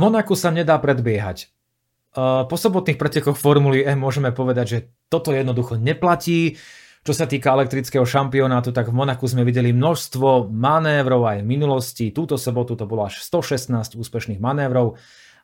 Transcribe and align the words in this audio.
Monaku 0.00 0.32
sa 0.32 0.48
nedá 0.48 0.80
predbiehať. 0.80 1.52
Po 2.16 2.56
sobotných 2.56 2.96
pretekoch 2.96 3.36
Formuly 3.36 3.84
E 3.84 3.92
môžeme 3.92 4.32
povedať, 4.32 4.66
že 4.66 4.78
toto 5.12 5.30
jednoducho 5.36 5.76
neplatí. 5.76 6.56
Čo 7.00 7.12
sa 7.16 7.24
týka 7.24 7.52
elektrického 7.56 8.04
šampionátu, 8.04 8.72
tak 8.72 8.88
v 8.88 8.96
Monaku 8.96 9.28
sme 9.28 9.44
videli 9.44 9.76
množstvo 9.76 10.48
manévrov 10.48 11.28
aj 11.28 11.44
v 11.44 11.48
minulosti. 11.48 12.12
Túto 12.12 12.40
sobotu 12.40 12.76
to 12.76 12.84
bolo 12.88 13.08
až 13.08 13.20
116 13.24 13.96
úspešných 13.96 14.40
manévrov. 14.40 14.96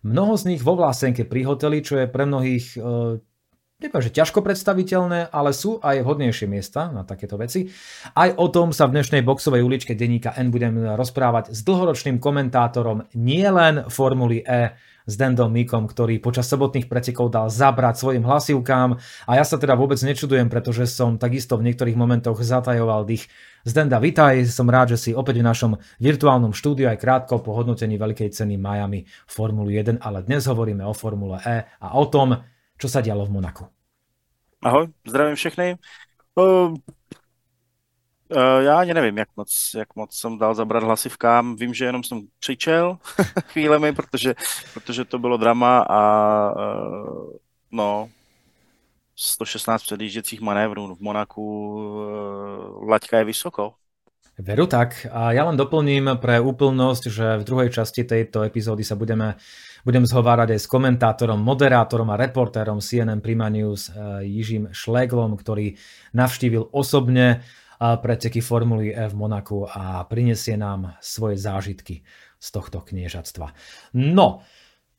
Mnoho 0.04 0.36
z 0.36 0.52
nich 0.52 0.60
vo 0.60 0.76
Vlásenke 0.76 1.24
pri 1.24 1.48
hoteli, 1.48 1.80
čo 1.80 2.00
je 2.00 2.08
pre 2.08 2.28
mnohých 2.28 2.76
neviem, 3.76 4.00
že 4.00 4.16
ťažko 4.16 4.40
predstaviteľné, 4.40 5.28
ale 5.28 5.52
sú 5.52 5.76
aj 5.84 6.00
vhodnejšie 6.00 6.48
miesta 6.48 6.88
na 6.88 7.04
takéto 7.04 7.36
veci. 7.36 7.68
Aj 8.16 8.32
o 8.32 8.48
tom 8.48 8.72
sa 8.72 8.88
v 8.88 8.96
dnešnej 8.96 9.20
boxovej 9.20 9.60
uličke 9.60 9.92
denníka 9.92 10.32
N 10.40 10.48
budem 10.48 10.96
rozprávať 10.96 11.52
s 11.52 11.60
dlhoročným 11.60 12.16
komentátorom 12.16 13.04
nielen 13.12 13.84
Formuly 13.92 14.40
E, 14.48 14.72
s 15.06 15.14
Dendom 15.14 15.52
Mikom, 15.54 15.86
ktorý 15.86 16.18
počas 16.18 16.50
sobotných 16.50 16.90
pretekov 16.90 17.30
dal 17.30 17.46
zabrať 17.46 17.94
svojim 18.00 18.26
hlasivkám 18.26 18.98
a 19.28 19.32
ja 19.38 19.44
sa 19.46 19.54
teda 19.54 19.78
vôbec 19.78 20.00
nečudujem, 20.02 20.50
pretože 20.50 20.90
som 20.90 21.14
takisto 21.14 21.54
v 21.54 21.70
niektorých 21.70 21.94
momentoch 21.94 22.42
zatajoval 22.42 23.06
dých. 23.06 23.30
Zdenda, 23.62 24.02
vitaj, 24.02 24.50
som 24.50 24.66
rád, 24.66 24.98
že 24.98 24.98
si 24.98 25.10
opäť 25.14 25.38
v 25.42 25.46
našom 25.46 25.72
virtuálnom 26.02 26.50
štúdiu 26.50 26.90
aj 26.90 26.98
krátko 26.98 27.38
po 27.38 27.54
hodnotení 27.54 27.94
veľkej 28.00 28.34
ceny 28.34 28.58
Miami 28.58 29.06
Formulu 29.30 29.70
1, 29.70 30.02
ale 30.02 30.26
dnes 30.26 30.42
hovoríme 30.50 30.82
o 30.82 30.90
Formule 30.90 31.38
E 31.44 31.70
a 31.78 31.94
o 31.94 32.06
tom, 32.10 32.34
čo 32.76 32.86
sa 32.90 32.98
dialo 32.98 33.24
v 33.24 33.34
Monaku. 33.40 33.75
Ahoj, 34.66 34.86
zdravím 35.08 35.34
všechny. 35.34 35.76
Uh, 36.34 36.44
uh, 36.44 36.76
já 38.60 38.78
ani 38.78 38.94
nevím, 38.94 39.18
jak 39.18 39.28
moc, 39.36 39.70
jak 39.78 39.96
moc 39.96 40.16
jsem 40.16 40.38
dal 40.38 40.54
zabrat 40.54 40.82
hlasivkám. 40.82 41.56
Vím, 41.56 41.74
že 41.74 41.84
jenom 41.84 42.04
jsem 42.04 42.20
křičel 42.40 42.98
chvílemi, 43.46 43.92
protože, 43.92 44.34
protože 44.74 45.04
to 45.04 45.18
bylo 45.18 45.36
drama 45.36 45.78
a 45.78 46.00
uh, 46.50 47.32
no, 47.70 48.08
116 49.16 49.82
předjížděcích 49.82 50.40
manévrů 50.40 50.94
v 50.94 51.00
Monaku, 51.00 51.74
uh, 51.74 52.88
laťka 52.88 53.18
je 53.18 53.24
vysoko. 53.24 53.74
Veru 54.38 54.66
tak. 54.66 55.06
A 55.12 55.32
ja 55.32 55.48
len 55.48 55.56
doplním 55.56 56.20
pre 56.20 56.36
úplnosť, 56.44 57.02
že 57.08 57.26
v 57.40 57.46
druhej 57.48 57.72
časti 57.72 58.04
tejto 58.04 58.44
epizódy 58.44 58.84
sa 58.84 58.92
budeme 58.92 59.40
budem 59.86 60.02
zhovárať 60.02 60.58
aj 60.58 60.60
s 60.60 60.66
komentátorom, 60.66 61.38
moderátorom 61.38 62.10
a 62.10 62.18
reportérom 62.18 62.82
CNN 62.82 63.22
Prima 63.22 63.46
News 63.46 63.86
eh, 63.86 64.26
Jižím 64.26 64.74
Šleglom, 64.74 65.38
ktorý 65.38 65.78
navštívil 66.10 66.74
osobne 66.74 67.38
eh, 67.38 67.94
preteky 67.94 68.42
Formuly 68.42 68.90
E 68.90 69.06
v 69.06 69.14
Monaku 69.14 69.62
a 69.62 70.02
prinesie 70.10 70.58
nám 70.58 70.98
svoje 70.98 71.38
zážitky 71.38 72.02
z 72.42 72.48
tohto 72.50 72.82
kniežatstva. 72.82 73.54
No, 73.94 74.42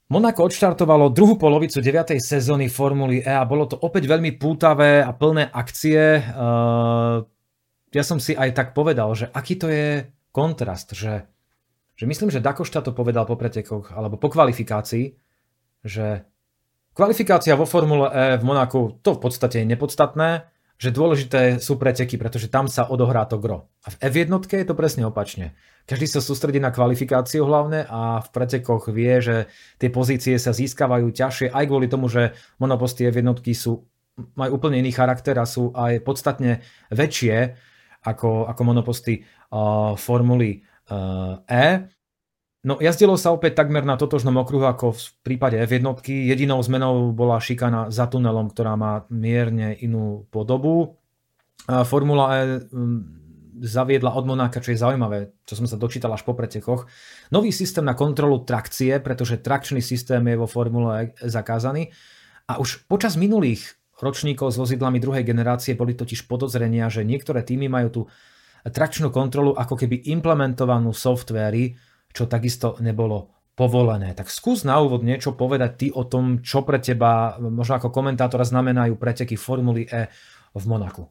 Monako 0.08 0.48
odštartovalo 0.48 1.12
druhú 1.12 1.36
polovicu 1.36 1.84
9. 1.84 2.16
sezóny 2.24 2.72
Formuly 2.72 3.28
E 3.28 3.34
a 3.36 3.44
bolo 3.44 3.68
to 3.68 3.76
opäť 3.76 4.08
veľmi 4.08 4.40
pútavé 4.40 5.04
a 5.04 5.12
plné 5.12 5.52
akcie. 5.52 6.00
Eh, 6.16 7.16
ja 7.92 8.04
som 8.08 8.24
si 8.24 8.32
aj 8.40 8.56
tak 8.56 8.68
povedal, 8.72 9.12
že 9.20 9.28
aký 9.36 9.60
to 9.60 9.68
je 9.68 10.08
kontrast, 10.32 10.96
že 10.96 11.28
že 11.98 12.06
myslím, 12.06 12.30
že 12.30 12.45
Dakošta 12.45 12.86
to 12.86 12.94
povedal 12.94 13.26
po 13.26 13.34
pretekoch 13.34 13.90
alebo 13.90 14.22
po 14.22 14.30
kvalifikácii, 14.30 15.17
že 15.81 16.30
kvalifikácia 16.94 17.58
vo 17.58 17.66
Formule 17.66 18.08
E 18.14 18.38
v 18.38 18.44
Monaku 18.45 19.02
to 19.02 19.17
v 19.17 19.22
podstate 19.26 19.66
je 19.66 19.70
nepodstatné, 19.73 20.45
že 20.78 20.94
dôležité 20.94 21.58
sú 21.58 21.81
preteky, 21.81 22.22
pretože 22.22 22.53
tam 22.53 22.70
sa 22.70 22.86
odohrá 22.86 23.25
to 23.25 23.42
gro. 23.42 23.66
A 23.81 23.90
v 23.90 24.14
F1 24.14 24.30
je 24.45 24.62
to 24.62 24.78
presne 24.78 25.09
opačne. 25.09 25.58
Každý 25.90 26.06
sa 26.06 26.22
sústredí 26.22 26.62
na 26.62 26.70
kvalifikáciu 26.70 27.50
hlavne 27.50 27.90
a 27.90 28.22
v 28.22 28.30
pretekoch 28.30 28.94
vie, 28.94 29.18
že 29.18 29.50
tie 29.81 29.90
pozície 29.90 30.38
sa 30.38 30.53
získavajú 30.53 31.09
ťažšie 31.09 31.50
aj 31.50 31.66
kvôli 31.66 31.90
tomu, 31.90 32.14
že 32.14 32.38
monoposty 32.62 33.09
F1 33.09 33.25
sú, 33.58 33.90
majú 34.38 34.62
úplne 34.62 34.78
iný 34.78 34.94
charakter 34.94 35.34
a 35.42 35.50
sú 35.50 35.73
aj 35.73 36.06
podstatne 36.06 36.62
väčšie 36.94 37.58
ako, 38.06 38.46
ako 38.46 38.62
monoposty 38.62 39.25
uh, 39.50 39.97
Formuly 39.97 40.62
E. 41.48 41.66
No 42.68 42.81
jazdilo 42.84 43.16
sa 43.16 43.31
opäť 43.31 43.64
takmer 43.64 43.88
na 43.88 43.96
totožnom 43.96 44.36
okruhu 44.44 44.68
ako 44.68 44.92
v 44.92 45.03
prípade 45.24 45.56
F1. 45.56 45.84
Jedinou 46.03 46.59
zmenou 46.59 47.16
bola 47.16 47.40
šikana 47.40 47.88
za 47.88 48.12
tunelom, 48.12 48.52
ktorá 48.52 48.75
má 48.75 49.08
mierne 49.08 49.78
inú 49.80 50.28
podobu. 50.34 51.00
Formula 51.68 52.26
E 52.36 52.42
zaviedla 53.58 54.14
od 54.14 54.26
Monáka, 54.30 54.62
čo 54.62 54.70
je 54.70 54.84
zaujímavé, 54.84 55.34
čo 55.42 55.58
som 55.58 55.66
sa 55.66 55.81
dočítal 55.81 56.14
až 56.14 56.22
po 56.22 56.38
pretekoch, 56.38 56.86
nový 57.34 57.50
systém 57.50 57.81
na 57.81 57.97
kontrolu 57.97 58.46
trakcie, 58.46 59.02
pretože 59.02 59.42
trakčný 59.42 59.81
systém 59.81 60.22
je 60.22 60.38
vo 60.38 60.46
Formule 60.46 61.18
E 61.18 61.26
zakázaný. 61.26 61.90
A 62.47 62.62
už 62.62 62.86
počas 62.86 63.18
minulých 63.18 63.76
ročníkov 63.97 64.53
s 64.53 64.62
vozidlami 64.62 65.02
druhej 65.02 65.26
generácie 65.26 65.74
boli 65.74 65.97
totiž 65.97 66.30
podozrenia, 66.30 66.86
že 66.88 67.02
niektoré 67.02 67.42
týmy 67.42 67.66
majú 67.66 67.88
tu 67.90 68.02
trakčnú 68.73 69.11
kontrolu 69.11 69.53
ako 69.55 69.75
keby 69.79 70.09
implementovanú 70.11 70.91
softvéry, 70.91 71.75
čo 72.13 72.25
takisto 72.25 72.79
nebolo 72.79 73.33
povolené. 73.57 74.13
Tak 74.13 74.29
skús 74.29 74.61
na 74.61 74.78
úvod 74.78 75.01
niečo 75.01 75.33
povedať 75.33 75.72
ty 75.78 75.88
o 75.89 76.05
tom, 76.05 76.45
čo 76.45 76.61
pre 76.61 76.78
teba, 76.78 77.41
možno 77.41 77.81
ako 77.81 77.89
komentátora, 77.89 78.45
znamenajú 78.45 78.94
preteky 78.95 79.33
Formuly 79.33 79.89
E 79.89 80.07
v 80.53 80.63
Monaku. 80.69 81.09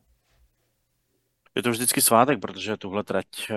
Je 1.56 1.62
to 1.62 1.70
vždycky 1.70 2.00
svátek, 2.00 2.40
protože 2.40 2.76
tuhle 2.76 3.04
trať 3.04 3.26
eh, 3.50 3.56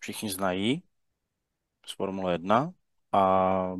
všichni 0.00 0.30
znají 0.30 0.82
z 1.86 1.92
Formule 1.92 2.32
1 2.32 2.72
a 3.12 3.72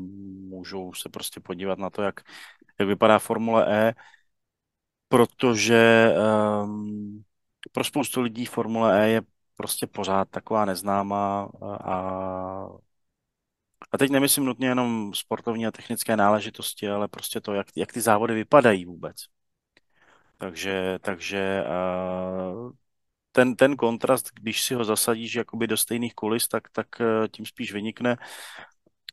můžou 0.49 0.93
se 0.93 1.09
prostě 1.09 1.41
podívat 1.41 1.79
na 1.79 1.91
to, 1.91 2.03
jak, 2.03 2.21
jak 2.79 2.89
vypadá 2.89 3.19
Formule 3.19 3.67
E, 3.69 3.95
protože 5.09 6.15
um, 6.63 7.25
pro 7.73 7.85
spoustu 7.85 8.21
lidí 8.21 8.47
Formule 8.47 9.05
E 9.05 9.09
je 9.09 9.23
prostě 9.57 9.87
pořád 9.87 10.29
taková 10.31 10.65
neznámá 10.65 11.49
a, 11.63 12.01
a 13.93 13.99
teď 13.99 14.11
nemyslím 14.11 14.45
nutně 14.45 14.69
jenom 14.69 15.15
sportovní 15.15 15.67
a 15.67 15.71
technické 15.71 16.17
náležitosti, 16.17 16.89
ale 16.89 17.09
prostě 17.09 17.41
to, 17.41 17.55
jak, 17.55 17.67
jak 17.77 17.93
ty 17.93 18.01
závody 18.01 18.35
vypadají 18.35 18.85
vůbec. 18.85 19.17
Takže, 20.39 20.99
takže 21.03 21.65
ten, 23.33 23.57
ten 23.57 23.77
kontrast, 23.77 24.31
když 24.35 24.63
si 24.63 24.75
ho 24.75 24.85
zasadíš 24.85 25.35
jakoby 25.35 25.67
do 25.67 25.77
stejných 25.77 26.15
kulis, 26.15 26.49
tak, 26.49 26.71
tak 26.71 27.01
e, 27.01 27.29
tím 27.29 27.47
spíš 27.47 27.73
vynikne. 27.73 28.17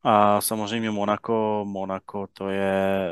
A 0.04 0.42
samozřejmě 0.42 0.92
Monaco, 0.92 1.66
Monaco 1.66 2.28
to 2.34 2.50
je, 2.50 3.10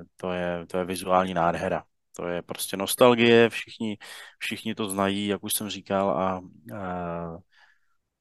e, 0.00 0.04
to 0.16 0.32
je, 0.32 0.66
to 0.66 0.78
je 0.78 0.84
vizuální 0.84 1.34
nádhera. 1.34 1.84
To 2.18 2.26
je 2.26 2.42
prostě 2.42 2.76
nostalgie, 2.76 3.50
všichni, 3.50 3.98
všichni 4.38 4.74
to 4.74 4.88
znají, 4.90 5.26
jak 5.26 5.44
už 5.44 5.54
jsem 5.54 5.70
říkal, 5.70 6.10
a, 6.10 6.42
a 6.76 7.38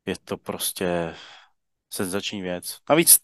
je 0.05 0.15
to 0.23 0.37
prostě 0.37 1.15
senzační 1.93 2.41
věc. 2.41 2.77
Navíc 2.89 3.19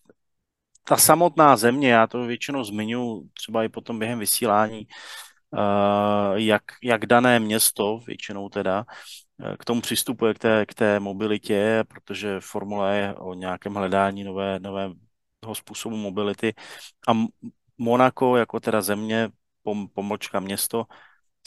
ta 0.83 0.97
samotná 0.97 1.57
země, 1.57 1.91
já 1.91 2.07
to 2.07 2.25
většinou 2.25 2.63
zmiňuji 2.63 3.29
třeba 3.33 3.63
i 3.63 3.69
potom 3.69 3.99
během 3.99 4.19
vysílání, 4.19 4.87
jak, 6.33 6.63
jak 6.83 7.05
dané 7.05 7.39
město, 7.39 7.99
většinou 8.07 8.49
teda, 8.49 8.85
k 9.59 9.65
tomu 9.65 9.81
přistupuje 9.81 10.33
k 10.33 10.39
té, 10.39 10.65
k 10.65 10.73
té 10.73 10.99
mobilitě, 10.99 11.83
protože 11.87 12.39
formule 12.39 12.97
je 12.97 13.15
o 13.15 13.33
nějakém 13.33 13.73
hledání 13.73 14.23
nové, 14.23 14.59
nového 14.59 14.95
způsobu 15.53 15.95
mobility 15.95 16.53
a 17.07 17.13
Monako 17.77 18.37
jako 18.37 18.59
teda 18.59 18.81
země 18.81 19.29
pom, 19.63 19.87
pomlčka 19.87 20.39
město, 20.39 20.85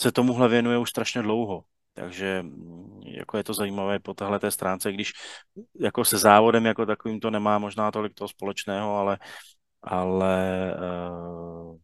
se 0.01 0.13
tomuhle 0.13 0.49
věnuje 0.49 0.79
už 0.79 0.91
strašně 0.91 1.23
dlouho. 1.23 1.65
Takže 1.93 2.43
mm, 2.43 3.01
jako 3.07 3.37
je 3.37 3.45
to 3.45 3.55
zajímavé 3.55 3.99
po 3.99 4.15
téhle 4.15 4.39
té 4.39 4.51
stránce, 4.51 4.93
když 4.93 5.13
jako 5.81 6.05
se 6.05 6.19
závodem 6.19 6.67
jako 6.67 6.87
takovým 6.87 7.21
to 7.21 7.31
nemá 7.31 7.59
možná 7.59 7.91
tolik 7.91 8.15
toho 8.15 8.29
společného, 8.29 8.97
ale, 8.97 9.19
ale 9.83 10.75
uh, 10.75 11.77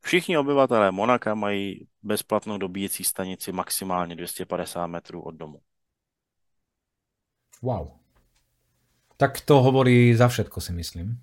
všichni 0.00 0.38
obyvatelé 0.38 0.90
Monaka 0.90 1.34
mají 1.34 1.88
bezplatnou 2.02 2.58
dobíjecí 2.58 3.04
stanici 3.04 3.52
maximálně 3.52 4.16
250 4.16 4.86
metrů 4.86 5.22
od 5.22 5.34
domu. 5.34 5.60
Wow. 7.62 7.88
Tak 9.16 9.40
to 9.40 9.62
hovorí 9.62 10.14
za 10.14 10.28
všetko, 10.28 10.60
si 10.60 10.72
myslím. 10.72 11.22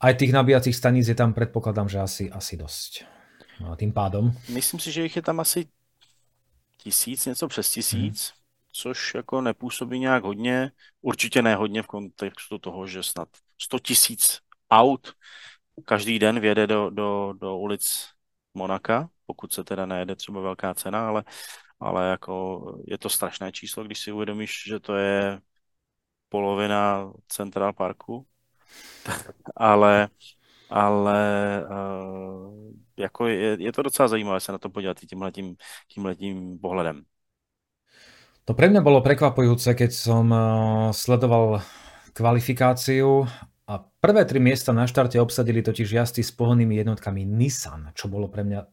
Aj 0.00 0.14
tých 0.14 0.32
nabíjacích 0.32 0.76
staníc 0.76 1.08
je 1.08 1.14
tam, 1.14 1.32
predpokladám, 1.32 1.88
že 1.88 1.98
asi, 1.98 2.24
asi 2.30 2.56
dosť. 2.56 3.04
No 3.60 3.76
tým 3.76 3.92
pádom. 3.92 4.32
Myslím 4.48 4.80
si, 4.80 4.92
že 4.92 5.02
jich 5.02 5.16
je 5.16 5.22
tam 5.22 5.40
asi 5.40 5.68
tisíc, 6.76 7.26
něco 7.26 7.48
přes 7.48 7.70
tisíc, 7.70 8.28
hmm. 8.28 8.42
což 8.72 9.14
jako 9.14 9.40
nepůsobí 9.40 9.98
nějak 9.98 10.24
hodně. 10.24 10.70
Určitě 11.00 11.42
ne 11.42 11.56
hodně 11.56 11.82
v 11.82 11.86
kontextu 11.86 12.58
toho, 12.58 12.86
že 12.86 13.02
snad 13.02 13.28
100 13.58 13.78
tisíc 13.78 14.38
aut 14.70 15.12
každý 15.84 16.18
den 16.18 16.40
vjede 16.40 16.66
do, 16.66 16.90
do, 16.90 17.32
do 17.40 17.56
ulic 17.56 18.08
Monaka, 18.54 19.08
pokud 19.26 19.52
se 19.52 19.64
teda 19.64 19.86
nejede 19.86 20.16
třeba 20.16 20.40
velká 20.40 20.74
cena, 20.74 21.08
ale, 21.08 21.24
ale 21.80 22.10
jako 22.10 22.62
je 22.86 22.98
to 22.98 23.08
strašné 23.08 23.52
číslo, 23.52 23.84
když 23.84 24.00
si 24.00 24.12
uvědomíš, 24.12 24.62
že 24.66 24.80
to 24.80 24.96
je 24.96 25.40
polovina 26.28 27.12
Central 27.28 27.72
Parku, 27.72 28.26
ale, 29.56 30.08
ale 30.70 31.20
uh, 31.64 32.72
jako 32.96 33.26
je, 33.26 33.56
je 33.60 33.72
to 33.72 33.82
docela 33.82 34.08
zajímavé 34.08 34.40
se 34.40 34.52
na 34.52 34.58
to 34.58 34.70
podívat 34.70 34.96
tímhletím, 35.00 35.56
tímhletím 35.88 36.58
pohledem. 36.58 37.02
To 38.46 38.54
pre 38.54 38.70
mňa 38.70 38.78
bolo 38.78 39.02
prekvapujúce, 39.02 39.74
keď 39.74 39.90
som 39.90 40.30
uh, 40.30 40.94
sledoval 40.94 41.66
kvalifikáciu 42.14 43.26
a 43.66 43.82
prvé 43.82 44.22
tri 44.22 44.38
miesta 44.38 44.70
na 44.70 44.86
štarte 44.86 45.18
obsadili 45.18 45.66
totiž 45.66 45.90
jazdci 45.90 46.22
s 46.22 46.30
pohonnými 46.30 46.78
jednotkami 46.78 47.26
Nissan, 47.26 47.90
čo 47.98 48.06
bolo 48.06 48.30
pre 48.30 48.46
mňa 48.46 48.70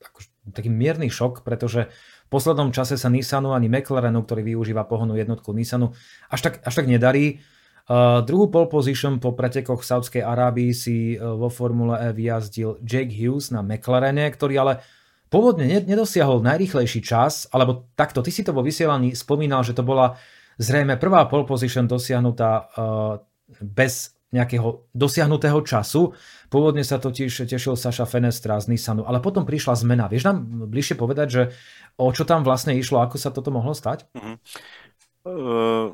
taký 0.53 0.69
mierny 0.69 1.09
šok, 1.09 1.41
pretože 1.41 1.89
v 1.89 2.29
poslednom 2.29 2.69
čase 2.69 3.01
sa 3.01 3.09
Nissanu 3.09 3.57
ani 3.57 3.65
McLarenu, 3.65 4.21
ktorý 4.21 4.53
využíva 4.53 4.85
pohonnú 4.85 5.17
jednotku 5.17 5.49
Nissanu, 5.57 5.97
až 6.29 6.39
tak, 6.45 6.61
až 6.61 6.73
tak 6.77 6.85
nedarí. 6.85 7.41
Uh, 7.83 8.24
druhú 8.24 8.47
pole 8.47 8.71
position 8.71 9.19
po 9.19 9.35
pretekoch 9.35 9.83
v 9.83 9.89
Saudskej 9.91 10.24
Arábii 10.24 10.71
si 10.71 11.19
uh, 11.19 11.35
vo 11.35 11.51
Formule 11.51 12.00
E 12.00 12.15
vyjazdil 12.15 12.80
Jake 12.80 13.12
Hughes 13.12 13.51
na 13.51 13.59
McLarene, 13.59 14.24
ktorý 14.31 14.56
ale 14.56 14.74
pôvodne 15.27 15.68
nedosiahol 15.83 16.39
najrýchlejší 16.47 17.03
čas, 17.03 17.51
alebo 17.51 17.91
takto, 18.00 18.24
ty 18.24 18.31
si 18.31 18.39
to 18.39 18.56
vo 18.56 18.63
vysielaní 18.63 19.12
spomínal, 19.19 19.68
že 19.68 19.75
to 19.75 19.83
bola 19.83 20.15
zrejme 20.56 20.95
prvá 20.95 21.27
pole 21.27 21.44
position 21.44 21.83
dosiahnutá 21.83 22.71
uh, 22.71 23.19
bez 23.59 24.15
nejakého 24.33 24.89
dosiahnutého 24.95 25.62
času. 25.62 26.15
Pôvodne 26.50 26.81
sa 26.81 26.97
totiž 26.97 27.45
tešil 27.45 27.77
Saša 27.77 28.09
Fenestra 28.09 28.57
z 28.57 28.74
Nissanu, 28.74 29.06
ale 29.06 29.21
potom 29.21 29.45
prišla 29.45 29.77
zmena. 29.77 30.09
Vieš 30.09 30.25
nám 30.25 30.38
bližšie 30.71 30.95
povedať, 30.97 31.27
že 31.29 31.41
o 32.01 32.09
čo 32.09 32.25
tam 32.25 32.41
vlastne 32.41 32.74
išlo, 32.74 33.03
ako 33.03 33.21
sa 33.21 33.29
toto 33.29 33.53
mohlo 33.53 33.77
stať? 33.77 34.09
Uh-huh. 34.15 34.36
Uh, 35.24 35.88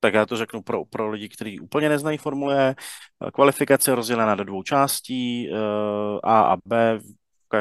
tak 0.00 0.14
já 0.14 0.26
to 0.26 0.36
řeknu 0.36 0.62
pro, 0.62 0.84
pro 0.84 1.10
lidi, 1.10 1.28
kteří 1.28 1.60
úplně 1.60 1.88
neznají 1.88 2.18
Formule 2.18 2.74
Kvalifikace 3.34 3.90
je 3.90 3.94
rozdělena 3.94 4.34
do 4.34 4.44
dvou 4.44 4.62
částí, 4.62 5.48
uh, 5.50 5.56
A 6.22 6.40
a 6.40 6.56
B. 6.64 6.98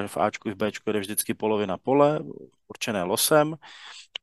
V 0.07 0.17
Ačku 0.17 0.49
i 0.49 0.51
v 0.51 0.55
Bčku 0.55 0.89
je 0.89 0.99
vždycky 0.99 1.33
polovina 1.33 1.77
pole, 1.77 2.19
určené 2.67 3.03
losem 3.03 3.55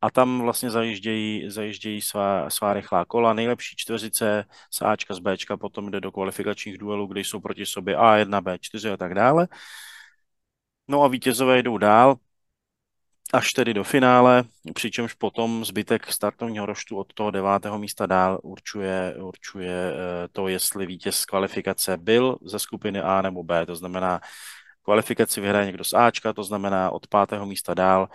a 0.00 0.10
tam 0.10 0.40
vlastně 0.40 0.70
zajíždějí, 0.70 1.50
zajíždějí 1.50 2.00
svá, 2.00 2.50
svá 2.50 2.72
rychlá 2.74 3.04
kola. 3.04 3.32
Nejlepší 3.32 3.76
čtveřice 3.76 4.44
z 4.70 4.82
Ačka, 4.82 5.14
z 5.14 5.18
Bčka 5.18 5.56
potom 5.56 5.90
jde 5.90 6.00
do 6.00 6.12
kvalifikačních 6.12 6.78
duelů, 6.78 7.06
kde 7.06 7.20
jsou 7.20 7.40
proti 7.40 7.66
sobě 7.66 7.96
A1, 7.96 8.40
B4 8.42 8.92
a 8.92 8.96
tak 8.96 9.14
dále. 9.14 9.48
No 10.88 11.02
a 11.02 11.08
vítězové 11.08 11.62
jdou 11.62 11.78
dál 11.78 12.16
až 13.32 13.52
tedy 13.52 13.74
do 13.74 13.84
finále, 13.84 14.44
přičemž 14.74 15.14
potom 15.14 15.64
zbytek 15.64 16.12
startovního 16.12 16.66
roštu 16.66 16.98
od 16.98 17.12
toho 17.12 17.30
devátého 17.30 17.78
místa 17.78 18.06
dál 18.06 18.40
určuje, 18.42 19.14
určuje 19.18 19.92
eh, 19.92 20.28
to, 20.32 20.48
jestli 20.48 20.86
vítěz 20.86 21.24
kvalifikace 21.24 21.96
byl 21.96 22.38
ze 22.44 22.58
skupiny 22.58 23.00
A 23.00 23.22
nebo 23.22 23.42
B, 23.42 23.66
to 23.66 23.76
znamená 23.76 24.20
kvalifikaci 24.82 25.40
vyhraje 25.40 25.66
někdo 25.66 25.84
z 25.84 25.92
Ačka, 25.92 26.32
to 26.32 26.44
znamená 26.44 26.90
od 26.90 27.06
pátého 27.06 27.46
místa 27.46 27.74
dál 27.74 28.08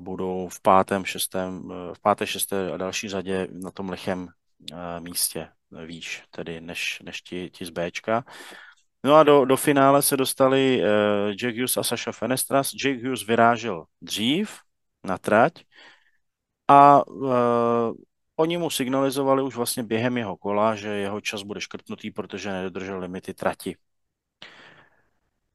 budou 0.00 0.48
v 0.48 0.60
pátém, 0.60 1.04
šestém, 1.04 1.68
v 1.92 2.00
páté, 2.02 2.26
šesté 2.26 2.72
a 2.72 2.76
další 2.76 3.08
řadě 3.08 3.48
na 3.50 3.70
tom 3.70 3.90
lichém 3.90 4.28
eh, 4.72 5.00
místě 5.00 5.48
výš, 5.86 6.22
tedy 6.30 6.60
než, 6.60 7.02
než 7.04 7.22
ti, 7.22 7.50
ti 7.50 7.64
z 7.64 7.70
Bčka. 7.70 8.24
No 9.08 9.14
a 9.14 9.22
do, 9.22 9.44
do 9.44 9.56
finále 9.56 10.02
se 10.02 10.16
dostali 10.16 10.82
uh, 10.82 11.30
Jack 11.30 11.56
Hughes 11.56 11.76
a 11.76 11.82
Sasha 11.82 12.12
Fenestras. 12.12 12.74
Jack 12.74 13.02
Hughes 13.02 13.26
vyrážel 13.26 13.84
dřív 14.00 14.60
na 15.04 15.18
trať 15.18 15.52
a 16.68 17.06
uh, 17.06 17.94
oni 18.36 18.56
mu 18.58 18.70
signalizovali 18.70 19.42
už 19.42 19.56
vlastně 19.56 19.82
během 19.82 20.16
jeho 20.16 20.36
kola, 20.36 20.74
že 20.74 20.88
jeho 20.88 21.20
čas 21.20 21.42
bude 21.42 21.60
škrtnutý, 21.60 22.10
protože 22.10 22.52
nedodržel 22.52 22.98
limity 22.98 23.34
trati. 23.34 23.76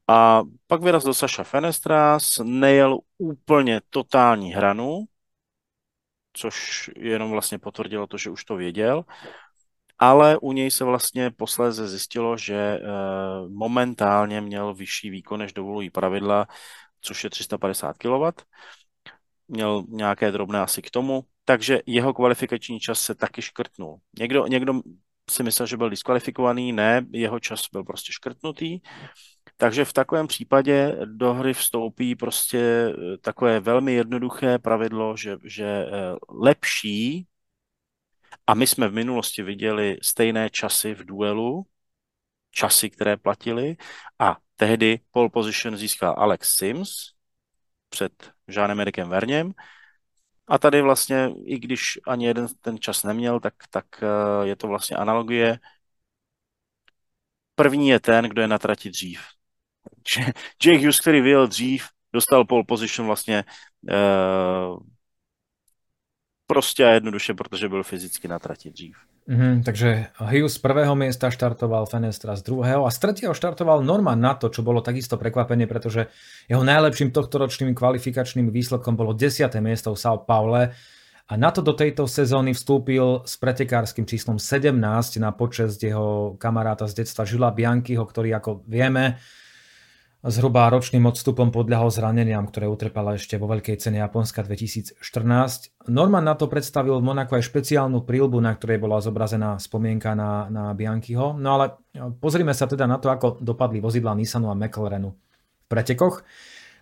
A 0.08 0.42
pak 0.68 0.82
vyrazil 0.82 1.14
Saša 1.14 1.44
Fenestras, 1.44 2.40
nejel 2.44 3.00
úplně 3.18 3.82
totální 3.90 4.54
hranu, 4.54 5.06
což 6.34 6.90
jenom 6.98 7.32
vlastně 7.32 7.60
potvrdilo 7.60 8.08
to, 8.08 8.18
že 8.18 8.30
už 8.30 8.46
to 8.46 8.56
věděl, 8.56 9.06
ale 10.04 10.38
u 10.38 10.52
něj 10.52 10.72
se 10.72 10.84
vlastně 10.84 11.32
posléze 11.32 11.88
zjistilo, 11.88 12.38
že 12.38 12.56
e, 12.56 12.80
momentálně 13.50 14.42
měl 14.42 14.74
vyšší 14.74 15.10
výkon, 15.10 15.40
než 15.40 15.54
dovolují 15.54 15.90
pravidla, 15.90 16.48
což 17.02 17.24
je 17.24 17.30
350 17.30 17.98
kW. 17.98 18.42
Měl 19.48 19.84
nějaké 19.88 20.32
drobné 20.32 20.60
asi 20.60 20.82
k 20.82 20.92
tomu, 20.92 21.24
takže 21.46 21.80
jeho 21.86 22.14
kvalifikační 22.14 22.80
čas 22.80 23.00
se 23.00 23.16
taky 23.16 23.42
škrtnul. 23.42 23.98
Někdo, 24.20 24.48
někdo 24.48 24.82
si 25.32 25.44
myslel, 25.44 25.68
že 25.68 25.78
byl 25.78 25.90
diskvalifikovaný, 25.90 26.74
ne, 26.74 27.06
jeho 27.12 27.40
čas 27.40 27.62
byl 27.72 27.84
prostě 27.84 28.12
škrtnutý. 28.12 28.80
Takže 29.58 29.86
v 29.86 29.94
takovém 29.94 30.28
případě 30.28 30.98
do 31.06 31.34
hry 31.34 31.54
vstoupí 31.54 32.16
prostě 32.16 32.60
eh, 32.60 33.18
takové 33.18 33.60
velmi 33.60 33.94
jednoduché 33.94 34.60
pravidlo, 34.60 35.18
že, 35.18 35.38
že 35.44 35.66
eh, 35.66 35.90
lepší, 36.30 37.28
a 38.48 38.54
my 38.54 38.68
jsme 38.68 38.88
v 38.88 38.94
minulosti 38.94 39.44
viděli 39.44 39.98
stejné 40.02 40.50
časy 40.50 40.94
v 40.94 41.06
duelu, 41.06 41.68
časy, 42.52 42.90
které 42.90 43.18
platily, 43.18 43.78
a 44.20 44.38
tehdy 44.56 45.00
pole 45.12 45.30
position 45.30 45.78
získal 45.78 46.16
Alex 46.18 46.56
Sims 46.56 46.94
před 47.90 48.32
Jeanem 48.48 48.80
Erikem 48.80 49.10
Verněm, 49.10 49.54
a 50.48 50.58
tady 50.58 50.82
vlastně, 50.82 51.30
i 51.46 51.60
když 51.60 52.00
ani 52.08 52.26
jeden 52.26 52.48
ten 52.62 52.80
čas 52.80 53.04
neměl, 53.04 53.40
tak, 53.40 53.54
tak 53.70 53.86
eh, 54.04 54.48
je 54.48 54.56
to 54.56 54.68
vlastně 54.68 54.98
analogie. 54.98 55.60
První 57.56 57.90
je 57.90 58.00
ten, 58.00 58.26
kdo 58.26 58.42
je 58.42 58.48
na 58.48 58.60
trati 58.60 58.90
dřív. 58.90 59.22
Jake 60.66 60.78
Hughes, 60.78 61.00
který 61.00 61.22
vyjel 61.22 61.48
dřív, 61.48 61.88
dostal 62.14 62.46
pole 62.46 62.64
position 62.68 63.08
vlastně 63.08 63.44
uh, 63.82 64.80
prostě 66.54 66.86
a 66.86 66.90
jednoduše, 66.90 67.34
protože 67.34 67.70
byl 67.70 67.84
fyzicky 67.84 68.28
na 68.28 68.40
trati 68.40 68.70
dřív. 68.70 68.96
Mm, 69.28 69.64
takže 69.64 70.06
Hughes 70.18 70.54
z 70.54 70.58
prvého 70.58 70.96
miesta 70.96 71.32
štartoval, 71.32 71.86
Fenestra 71.86 72.36
z 72.36 72.42
druhého 72.46 72.86
a 72.86 72.92
z 72.92 72.98
tretieho 73.00 73.34
štartoval 73.34 73.82
Norman 73.82 74.22
na 74.22 74.38
to, 74.38 74.54
čo 74.54 74.62
bolo 74.62 74.86
takisto 74.86 75.18
prekvapenie, 75.18 75.66
pretože 75.66 76.14
jeho 76.46 76.62
najlepším 76.62 77.10
tohtoročným 77.10 77.74
kvalifikačným 77.74 78.54
výsledkom 78.54 78.94
bolo 78.94 79.18
10. 79.18 79.50
miesto 79.66 79.90
v 79.90 79.98
São 79.98 80.22
Paule 80.22 80.78
a 81.24 81.34
na 81.34 81.50
to 81.50 81.66
do 81.66 81.74
tejto 81.74 82.06
sezóny 82.06 82.54
vstúpil 82.54 83.26
s 83.26 83.34
pretekárským 83.42 84.06
číslom 84.06 84.38
17 84.38 84.76
na 85.24 85.32
počest 85.34 85.82
jeho 85.82 86.38
kamaráta 86.38 86.86
z 86.86 87.02
detstva 87.02 87.26
Žila 87.26 87.50
Biankyho, 87.56 88.06
ktorý 88.06 88.38
ako 88.38 88.62
vieme 88.70 89.18
zhruba 90.24 90.72
ročným 90.72 91.04
odstupom 91.04 91.52
podľahol 91.52 91.92
zraneniam, 91.92 92.48
ktoré 92.48 92.72
utrpela 92.72 93.20
ešte 93.20 93.36
vo 93.36 93.52
veľkej 93.52 93.76
cene 93.76 94.00
Japonska 94.00 94.40
2014. 94.48 95.04
Norman 95.92 96.24
na 96.24 96.40
to 96.40 96.48
predstavil 96.48 97.04
v 97.04 97.08
Monaku 97.12 97.36
aj 97.36 97.44
špeciálnu 97.44 98.08
prílbu, 98.08 98.40
na 98.40 98.56
ktorej 98.56 98.80
bola 98.80 99.04
zobrazená 99.04 99.60
spomienka 99.60 100.16
na, 100.16 100.48
na 100.48 100.64
Bianchiho. 100.72 101.36
No 101.36 101.60
ale 101.60 101.76
pozrime 102.24 102.56
sa 102.56 102.72
teda 102.72 102.88
na 102.88 103.04
to, 103.04 103.12
ako 103.12 103.44
dopadli 103.44 103.84
vozidla 103.84 104.16
Nissanu 104.16 104.48
a 104.48 104.56
McLarenu 104.56 105.12
v 105.12 105.66
pretekoch. 105.68 106.24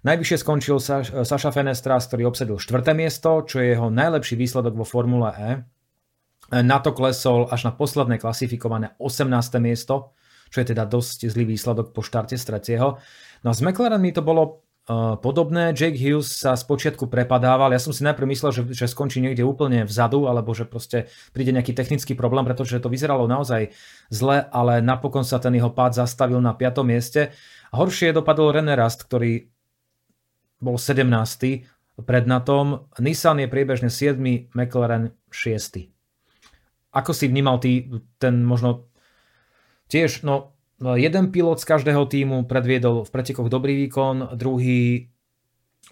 Najvyššie 0.05 0.37
skončil 0.37 0.77
Sa- 0.77 1.05
Saša 1.05 1.49
Fenestras, 1.49 2.05
ktorý 2.09 2.29
obsadil 2.29 2.61
štvrté 2.61 2.93
miesto, 2.93 3.41
čo 3.41 3.57
je 3.57 3.73
jeho 3.73 3.89
najlepší 3.89 4.37
výsledok 4.37 4.77
vo 4.77 4.85
Formule 4.85 5.29
E. 5.33 5.49
Na 6.61 6.77
to 6.81 6.93
klesol 6.93 7.49
až 7.49 7.69
na 7.69 7.71
posledné 7.73 8.21
klasifikované 8.21 8.93
18. 8.97 9.29
miesto, 9.61 10.13
čo 10.51 10.61
je 10.61 10.75
teda 10.75 10.83
dosť 10.83 11.31
zlý 11.31 11.55
výsledok 11.55 11.95
po 11.95 12.03
štarte 12.03 12.35
z 12.35 12.43
tretieho. 12.43 12.99
No 13.41 13.49
a 13.49 13.53
s 13.57 13.61
McLarenmi 13.65 14.13
to 14.13 14.21
bolo 14.21 14.61
uh, 14.85 15.17
podobné. 15.17 15.73
Jake 15.73 15.97
Hughes 15.97 16.29
sa 16.29 16.53
spočiatku 16.53 17.09
prepadával. 17.09 17.73
Ja 17.73 17.81
som 17.81 17.89
si 17.89 18.05
najprv 18.05 18.29
myslel, 18.29 18.51
že, 18.53 18.61
že 18.73 18.85
skončí 18.85 19.17
niekde 19.17 19.41
úplne 19.41 19.85
vzadu, 19.85 20.29
alebo 20.29 20.53
že 20.53 20.69
proste 20.69 21.09
príde 21.33 21.49
nejaký 21.53 21.73
technický 21.73 22.13
problém, 22.13 22.45
pretože 22.45 22.77
to 22.77 22.89
vyzeralo 22.89 23.25
naozaj 23.25 23.73
zle, 24.13 24.45
ale 24.53 24.85
napokon 24.85 25.25
sa 25.25 25.41
ten 25.41 25.57
jeho 25.57 25.73
pád 25.73 26.05
zastavil 26.05 26.37
na 26.37 26.53
5. 26.53 26.85
mieste. 26.85 27.33
Horšie 27.73 28.13
dopadol 28.13 28.53
René 28.53 28.77
Rast, 28.77 29.05
ktorý 29.09 29.49
bol 30.61 30.77
17. 30.77 31.09
pred 32.05 32.25
na 32.29 32.39
tom. 32.45 32.85
Nissan 33.01 33.41
je 33.41 33.49
priebežne 33.49 33.89
7. 33.89 34.21
McLaren 34.53 35.17
6. 35.33 35.89
Ako 36.91 37.11
si 37.15 37.25
vnímal 37.31 37.57
ty 37.57 37.89
ten 38.21 38.43
možno 38.43 38.91
tiež, 39.87 40.21
No, 40.27 40.55
jeden 40.93 41.31
pilot 41.31 41.59
z 41.59 41.63
každého 41.63 42.05
týmu 42.05 42.43
predviedol 42.43 43.03
v 43.03 43.11
pretekoch 43.11 43.49
dobrý 43.49 43.75
výkon, 43.75 44.29
druhý 44.35 45.09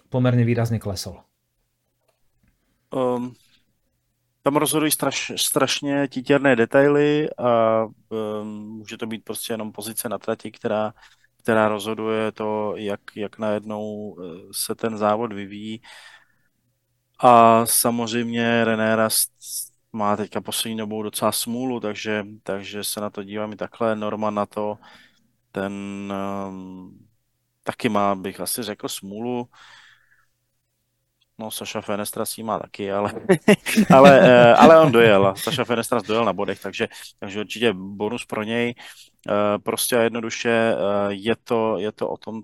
pomerne 0.08 0.44
výrazně 0.44 0.78
klesol. 0.78 1.22
Um, 2.94 3.34
tam 4.42 4.56
rozhodují 4.56 4.92
straš, 4.92 5.32
strašně 5.36 6.08
titěrné 6.08 6.56
detaily 6.56 7.28
a 7.38 7.84
um, 7.84 8.48
může 8.78 8.96
to 8.96 9.06
být 9.06 9.24
prostě 9.24 9.52
jenom 9.52 9.72
pozice 9.72 10.08
na 10.08 10.18
trati, 10.18 10.50
která, 10.50 10.94
která 11.42 11.68
rozhoduje 11.68 12.32
to, 12.32 12.76
jak, 12.76 13.00
jak 13.16 13.38
najednou 13.38 14.16
eh, 14.18 14.24
se 14.52 14.74
ten 14.74 14.98
závod 14.98 15.32
vyvíjí. 15.32 15.82
A 17.18 17.66
samozřejmě 17.66 18.64
René 18.64 18.96
Rast 18.96 19.30
má 19.92 20.16
teďka 20.16 20.40
poslední 20.40 20.78
dobou 20.78 21.02
docela 21.02 21.32
smůlu, 21.32 21.80
takže, 21.80 22.24
takže 22.42 22.84
se 22.84 23.00
na 23.00 23.10
to 23.10 23.22
dívám 23.22 23.52
i 23.52 23.56
takhle. 23.56 23.96
Norman 23.96 24.34
na 24.34 24.46
to, 24.46 24.78
ten 25.52 25.72
um, 26.48 27.06
taky 27.62 27.88
má, 27.88 28.14
bych 28.14 28.40
asi 28.40 28.62
řekl, 28.62 28.88
smůlu. 28.88 29.48
No, 31.38 31.50
Saša 31.50 31.80
Fenestra 31.80 32.24
s 32.24 32.36
má 32.36 32.58
taky, 32.58 32.92
ale, 32.92 33.12
ale, 33.94 34.20
eh, 34.20 34.54
ale 34.54 34.80
on 34.80 34.92
dojel. 34.92 35.34
Saša 35.36 35.64
Fenestra 35.64 36.00
dojel 36.00 36.24
na 36.24 36.32
bodech, 36.32 36.60
takže, 36.60 36.88
takže 37.18 37.40
určitě 37.40 37.72
bonus 37.72 38.24
pro 38.24 38.42
něj. 38.42 38.74
Eh, 39.28 39.58
prostě 39.58 39.96
a 39.96 40.02
jednoduše 40.02 40.50
eh, 40.50 40.76
je 41.08 41.36
to, 41.44 41.78
je 41.78 41.92
to 41.92 42.08
o 42.08 42.16
tom, 42.16 42.42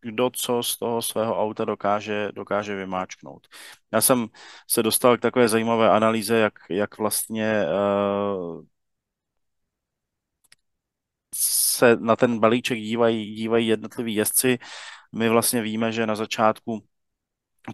kdo 0.00 0.30
co 0.30 0.62
z 0.62 0.78
toho 0.78 1.02
svého 1.02 1.40
auta 1.40 1.64
dokáže, 1.64 2.28
dokáže 2.34 2.74
vymáčknout. 2.76 3.48
Já 3.92 4.00
jsem 4.00 4.26
se 4.70 4.82
dostal 4.82 5.16
k 5.16 5.20
takové 5.20 5.48
zajímavé 5.48 5.90
analýze, 5.90 6.38
jak, 6.38 6.54
jak 6.70 6.98
vlastně 6.98 7.64
uh, 7.66 8.64
se 11.34 11.96
na 11.96 12.16
ten 12.16 12.38
balíček 12.40 12.78
dívají, 12.78 13.34
dívají 13.34 13.66
jednotliví 13.66 14.14
jezdci. 14.14 14.58
My 15.12 15.28
vlastně 15.28 15.62
víme, 15.62 15.92
že 15.92 16.06
na 16.06 16.14
začátku 16.14 16.88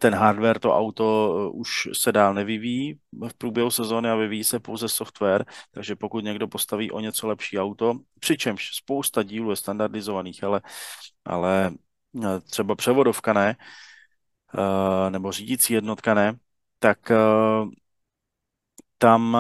ten 0.01 0.15
hardware, 0.15 0.59
to 0.59 0.77
auto 0.77 1.35
eh, 1.37 1.51
už 1.55 1.89
se 1.93 2.13
dál 2.13 2.35
nevyvíjí 2.35 3.01
v 3.29 3.35
průběhu 3.39 3.71
sezóny 3.71 4.11
a 4.11 4.15
vyvíjí 4.17 4.45
se 4.45 4.61
pouze 4.61 4.89
software, 4.89 5.45
takže 5.71 5.97
pokud 5.97 6.25
někdo 6.25 6.49
postaví 6.49 6.91
o 6.91 7.01
něco 7.01 7.29
lepší 7.29 7.59
auto, 7.59 7.95
přičemž 8.21 8.71
spousta 8.77 9.23
dílů 9.23 9.51
je 9.51 9.57
standardizovaných, 9.57 10.45
ale, 10.45 10.61
ale 11.25 11.71
třeba 12.51 12.75
převodovka 12.75 13.33
ne, 13.33 13.57
eh, 14.59 15.11
nebo 15.11 15.33
řídící 15.33 15.73
jednotka 15.75 16.15
ne, 16.15 16.39
tak 16.79 17.13
tam 18.99 19.37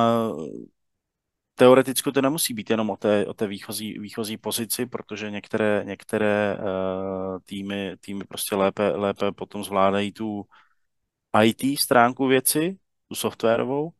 teoreticky 1.54 2.12
to 2.12 2.22
nemusí 2.22 2.54
být 2.54 2.70
jenom 2.70 2.90
o 2.90 2.96
té, 2.96 3.26
o 3.26 3.34
té 3.34 3.46
výchozí, 3.46 3.98
výchozí 3.98 4.36
pozici, 4.36 4.86
protože 4.86 5.30
některé, 5.30 5.84
některé 5.86 6.58
týmy, 7.44 7.96
týmy 8.00 8.24
prostě 8.24 8.56
lépe, 8.56 8.88
lépe 8.88 9.32
potom 9.32 9.64
zvládají 9.64 10.12
tu 10.12 10.46
IT 11.42 11.80
stránku 11.80 12.26
věci, 12.26 12.78
tu 13.08 13.14
softwarovou. 13.14 13.92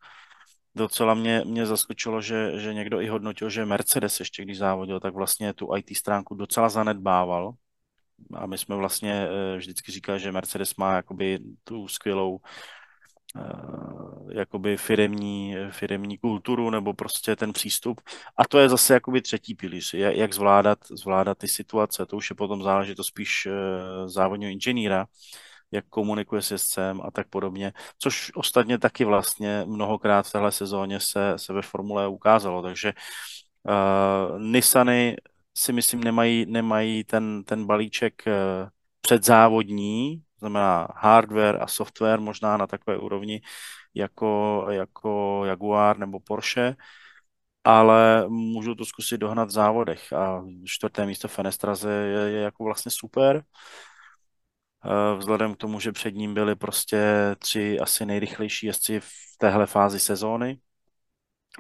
Docela 0.74 1.14
mě, 1.14 1.42
mě 1.44 1.66
zaskočilo, 1.66 2.20
že, 2.20 2.58
že 2.60 2.74
někdo 2.74 3.00
i 3.00 3.08
hodnotil, 3.08 3.50
že 3.50 3.64
Mercedes 3.64 4.20
ještě 4.20 4.42
když 4.42 4.58
závodil, 4.58 5.00
tak 5.00 5.14
vlastně 5.14 5.52
tu 5.54 5.76
IT 5.76 5.96
stránku 5.96 6.34
docela 6.34 6.68
zanedbával. 6.68 7.54
A 8.34 8.46
my 8.46 8.58
jsme 8.58 8.76
vlastně 8.76 9.28
uh, 9.28 9.58
vždycky 9.58 9.92
říkali, 9.92 10.20
že 10.20 10.32
Mercedes 10.32 10.76
má 10.76 10.96
jakoby 10.96 11.38
tu 11.64 11.88
skvělou 11.88 12.40
Eh, 13.36 14.38
jakoby 14.38 14.76
firemní, 14.76 15.56
firemní 15.70 16.18
kulturu 16.18 16.70
nebo 16.70 16.94
prostě 16.94 17.36
ten 17.36 17.52
přístup. 17.52 18.00
A 18.36 18.44
to 18.48 18.58
je 18.58 18.68
zase 18.68 18.94
jakoby 18.94 19.22
třetí 19.22 19.54
pilíř, 19.54 19.94
jak 19.94 20.34
zvládat, 20.34 20.78
zvládat 20.90 21.38
ty 21.38 21.48
situace. 21.48 22.06
To 22.06 22.16
už 22.16 22.30
je 22.30 22.36
potom 22.36 22.62
záležitost 22.62 23.06
spíš 23.06 23.46
eh, 23.46 23.52
závodního 24.08 24.52
inženýra, 24.52 25.06
jak 25.70 25.84
komunikuje 25.88 26.42
s 26.42 26.50
jezdcem 26.50 27.00
a 27.04 27.10
tak 27.10 27.28
podobně, 27.28 27.72
což 27.98 28.32
ostatně 28.34 28.78
taky 28.78 29.04
vlastně 29.04 29.62
mnohokrát 29.66 30.26
v 30.26 30.32
téhle 30.32 30.52
sezóně 30.52 31.00
se, 31.00 31.32
se 31.36 31.52
ve 31.52 31.62
Formule 31.62 32.08
ukázalo, 32.08 32.62
takže 32.62 32.92
uh, 33.62 34.38
Nissany 34.38 35.16
si 35.56 35.72
myslím 35.72 36.04
nemají, 36.04 36.46
nemají 36.46 37.04
ten, 37.04 37.44
ten 37.44 37.66
balíček 37.66 38.22
uh, 38.26 38.32
předzávodní, 39.00 40.22
znamená 40.38 40.88
hardware 40.96 41.62
a 41.62 41.66
software 41.66 42.20
možná 42.20 42.56
na 42.56 42.66
takové 42.66 42.98
úrovni 42.98 43.40
jako, 43.94 44.66
jako 44.70 45.42
Jaguar 45.44 45.98
nebo 45.98 46.20
Porsche, 46.20 46.76
ale 47.64 48.28
můžu 48.28 48.74
to 48.74 48.84
zkusit 48.84 49.18
dohnat 49.18 49.48
v 49.48 49.52
závodech 49.52 50.12
a 50.12 50.44
čtvrté 50.64 51.06
místo 51.06 51.28
Fenestraze 51.28 51.92
je, 51.92 52.30
je 52.30 52.40
jako 52.40 52.64
vlastně 52.64 52.90
super. 52.90 53.44
Eh, 54.84 55.16
vzhledem 55.18 55.54
k 55.54 55.56
tomu, 55.56 55.80
že 55.80 55.92
před 55.92 56.14
ním 56.14 56.34
byli 56.34 56.56
prostě 56.56 57.02
tři 57.38 57.78
asi 57.80 58.06
nejrychlejší 58.06 58.66
jezdci 58.66 59.00
v 59.00 59.10
téhle 59.38 59.66
fázi 59.66 60.00
sezóny. 60.00 60.58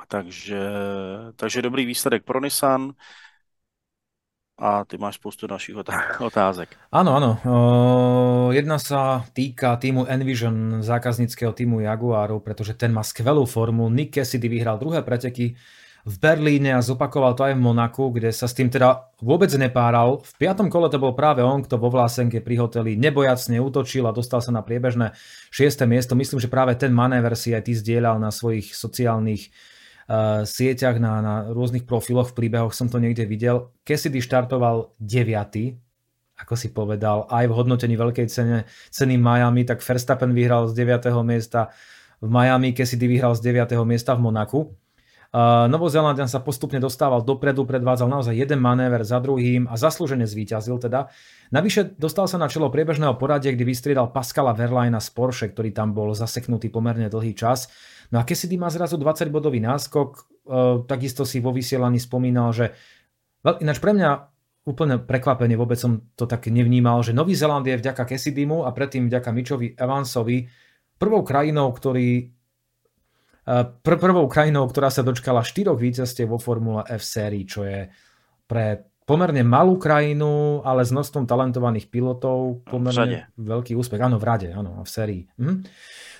Takže, 0.08 0.68
takže 1.36 1.62
dobrý 1.62 1.86
výsledek 1.86 2.24
pro 2.24 2.40
Nissan 2.40 2.92
a 4.58 4.84
ty 4.86 4.98
máš 4.98 5.18
spoustu 5.18 5.46
dalších 5.46 5.76
otázek. 6.30 6.68
Áno, 6.94 7.10
áno. 7.18 7.30
jedna 8.54 8.78
sa 8.78 9.26
týka 9.34 9.74
týmu 9.76 10.06
Envision, 10.06 10.82
zákazníckého 10.82 11.50
týmu 11.50 11.82
Jaguarov, 11.82 12.42
pretože 12.46 12.78
ten 12.78 12.94
má 12.94 13.02
skvelú 13.02 13.46
formu. 13.50 13.90
Nick 13.90 14.14
Cassidy 14.14 14.46
vyhral 14.46 14.78
druhé 14.78 15.02
preteky 15.02 15.58
v 16.04 16.16
Berlíne 16.20 16.76
a 16.76 16.84
zopakoval 16.84 17.32
to 17.32 17.48
aj 17.48 17.56
v 17.56 17.64
Monaku, 17.64 18.12
kde 18.12 18.28
sa 18.28 18.44
s 18.44 18.52
tým 18.52 18.68
teda 18.68 19.08
vôbec 19.24 19.48
nepáral. 19.56 20.20
V 20.20 20.32
piatom 20.36 20.68
kole 20.68 20.92
to 20.92 21.00
bol 21.00 21.16
práve 21.16 21.40
on, 21.40 21.64
kto 21.64 21.80
vo 21.80 21.88
Vlásenke 21.88 22.44
pri 22.44 22.60
hoteli 22.60 22.92
nebojacne 23.00 23.56
útočil 23.56 24.04
a 24.04 24.12
dostal 24.12 24.44
sa 24.44 24.52
na 24.52 24.60
priebežné 24.60 25.16
šieste 25.48 25.88
miesto. 25.88 26.12
Myslím, 26.12 26.44
že 26.44 26.52
práve 26.52 26.76
ten 26.76 26.92
manéver 26.92 27.32
si 27.40 27.56
aj 27.56 27.64
ty 27.64 27.72
zdieľal 27.72 28.20
na 28.20 28.28
svojich 28.28 28.76
sociálnych 28.76 29.48
sieťach, 30.44 31.00
na, 31.00 31.24
na 31.24 31.34
rôznych 31.48 31.88
profiloch, 31.88 32.32
v 32.32 32.44
príbehoch 32.44 32.76
som 32.76 32.92
to 32.92 33.00
niekde 33.00 33.24
videl. 33.24 33.72
Cassidy 33.88 34.20
štartoval 34.20 34.92
9. 35.00 35.80
ako 36.34 36.54
si 36.58 36.68
povedal, 36.74 37.24
aj 37.30 37.44
v 37.48 37.56
hodnotení 37.56 37.94
veľkej 37.96 38.26
cene, 38.28 38.68
ceny 38.92 39.16
Miami, 39.16 39.64
tak 39.64 39.80
Verstappen 39.80 40.36
vyhral 40.36 40.68
z 40.68 40.76
9. 40.76 41.08
miesta 41.24 41.72
v 42.20 42.28
Miami, 42.28 42.76
Cassidy 42.76 43.06
vyhral 43.08 43.36
z 43.36 43.44
9. 43.44 43.76
miesta 43.84 44.16
v 44.16 44.24
Monaku. 44.24 44.60
Uh, 45.34 45.66
Novozelandian 45.66 46.30
sa 46.30 46.38
postupne 46.38 46.78
dostával 46.78 47.18
dopredu, 47.26 47.66
predvádzal 47.66 48.06
naozaj 48.06 48.38
jeden 48.38 48.62
manéver 48.62 49.02
za 49.02 49.18
druhým 49.18 49.66
a 49.66 49.74
zaslúžene 49.74 50.22
zvíťazil 50.30 50.78
teda. 50.78 51.10
Navyše 51.50 51.98
dostal 51.98 52.30
sa 52.30 52.38
na 52.38 52.46
čelo 52.46 52.70
priebežného 52.70 53.18
poradia, 53.18 53.50
kdy 53.50 53.66
vystriedal 53.66 54.14
Pascala 54.14 54.54
Verlaina 54.54 55.02
z 55.02 55.10
Porsche, 55.10 55.50
ktorý 55.50 55.74
tam 55.74 55.90
bol 55.90 56.14
zaseknutý 56.14 56.70
pomerne 56.70 57.10
dlhý 57.10 57.34
čas. 57.34 57.66
No 58.14 58.22
a 58.22 58.26
Cassidy 58.26 58.54
má 58.54 58.70
zrazu 58.70 58.94
20-bodový 58.94 59.58
náskok, 59.58 60.10
uh, 60.46 60.86
takisto 60.86 61.26
si 61.26 61.42
vo 61.42 61.50
vysielaní 61.50 61.98
spomínal, 61.98 62.54
že 62.54 62.70
ináč 63.58 63.82
pre 63.82 63.90
mňa 63.90 64.10
úplne 64.64 65.02
prekvapenie, 65.02 65.58
vôbec 65.58 65.76
som 65.76 66.06
to 66.14 66.24
tak 66.24 66.46
nevnímal, 66.46 67.02
že 67.02 67.12
Nový 67.12 67.34
Zeland 67.34 67.66
je 67.66 67.76
vďaka 67.76 68.06
Cassidymu 68.06 68.64
a 68.64 68.72
predtým 68.72 69.10
vďaka 69.10 69.28
Mitchovi 69.34 69.76
Evansovi 69.76 70.48
prvou 70.96 71.20
krajinou, 71.20 71.68
ktorý 71.74 72.32
pr- 73.84 74.00
prvou 74.00 74.24
krajinou, 74.24 74.64
ktorá 74.64 74.88
sa 74.88 75.04
dočkala 75.04 75.44
štyroch 75.44 75.76
víťazstiev 75.76 76.32
vo 76.32 76.40
Formule 76.40 76.80
F 76.88 77.04
sérii, 77.04 77.44
čo 77.44 77.68
je 77.68 77.92
pre 78.48 78.88
pomerne 79.04 79.44
malú 79.44 79.76
krajinu, 79.76 80.64
ale 80.64 80.80
s 80.80 80.92
množstvom 80.92 81.28
talentovaných 81.28 81.92
pilotov 81.92 82.64
pomerne 82.64 83.28
veľký 83.36 83.76
úspech. 83.76 84.00
Áno, 84.00 84.16
v 84.16 84.24
rade, 84.24 84.48
áno, 84.48 84.80
v 84.80 84.88
sérii. 84.88 85.22
Mhm. 85.36 85.54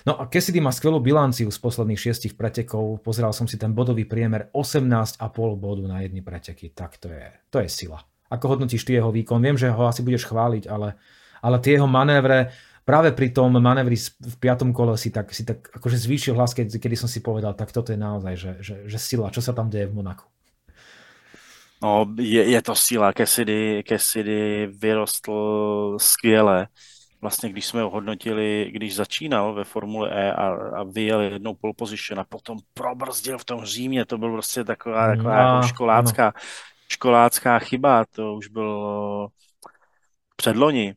No 0.05 0.21
a 0.21 0.29
Cassidy 0.29 0.61
má 0.61 0.69
skvelú 0.69 1.01
bilanciu 1.01 1.49
z 1.49 1.57
posledných 1.57 1.97
šiestich 1.97 2.37
pretekov. 2.37 3.01
Pozeral 3.01 3.33
som 3.33 3.49
si 3.49 3.57
ten 3.57 3.73
bodový 3.73 4.05
priemer 4.05 4.53
18,5 4.53 5.17
bodu 5.57 5.83
na 5.89 6.05
jedny 6.05 6.21
preteky. 6.21 6.69
Tak 6.77 7.01
to 7.01 7.09
je, 7.09 7.25
to 7.49 7.57
je 7.65 7.69
sila. 7.69 8.05
Ako 8.29 8.53
hodnotíš 8.53 8.85
ty 8.85 8.93
jeho 8.93 9.09
výkon? 9.09 9.41
Viem, 9.41 9.57
že 9.57 9.73
ho 9.73 9.83
asi 9.89 10.05
budeš 10.05 10.29
chváliť, 10.29 10.69
ale, 10.69 10.93
ale 11.41 11.57
tie 11.57 11.81
jeho 11.81 11.89
manévre, 11.89 12.53
práve 12.85 13.17
pri 13.17 13.33
tom 13.33 13.57
manévri 13.57 13.97
v 13.97 14.35
piatom 14.37 14.69
kole 14.69 14.93
si 14.93 15.09
tak, 15.09 15.33
si 15.33 15.41
tak 15.41 15.73
akože 15.73 15.97
zvýšil 15.97 16.37
hlas, 16.37 16.53
keď, 16.53 16.77
kedy 16.77 16.93
som 16.93 17.09
si 17.09 17.25
povedal, 17.25 17.57
tak 17.57 17.73
toto 17.73 17.89
je 17.89 17.97
naozaj, 17.97 18.33
že, 18.37 18.51
že, 18.61 18.75
že 18.85 18.97
sila, 19.01 19.33
čo 19.33 19.41
sa 19.41 19.57
tam 19.57 19.73
deje 19.73 19.89
v 19.89 20.05
Monaku. 20.05 20.29
No, 21.81 22.05
je, 22.17 22.45
je 22.45 22.61
to 22.61 22.73
síla. 22.77 23.13
Cassidy, 23.13 23.81
Cassidy 23.81 24.69
vyrostl 24.69 25.97
skvěle. 25.97 26.67
Vlastně, 27.25 27.49
když 27.49 27.65
jsme 27.65 27.81
ho 27.81 27.89
hodnotili, 27.89 28.69
když 28.71 28.95
začínal 28.95 29.53
ve 29.53 29.63
Formule 29.63 30.09
E 30.11 30.33
a, 30.33 30.47
a 30.53 30.83
vyjel 30.83 31.21
jednou 31.21 31.55
pole 31.55 31.73
position 31.77 32.19
a 32.19 32.23
potom 32.23 32.57
probrzdil 32.73 33.37
v 33.37 33.45
tom 33.45 33.65
Římě, 33.65 34.05
to 34.05 34.17
byl 34.17 34.31
prostě 34.31 34.63
taková, 34.63 35.07
taková 35.07 35.43
no, 35.43 35.55
jako 35.55 35.67
školácká, 35.67 36.25
no. 36.25 36.31
školácká 36.89 37.59
chyba, 37.59 38.05
to 38.05 38.33
už 38.33 38.47
bylo 38.47 39.27
předloni 40.35 40.95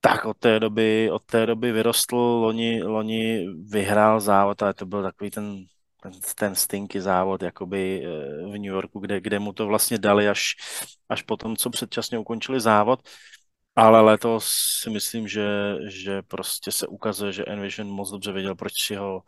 tak 0.00 0.24
od 0.24 0.36
té 0.38 0.60
doby, 0.60 1.10
od 1.10 1.22
té 1.24 1.46
doby 1.46 1.72
vyrostl, 1.72 2.16
loni, 2.16 2.82
loni 2.82 3.46
vyhrál 3.62 4.20
závod, 4.20 4.62
ale 4.62 4.74
to 4.74 4.86
byl 4.86 5.02
takový 5.02 5.30
ten, 5.30 5.64
ten, 6.02 6.12
ten 6.36 6.54
stinky 6.54 7.00
závod 7.00 7.42
jakoby 7.42 8.06
eh, 8.06 8.46
v 8.46 8.52
New 8.52 8.70
Yorku, 8.78 9.00
kde, 9.00 9.20
kde 9.20 9.38
mu 9.38 9.52
to 9.52 9.66
vlastně 9.66 9.98
dali 9.98 10.28
až, 10.28 10.54
až 11.08 11.22
potom, 11.22 11.56
co 11.56 11.70
předčasně 11.70 12.18
ukončili 12.18 12.60
závod. 12.60 13.00
Ale 13.78 14.00
letos 14.00 14.48
si 14.82 14.90
myslím, 14.90 15.28
že, 15.28 15.46
že 15.88 16.22
prostě 16.22 16.72
se 16.72 16.86
ukazuje, 16.86 17.32
že 17.32 17.44
Envision 17.44 17.88
moc 17.88 18.10
dobře 18.10 18.32
věděl, 18.32 18.54
proč 18.54 18.72
si 18.82 18.94
ho, 18.94 19.22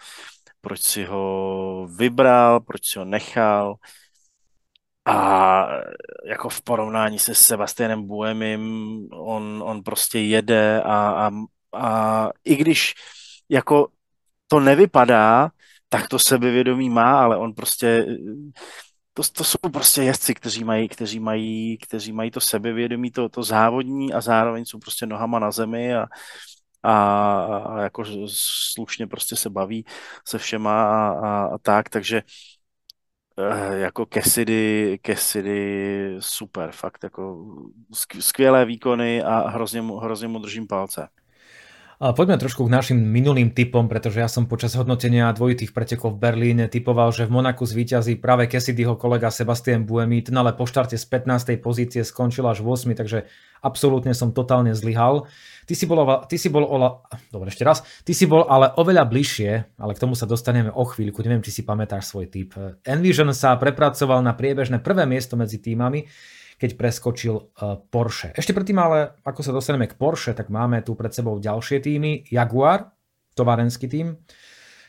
proč 0.60 0.80
si 0.80 1.04
ho 1.04 1.88
vybral, 1.96 2.60
proč 2.60 2.86
si 2.86 2.98
ho 2.98 3.04
nechal. 3.04 3.74
A 5.04 5.66
jako 6.26 6.48
v 6.48 6.62
porovnání 6.62 7.18
se 7.18 7.34
Sebastianem 7.34 8.06
Buemim, 8.06 9.08
on, 9.12 9.62
on 9.66 9.82
prostě 9.82 10.18
jede 10.18 10.82
a, 10.82 11.28
a, 11.28 11.30
a 11.72 12.28
i 12.44 12.56
když 12.56 12.94
jako 13.48 13.88
to 14.48 14.60
nevypadá, 14.60 15.50
tak 15.88 16.08
to 16.08 16.18
sebevědomí 16.18 16.90
má, 16.90 17.22
ale 17.22 17.36
on 17.36 17.54
prostě 17.54 18.06
to, 19.22 19.32
to 19.32 19.44
jsou 19.44 19.58
prostě 19.72 20.02
jezdci, 20.02 20.34
kteří 20.34 20.64
mají, 20.64 20.88
kteří 20.88 21.20
mají, 21.20 21.78
kteří 21.78 22.12
mají 22.12 22.30
to 22.30 22.40
sebevědomí, 22.40 23.10
to, 23.10 23.28
to 23.28 23.42
závodní 23.42 24.12
a 24.12 24.20
zároveň 24.20 24.64
jsou 24.64 24.78
prostě 24.78 25.06
nohama 25.06 25.38
na 25.38 25.50
zemi 25.50 25.94
a, 25.94 26.06
a, 26.82 27.56
a 27.56 27.80
jako 27.82 28.04
slušně 28.74 29.06
prostě 29.06 29.36
se 29.36 29.50
baví 29.50 29.84
se 30.28 30.38
všema 30.38 30.84
a, 30.84 31.10
a, 31.10 31.44
a 31.54 31.58
tak, 31.58 31.88
takže 31.88 32.22
eh, 33.38 33.78
jako 33.78 34.06
Cassidy, 34.06 34.98
Cassidy 35.06 36.16
super, 36.20 36.72
fakt 36.72 37.04
jako 37.04 37.46
skvělé 38.20 38.64
výkony 38.64 39.22
a 39.22 39.48
hrozně 39.48 39.82
mu, 39.82 39.96
hrozně 39.96 40.28
mu 40.28 40.38
držím 40.38 40.66
palce. 40.66 41.08
Poďme 42.00 42.40
trošku 42.40 42.64
k 42.64 42.72
našim 42.72 42.96
minulým 42.96 43.52
typom, 43.52 43.84
pretože 43.84 44.24
ja 44.24 44.28
som 44.32 44.48
počas 44.48 44.72
hodnotenia 44.72 45.28
dvojitých 45.36 45.76
pretekov 45.76 46.16
v 46.16 46.32
Berlíne 46.32 46.64
typoval, 46.64 47.12
že 47.12 47.28
v 47.28 47.36
Monaku 47.36 47.68
zvíťazí 47.68 48.16
práve 48.16 48.48
Cassidyho 48.48 48.96
kolega 48.96 49.28
Sebastian 49.28 49.84
Buemi, 49.84 50.24
ten 50.24 50.32
ale 50.32 50.56
po 50.56 50.64
štarte 50.64 50.96
z 50.96 51.04
15. 51.04 51.60
pozície 51.60 52.00
skončil 52.00 52.48
až 52.48 52.64
8, 52.64 52.96
takže 52.96 53.28
absolútne 53.60 54.16
som 54.16 54.32
totálne 54.32 54.72
zlyhal. 54.72 55.28
Ty 55.68 55.74
si 55.76 55.84
bol, 55.84 56.00
ty 56.24 56.40
si 56.40 56.48
bol 56.48 56.64
ola, 56.64 57.04
dobre, 57.28 57.52
ešte 57.52 57.68
raz, 57.68 57.84
ty 58.00 58.16
si 58.16 58.24
bol 58.24 58.48
ale 58.48 58.72
oveľa 58.80 59.04
bližšie, 59.04 59.76
ale 59.76 59.92
k 59.92 60.00
tomu 60.00 60.16
sa 60.16 60.24
dostaneme 60.24 60.72
o 60.72 60.88
chvíľku, 60.88 61.20
neviem, 61.20 61.44
či 61.44 61.52
si 61.52 61.68
pamätáš 61.68 62.16
svoj 62.16 62.32
typ. 62.32 62.56
Envision 62.80 63.28
sa 63.36 63.60
prepracoval 63.60 64.24
na 64.24 64.32
priebežné 64.32 64.80
prvé 64.80 65.04
miesto 65.04 65.36
medzi 65.36 65.60
týmami, 65.60 66.08
keď 66.60 66.76
preskočil 66.76 67.34
e, 67.40 67.42
Porsche. 67.88 68.36
Ešte 68.36 68.52
predtým 68.52 68.76
ale, 68.76 69.16
ako 69.24 69.40
sa 69.40 69.56
dostaneme 69.56 69.88
k 69.88 69.96
Porsche, 69.96 70.36
tak 70.36 70.52
máme 70.52 70.84
tu 70.84 70.92
pred 70.92 71.08
sebou 71.08 71.40
ďalšie 71.40 71.80
týmy. 71.80 72.28
Jaguar, 72.28 72.92
tovarenský 73.32 73.88
tým. 73.88 74.20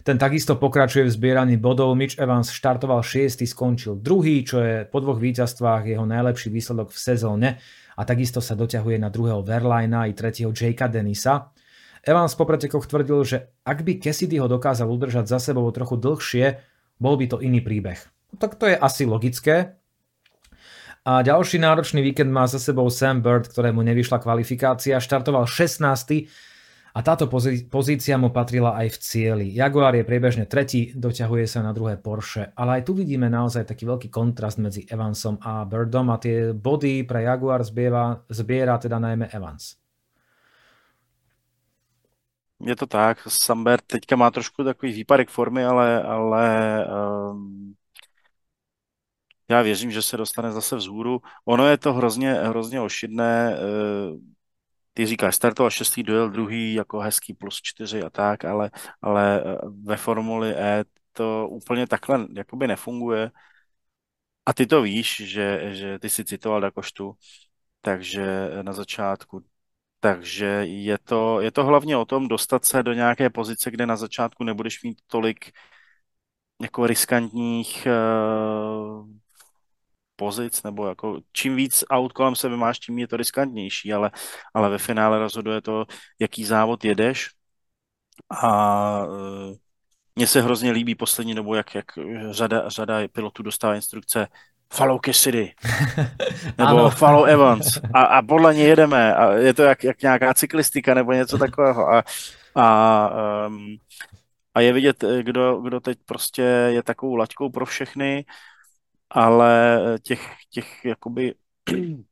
Ten 0.02 0.18
takisto 0.18 0.58
pokračuje 0.60 1.08
v 1.08 1.14
zbieraní 1.14 1.56
bodov. 1.56 1.94
Mitch 1.96 2.20
Evans 2.20 2.52
štartoval 2.52 3.06
6. 3.06 3.46
skončil 3.48 4.02
druhý, 4.02 4.44
čo 4.44 4.60
je 4.60 4.84
po 4.84 5.00
dvoch 5.00 5.22
víťazstvách 5.22 5.88
jeho 5.88 6.04
najlepší 6.04 6.52
výsledok 6.52 6.92
v 6.92 7.00
sezóne 7.00 7.50
a 7.96 8.02
takisto 8.02 8.42
sa 8.42 8.58
doťahuje 8.58 8.98
na 8.98 9.14
druhého 9.14 9.46
Verlina 9.46 10.10
i 10.10 10.18
tretieho 10.18 10.52
Jakea 10.52 10.90
Denisa. 10.90 11.54
Evans 12.02 12.34
po 12.34 12.50
pretekoch 12.50 12.90
tvrdil, 12.90 13.20
že 13.22 13.38
ak 13.62 13.86
by 13.86 14.02
Cassidy 14.02 14.42
ho 14.42 14.50
dokázal 14.50 14.90
udržať 14.90 15.30
za 15.30 15.38
sebou 15.38 15.70
trochu 15.70 16.02
dlhšie, 16.02 16.58
bol 16.98 17.14
by 17.14 17.30
to 17.30 17.38
iný 17.38 17.62
príbeh. 17.62 18.02
Tak 18.42 18.58
to 18.58 18.66
je 18.66 18.74
asi 18.74 19.06
logické, 19.06 19.81
a 21.02 21.26
ďalší 21.26 21.58
náročný 21.58 22.06
víkend 22.06 22.30
má 22.30 22.46
za 22.46 22.62
sebou 22.62 22.86
Sam 22.94 23.26
Bird, 23.26 23.50
ktorému 23.50 23.82
nevyšla 23.82 24.22
kvalifikácia, 24.22 25.02
štartoval 25.02 25.50
16. 25.50 26.30
A 26.92 27.00
táto 27.02 27.26
pozícia 27.72 28.20
mu 28.20 28.30
patrila 28.36 28.76
aj 28.76 28.88
v 28.94 28.98
cieli. 29.00 29.48
Jaguar 29.56 29.96
je 29.96 30.04
priebežne 30.04 30.44
tretí, 30.46 30.92
doťahuje 30.92 31.48
sa 31.48 31.64
na 31.64 31.72
druhé 31.72 31.96
Porsche, 31.96 32.52
ale 32.54 32.84
aj 32.84 32.92
tu 32.92 32.92
vidíme 32.94 33.32
naozaj 33.32 33.64
taký 33.64 33.88
veľký 33.88 34.12
kontrast 34.12 34.60
medzi 34.60 34.84
Evansom 34.86 35.40
a 35.40 35.64
Birdom 35.64 36.12
a 36.12 36.20
tie 36.20 36.52
body 36.52 37.08
pre 37.08 37.24
Jaguar 37.24 37.64
zbiera, 37.64 38.20
zbiera 38.28 38.76
teda 38.76 39.00
najmä 39.00 39.32
Evans. 39.32 39.80
Je 42.62 42.76
to 42.78 42.86
tak, 42.86 43.26
Sambert 43.26 43.88
teďka 43.90 44.14
má 44.14 44.30
trošku 44.30 44.62
takový 44.62 45.02
výpadek 45.02 45.34
formy, 45.34 45.66
ale, 45.66 45.98
ale 46.04 46.44
um, 46.86 47.74
já 49.52 49.62
věřím, 49.62 49.92
že 49.92 50.02
se 50.02 50.18
dostane 50.18 50.52
zase 50.52 50.76
vzhůru. 50.76 51.22
Ono 51.46 51.68
je 51.68 51.78
to 51.78 51.94
hrozně, 51.94 52.34
hrozně 52.34 52.82
ošidné. 52.82 53.56
Eh, 53.56 54.18
ty 54.94 55.06
říkáš, 55.06 55.36
startoval 55.36 55.70
šestý, 55.70 56.04
dojel 56.04 56.30
druhý, 56.30 56.74
jako 56.74 57.00
hezký 57.00 57.34
plus 57.34 57.60
čtyři 57.62 58.04
a 58.04 58.10
tak, 58.10 58.46
ale, 58.46 58.72
ale 59.02 59.42
eh, 59.42 59.58
ve 59.84 59.98
Formuli 59.98 60.56
E 60.56 60.84
to 61.14 61.48
úplně 61.50 61.88
takhle 61.88 62.28
jakoby 62.34 62.68
nefunguje. 62.68 63.32
A 64.46 64.54
ty 64.54 64.66
to 64.66 64.82
víš, 64.82 65.22
že, 65.26 65.76
že 65.76 66.00
ty 66.00 66.10
si 66.10 66.26
citoval 66.26 66.62
Dakoštu, 66.62 67.14
takže 67.82 68.50
na 68.62 68.74
začátku. 68.74 69.44
Takže 70.00 70.46
je 70.66 70.98
to, 70.98 71.42
je 71.42 71.52
to 71.52 71.64
hlavně 71.64 71.98
o 71.98 72.06
tom 72.06 72.28
dostat 72.28 72.66
se 72.66 72.84
do 72.84 72.94
nějaké 72.94 73.30
pozice, 73.30 73.72
kde 73.72 73.86
na 73.86 73.96
začátku 73.96 74.44
nebudeš 74.44 74.84
mít 74.84 74.98
tolik 75.08 75.52
jako 76.62 76.88
riskantních 76.88 77.88
uh, 77.88 79.21
pozic, 80.22 80.64
nebo 80.64 80.88
jako 80.88 81.20
čím 81.34 81.56
víc 81.56 81.84
aut 81.90 82.14
kolem 82.14 82.36
sebe 82.36 82.58
máš, 82.58 82.80
tím 82.80 83.00
je 83.00 83.08
to 83.08 83.18
riskantnější, 83.18 83.94
ale, 83.94 84.12
ale 84.54 84.70
ve 84.70 84.78
finále 84.78 85.20
rozhoduje 85.20 85.62
to, 85.62 85.86
jaký 86.20 86.46
závod 86.46 86.86
jedeš. 86.86 87.30
A 88.30 88.52
uh, 89.06 89.58
mně 90.16 90.28
se 90.28 90.42
hrozně 90.42 90.72
líbí 90.72 90.96
poslední 90.96 91.36
dobou, 91.36 91.54
jak, 91.54 91.76
jak 91.76 91.86
řada, 92.30 92.70
řada 92.70 93.08
pilotů 93.12 93.44
dostává 93.44 93.76
instrukce 93.76 94.28
follow 94.74 95.00
Cassidy, 95.06 95.54
nebo 96.58 96.86
ano. 96.86 96.90
follow 96.90 97.26
Evans. 97.26 97.82
A, 97.94 98.02
a 98.02 98.22
podle 98.22 98.54
něj 98.54 98.68
jedeme. 98.68 99.16
A 99.16 99.34
je 99.34 99.54
to 99.54 99.64
jak, 99.64 99.84
jak 99.84 100.02
nějaká 100.02 100.34
cyklistika 100.34 100.94
nebo 100.94 101.12
něco 101.12 101.38
takového. 101.38 101.90
A, 101.90 102.04
a, 102.56 103.10
um, 103.48 103.78
a 104.54 104.62
je 104.62 104.74
vidět, 104.74 105.04
kdo, 105.22 105.62
kdo 105.62 105.80
teď 105.80 105.98
prostě 106.06 106.42
je 106.78 106.84
takovou 106.84 107.16
laťkou 107.16 107.50
pro 107.50 107.66
všechny 107.66 108.26
ale 109.12 109.80
těch, 110.02 110.22
těch 110.50 110.86
jakoby 110.86 111.36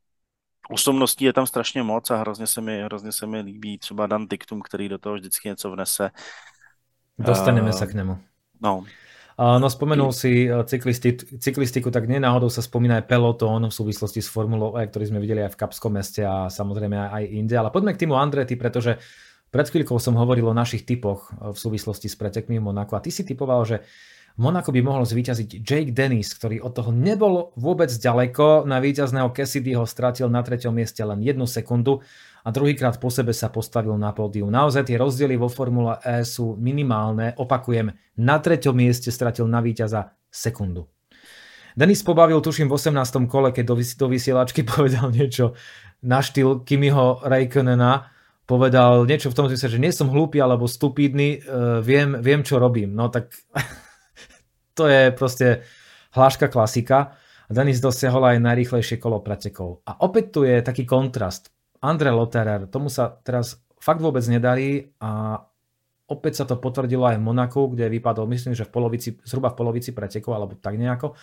osobností 0.70 1.24
je 1.24 1.32
tam 1.32 1.46
strašně 1.46 1.82
moc 1.82 2.10
a 2.10 2.16
hrozně 2.16 2.46
se 2.46 2.60
mi, 2.60 2.82
hrozně 2.82 3.12
se 3.12 3.26
mi 3.26 3.40
líbí 3.40 3.78
třeba 3.78 4.06
Dan 4.06 4.26
Diktum, 4.26 4.62
který 4.62 4.88
do 4.88 4.98
toho 4.98 5.14
vždycky 5.14 5.48
něco 5.48 5.70
vnese. 5.70 6.10
Dostaneme 7.20 7.68
uh, 7.68 7.76
sa 7.76 7.84
k 7.84 7.92
nemu. 7.92 8.16
No. 8.64 8.84
No 9.40 9.70
spomenul 9.72 10.12
si 10.12 10.48
eh, 10.48 10.64
cyklisti, 10.64 11.16
cyklistiku, 11.40 11.88
tak 11.88 12.04
nenáhodou 12.04 12.52
sa 12.52 12.60
spomína 12.60 13.00
aj 13.00 13.08
peloton 13.08 13.64
v 13.64 13.72
súvislosti 13.72 14.20
s 14.20 14.28
Formulou 14.28 14.76
E, 14.76 14.84
ktorý 14.84 15.08
sme 15.08 15.20
videli 15.20 15.40
aj 15.40 15.56
v 15.56 15.60
Kapskom 15.64 15.96
meste 15.96 16.20
a 16.20 16.52
samozrejme 16.52 16.92
aj 16.92 17.24
inde. 17.24 17.56
Ale 17.56 17.72
poďme 17.72 17.96
k 17.96 18.04
týmu 18.04 18.20
Andrety, 18.20 18.60
pretože 18.60 19.00
pred 19.48 19.64
chvíľkou 19.64 19.96
som 19.96 20.12
hovoril 20.20 20.44
o 20.44 20.52
našich 20.52 20.84
typoch 20.84 21.32
eh, 21.32 21.52
v 21.52 21.58
súvislosti 21.60 22.12
s 22.12 22.20
pretekmi 22.20 22.60
v 22.60 22.68
Monaku 22.68 22.92
a 22.96 23.00
ty 23.00 23.08
si 23.08 23.24
typoval, 23.24 23.64
že 23.64 23.80
v 24.36 24.40
Monaku 24.46 24.70
by 24.70 24.80
mohol 24.84 25.02
zvíťaziť 25.06 25.62
Jake 25.62 25.92
Dennis, 25.94 26.32
ktorý 26.34 26.62
od 26.62 26.72
toho 26.72 26.90
nebol 26.94 27.50
vôbec 27.58 27.90
ďaleko. 27.90 28.64
Na 28.64 28.78
víťazného 28.78 29.34
Cassidyho 29.34 29.82
stratil 29.84 30.30
na 30.30 30.40
treťom 30.40 30.74
mieste 30.74 31.02
len 31.02 31.18
jednu 31.20 31.44
sekundu 31.50 32.00
a 32.40 32.48
druhýkrát 32.48 32.96
po 32.96 33.12
sebe 33.12 33.36
sa 33.36 33.52
postavil 33.52 33.92
na 34.00 34.16
pódium. 34.16 34.48
Naozaj 34.48 34.88
tie 34.88 34.96
rozdiely 34.96 35.36
vo 35.36 35.52
Formule 35.52 36.00
E 36.00 36.24
sú 36.24 36.56
minimálne. 36.56 37.36
Opakujem, 37.36 37.92
na 38.16 38.36
treťom 38.40 38.76
mieste 38.76 39.12
stratil 39.12 39.44
na 39.44 39.60
víťaza 39.60 40.16
sekundu. 40.32 40.88
Denis 41.76 42.02
pobavil, 42.02 42.40
tuším, 42.42 42.66
v 42.66 42.76
18. 42.76 43.30
kole, 43.30 43.54
keď 43.54 43.64
do, 43.72 44.08
vysielačky 44.08 44.66
povedal 44.72 45.12
niečo 45.12 45.54
na 46.00 46.24
štýl 46.24 46.64
Kimiho 46.64 47.20
Raikkonena, 47.22 48.08
povedal 48.48 49.06
niečo 49.06 49.30
v 49.30 49.36
tom 49.36 49.46
zmysle, 49.46 49.68
že 49.68 49.82
nie 49.82 49.92
som 49.94 50.10
hlúpy 50.10 50.42
alebo 50.42 50.66
stupidný, 50.66 51.44
uh, 51.44 51.78
viem, 51.84 52.18
viem, 52.18 52.42
čo 52.42 52.58
robím. 52.58 52.96
No 52.96 53.12
tak 53.12 53.30
to 54.74 54.90
je 54.90 55.10
proste 55.14 55.62
hláška 56.14 56.50
klasika. 56.50 57.16
Denis 57.50 57.82
dosiahol 57.82 58.36
aj 58.36 58.46
najrýchlejšie 58.46 59.02
kolo 59.02 59.18
pretekov. 59.18 59.82
A 59.82 59.98
opäť 60.06 60.24
tu 60.30 60.40
je 60.46 60.62
taký 60.62 60.86
kontrast. 60.86 61.50
Andre 61.82 62.14
Lotterer, 62.14 62.70
tomu 62.70 62.92
sa 62.92 63.10
teraz 63.10 63.58
fakt 63.80 64.04
vôbec 64.04 64.22
nedarí 64.28 64.92
a 65.00 65.40
opäť 66.10 66.42
sa 66.42 66.44
to 66.44 66.60
potvrdilo 66.60 67.06
aj 67.06 67.16
v 67.16 67.26
Monaku, 67.26 67.72
kde 67.72 67.88
vypadol, 67.88 68.28
myslím, 68.30 68.52
že 68.52 68.68
v 68.68 68.72
polovici, 68.74 69.08
zhruba 69.24 69.54
v 69.54 69.58
polovici 69.58 69.90
pretekov, 69.94 70.36
alebo 70.36 70.54
tak 70.58 70.76
nejako. 70.76 71.16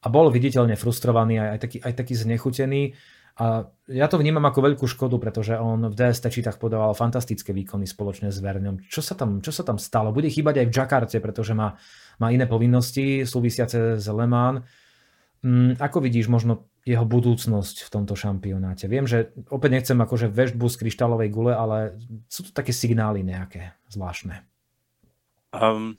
A 0.00 0.06
bol 0.08 0.32
viditeľne 0.32 0.80
frustrovaný, 0.80 1.42
aj, 1.42 1.48
aj, 1.50 1.58
taký, 1.60 1.78
aj 1.84 1.94
taký 1.98 2.14
znechutený. 2.16 2.82
A 3.40 3.68
ja 3.88 4.06
to 4.08 4.16
vnímam 4.20 4.44
ako 4.48 4.64
veľkú 4.64 4.86
škodu, 4.88 5.16
pretože 5.20 5.54
on 5.56 5.92
v 5.92 5.94
DST 5.94 6.28
čítach 6.32 6.56
podával 6.56 6.96
fantastické 6.96 7.52
výkony 7.52 7.84
spoločne 7.84 8.32
s 8.32 8.40
Verňom. 8.40 8.84
Čo 8.88 9.00
sa 9.04 9.14
tam, 9.14 9.44
čo 9.44 9.52
sa 9.52 9.64
tam 9.64 9.76
stalo? 9.76 10.12
Bude 10.12 10.32
chýbať 10.32 10.64
aj 10.64 10.66
v 10.66 10.74
Jakarte, 10.74 11.18
pretože 11.20 11.52
má 11.52 11.76
má 12.20 12.30
iné 12.30 12.44
povinnosti 12.46 13.24
súvisiace 13.24 13.96
s 13.96 14.06
Le 14.06 14.26
Mans. 14.28 14.60
Mm, 15.40 15.80
ako 15.80 16.04
vidíš 16.04 16.28
možno 16.28 16.68
jeho 16.84 17.04
budúcnosť 17.04 17.88
v 17.88 17.92
tomto 17.92 18.12
šampionáte? 18.16 18.88
Viem, 18.88 19.08
že 19.08 19.32
opäť 19.48 19.80
nechcem 19.80 19.98
akože 20.00 20.28
vežbu 20.28 20.68
z 20.68 20.76
kryštálovej 20.84 21.28
gule, 21.32 21.52
ale 21.56 21.96
sú 22.28 22.44
to 22.44 22.52
také 22.52 22.76
signály 22.76 23.24
nejaké 23.24 23.72
zvláštne. 23.88 24.44
Um, 25.56 25.96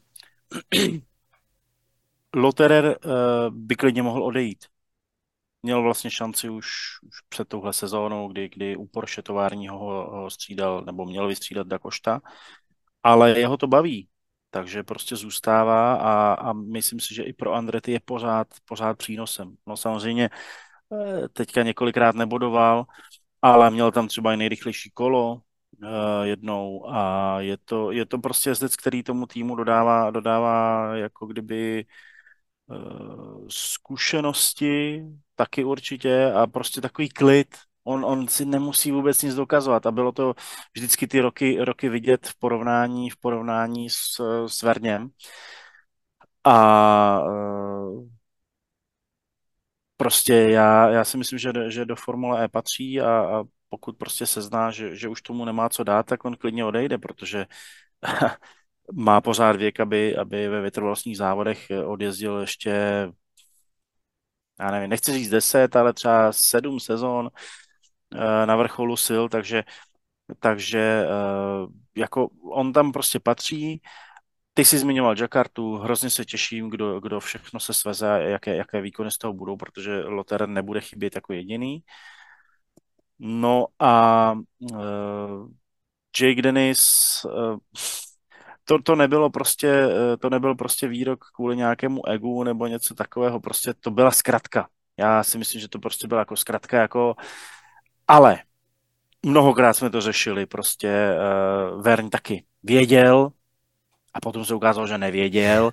Loterer 2.35 2.85
uh, 2.85 3.49
by 3.49 3.75
klidně 3.75 4.03
mohl 4.03 4.23
odejít. 4.23 4.65
Měl 5.63 5.81
vlastně 5.81 6.11
šanci 6.11 6.49
už, 6.49 6.67
už 7.07 7.15
před 7.29 7.47
touhle 7.47 7.73
sezónou, 7.73 8.27
kdy, 8.27 8.49
kdy 8.49 8.75
u 8.75 8.85
Porsche 8.85 9.21
továrního 9.21 9.77
ho 9.77 10.29
střídal, 10.29 10.81
nebo 10.85 11.05
měl 11.05 11.27
vystřídat 11.27 11.67
Dakošta, 11.67 12.21
ale 13.03 13.39
jeho 13.39 13.57
to 13.57 13.67
baví 13.67 14.07
takže 14.51 14.83
prostě 14.83 15.15
zůstává 15.15 15.95
a, 15.95 16.33
a 16.33 16.53
myslím 16.53 16.99
si, 16.99 17.15
že 17.15 17.23
i 17.23 17.33
pro 17.33 17.53
Andrety 17.53 17.91
je 17.91 17.99
pořád, 18.05 18.47
pořád 18.65 18.97
přínosem. 18.97 19.55
No 19.67 19.77
samozřejmě 19.77 20.29
eh, 20.93 21.29
teďka 21.29 21.63
několikrát 21.63 22.15
nebodoval, 22.15 22.85
ale 23.41 23.71
měl 23.71 23.91
tam 23.91 24.07
třeba 24.07 24.33
i 24.33 24.37
nejrychlejší 24.37 24.91
kolo, 24.91 25.33
uh, 25.33 25.39
jednou 26.23 26.89
a 26.89 27.35
je 27.39 27.57
to, 27.57 27.91
je 27.91 28.05
to 28.05 28.17
prostě 28.17 28.49
jezdec, 28.49 28.75
který 28.75 29.03
tomu 29.03 29.25
týmu 29.25 29.55
dodává, 29.55 30.11
dodává 30.11 30.95
jako 30.95 31.25
kdyby 31.25 31.85
uh, 32.67 33.47
zkušenosti 33.49 35.03
taky 35.35 35.63
určitě 35.63 36.31
a 36.31 36.47
prostě 36.47 36.81
takový 36.81 37.09
klid. 37.09 37.57
On, 37.83 38.05
on 38.05 38.27
si 38.27 38.45
nemusí 38.45 38.91
vůbec 38.91 39.21
nic 39.21 39.35
dokazovat 39.35 39.85
a 39.85 39.91
bylo 39.91 40.11
to 40.11 40.33
vždycky 40.75 41.07
ty 41.07 41.19
roky, 41.21 41.57
roky 41.65 41.89
vidět 41.89 42.27
v 42.27 42.39
porovnání, 42.39 43.09
v 43.09 43.17
porovnání 43.17 43.89
s, 43.89 44.21
s 44.47 44.61
Verněm. 44.61 45.09
A 46.43 47.21
uh, 47.25 48.07
prostě 49.97 50.33
já, 50.33 50.89
já 50.89 51.05
si 51.05 51.17
myslím, 51.17 51.39
že, 51.39 51.51
že 51.67 51.85
do 51.85 51.95
Formule 51.95 52.43
E 52.45 52.47
patří 52.47 53.01
a, 53.01 53.09
a 53.39 53.43
pokud 53.69 53.97
prostě 53.97 54.25
se 54.25 54.41
zná, 54.41 54.71
že, 54.71 54.95
že 54.95 55.07
už 55.07 55.21
tomu 55.21 55.45
nemá 55.45 55.69
co 55.69 55.83
dát, 55.83 56.05
tak 56.05 56.25
on 56.25 56.35
klidně 56.37 56.65
odejde, 56.65 56.97
protože 56.97 57.45
má 58.93 59.21
pořád 59.21 59.55
věk, 59.55 59.79
aby, 59.79 60.17
aby 60.17 60.47
ve 60.49 60.61
vytrvalostních 60.61 61.17
závodech 61.17 61.67
odjezdil 61.85 62.37
ještě, 62.39 62.71
já 64.59 64.71
nevím, 64.71 64.89
nechci 64.89 65.13
říct 65.13 65.29
deset, 65.29 65.75
ale 65.75 65.93
třeba 65.93 66.31
sedm 66.33 66.79
sezon 66.79 67.29
eh, 67.33 67.70
na 68.45 68.55
vrcholu 68.55 68.97
sil, 69.05 69.23
takže, 69.29 69.63
takže 70.39 71.05
eh, 71.05 71.67
jako 71.95 72.29
on 72.51 72.73
tam 72.73 72.91
prostě 72.91 73.19
patří. 73.19 73.81
Ty 74.53 74.65
jsi 74.65 74.77
zmiňoval 74.77 75.19
Jakartu, 75.19 75.77
hrozně 75.77 76.09
se 76.09 76.25
těším, 76.25 76.69
kdo, 76.69 76.99
kdo 76.99 77.19
všechno 77.19 77.59
se 77.59 77.73
sveze 77.73 78.07
jaké, 78.07 78.55
jaké 78.55 78.81
výkony 78.81 79.11
z 79.11 79.17
toho 79.17 79.33
budou, 79.33 79.57
protože 79.57 80.01
Lotter 80.01 80.47
nebude 80.49 80.81
chybět 80.81 81.15
jako 81.15 81.33
jediný. 81.33 81.83
No 83.19 83.65
a 83.79 84.33
uh, 84.59 85.49
Jake 86.19 86.41
Dennis, 86.41 86.81
uh, 87.25 87.57
to, 88.63 88.81
to 88.81 88.95
nebylo 88.95 89.29
prostě, 89.29 89.87
uh, 89.87 89.93
to 90.19 90.29
nebyl 90.29 90.55
prostě 90.55 90.87
výrok 90.87 91.25
kvůli 91.35 91.57
nějakému 91.57 92.07
egu 92.07 92.43
nebo 92.43 92.67
něco 92.67 92.95
takového, 92.95 93.39
prostě 93.39 93.73
to 93.79 93.91
byla 93.91 94.11
zkratka. 94.11 94.67
Já 94.97 95.23
si 95.23 95.37
myslím, 95.37 95.61
že 95.61 95.67
to 95.67 95.79
prostě 95.79 96.07
byla 96.07 96.21
jako 96.21 96.35
zkratka, 96.35 96.77
jako, 96.77 97.15
ale 98.11 98.39
mnohokrát 99.25 99.73
jsme 99.73 99.89
to 99.89 100.01
řešili, 100.01 100.45
prostě 100.45 101.13
uh, 101.73 101.81
Vern 101.81 102.09
taky 102.09 102.45
věděl 102.63 103.31
a 104.13 104.19
potom 104.19 104.45
se 104.45 104.55
ukázalo, 104.55 104.87
že 104.87 104.97
nevěděl 104.97 105.71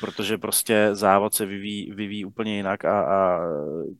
protože 0.00 0.38
prostě 0.38 0.88
závod 0.92 1.34
se 1.34 1.46
vyvíjí, 1.46 1.92
vyvíjí 1.92 2.24
úplně 2.24 2.56
jinak 2.56 2.84
a, 2.84 3.02
a 3.02 3.40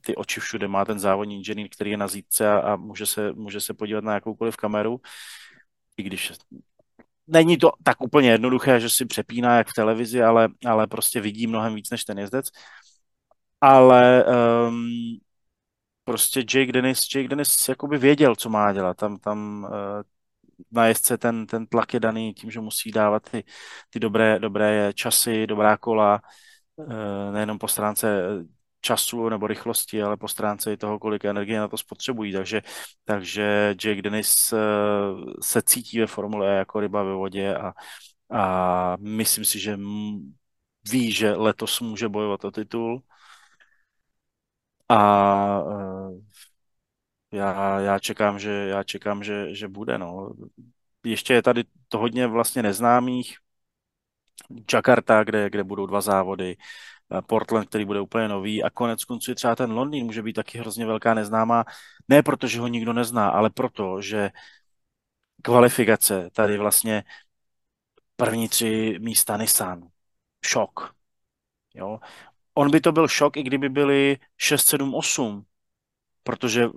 ty 0.00 0.16
oči 0.16 0.40
všude 0.40 0.68
má 0.68 0.84
ten 0.84 0.98
závodní 0.98 1.36
inženýr, 1.36 1.68
který 1.70 1.90
je 1.90 1.96
na 1.96 2.08
zítce 2.08 2.52
a, 2.52 2.58
a 2.58 2.76
může, 2.76 3.06
se, 3.06 3.32
může 3.32 3.60
se 3.60 3.74
podívat 3.74 4.04
na 4.04 4.14
jakoukoliv 4.14 4.56
kameru, 4.56 5.00
i 5.96 6.02
když 6.02 6.32
není 7.26 7.56
to 7.56 7.72
tak 7.82 8.00
úplně 8.00 8.30
jednoduché, 8.30 8.80
že 8.80 8.90
si 8.90 9.06
přepíná 9.06 9.56
jak 9.56 9.68
v 9.68 9.74
televizi, 9.76 10.22
ale, 10.22 10.48
ale 10.66 10.86
prostě 10.86 11.20
vidí 11.20 11.46
mnohem 11.46 11.74
víc 11.74 11.90
než 11.90 12.04
ten 12.04 12.18
jezdec. 12.18 12.46
Ale 13.60 14.24
um, 14.68 15.18
prostě 16.04 16.40
Jake 16.40 16.72
Dennis, 16.72 17.14
Jake 17.14 17.28
Dennis 17.28 17.68
jakoby 17.68 17.98
věděl, 17.98 18.36
co 18.36 18.48
má 18.50 18.72
dělat. 18.72 18.96
Tam, 18.96 19.16
tam 19.16 19.64
uh, 19.70 20.02
na 20.72 20.86
jezdce 20.86 21.18
ten, 21.18 21.46
ten 21.46 21.66
tlak 21.66 21.94
je 21.94 22.00
daný 22.00 22.34
tím, 22.34 22.50
že 22.50 22.60
musí 22.60 22.90
dávat 22.90 23.30
ty, 23.30 23.44
ty 23.90 24.00
dobré, 24.00 24.38
dobré 24.38 24.92
časy, 24.94 25.46
dobrá 25.46 25.76
kola, 25.76 26.20
eh, 26.80 27.32
nejenom 27.32 27.58
po 27.58 27.68
stránce 27.68 28.22
času 28.80 29.28
nebo 29.28 29.46
rychlosti, 29.46 30.02
ale 30.02 30.16
po 30.16 30.28
stránce 30.28 30.72
i 30.72 30.76
toho, 30.76 30.98
kolik 30.98 31.24
energie 31.24 31.58
na 31.60 31.68
to 31.68 31.76
spotřebují. 31.76 32.32
Takže, 32.32 32.62
takže 33.04 33.74
Jake 33.84 34.02
Dennis 34.02 34.52
eh, 34.52 34.58
se 35.42 35.62
cítí 35.62 36.00
ve 36.00 36.06
formule 36.06 36.46
jako 36.46 36.80
ryba 36.80 37.02
ve 37.02 37.14
vodě 37.14 37.56
a, 37.56 37.72
a 38.30 38.96
myslím 39.00 39.44
si, 39.44 39.58
že 39.60 39.78
ví, 40.90 41.12
že 41.12 41.34
letos 41.34 41.80
může 41.80 42.08
bojovat 42.08 42.44
o 42.44 42.50
titul. 42.50 43.02
A 44.88 44.98
eh, 45.60 45.93
já, 47.34 47.80
já 47.80 47.98
čekám, 47.98 48.38
že, 48.38 48.50
já 48.50 48.82
čekám, 48.82 49.24
že, 49.24 49.54
že 49.54 49.68
bude. 49.68 49.98
No. 49.98 50.30
Ještě 51.04 51.34
je 51.34 51.42
tady 51.42 51.64
to 51.88 51.98
hodně 51.98 52.26
vlastně 52.26 52.62
neznámých. 52.62 53.36
Jakarta, 54.72 55.24
kde, 55.24 55.50
kde 55.50 55.64
budou 55.64 55.86
dva 55.86 56.00
závody, 56.00 56.56
Portland, 57.26 57.68
který 57.68 57.84
bude 57.84 58.00
úplně 58.00 58.28
nový 58.28 58.62
a 58.62 58.70
konec 58.70 59.04
konců 59.04 59.34
třeba 59.34 59.56
ten 59.56 59.72
Londýn 59.72 60.06
může 60.06 60.22
být 60.22 60.32
taky 60.32 60.58
hrozně 60.58 60.86
velká 60.86 61.14
neznámá, 61.14 61.64
ne 62.08 62.22
proto, 62.22 62.46
že 62.46 62.60
ho 62.60 62.66
nikdo 62.66 62.92
nezná, 62.92 63.28
ale 63.28 63.50
proto, 63.50 64.00
že 64.00 64.30
kvalifikace 65.42 66.30
tady 66.32 66.58
vlastně 66.58 67.04
první 68.16 68.48
tři 68.48 68.98
místa 69.00 69.36
Nissan. 69.36 69.88
Šok. 70.44 70.94
Jo? 71.74 71.98
On 72.54 72.70
by 72.70 72.80
to 72.80 72.92
byl 72.92 73.08
šok, 73.08 73.36
i 73.36 73.42
kdyby 73.42 73.68
byli 73.68 74.18
6, 74.36 74.68
7, 74.68 74.94
8, 74.94 75.46
protože 76.22 76.68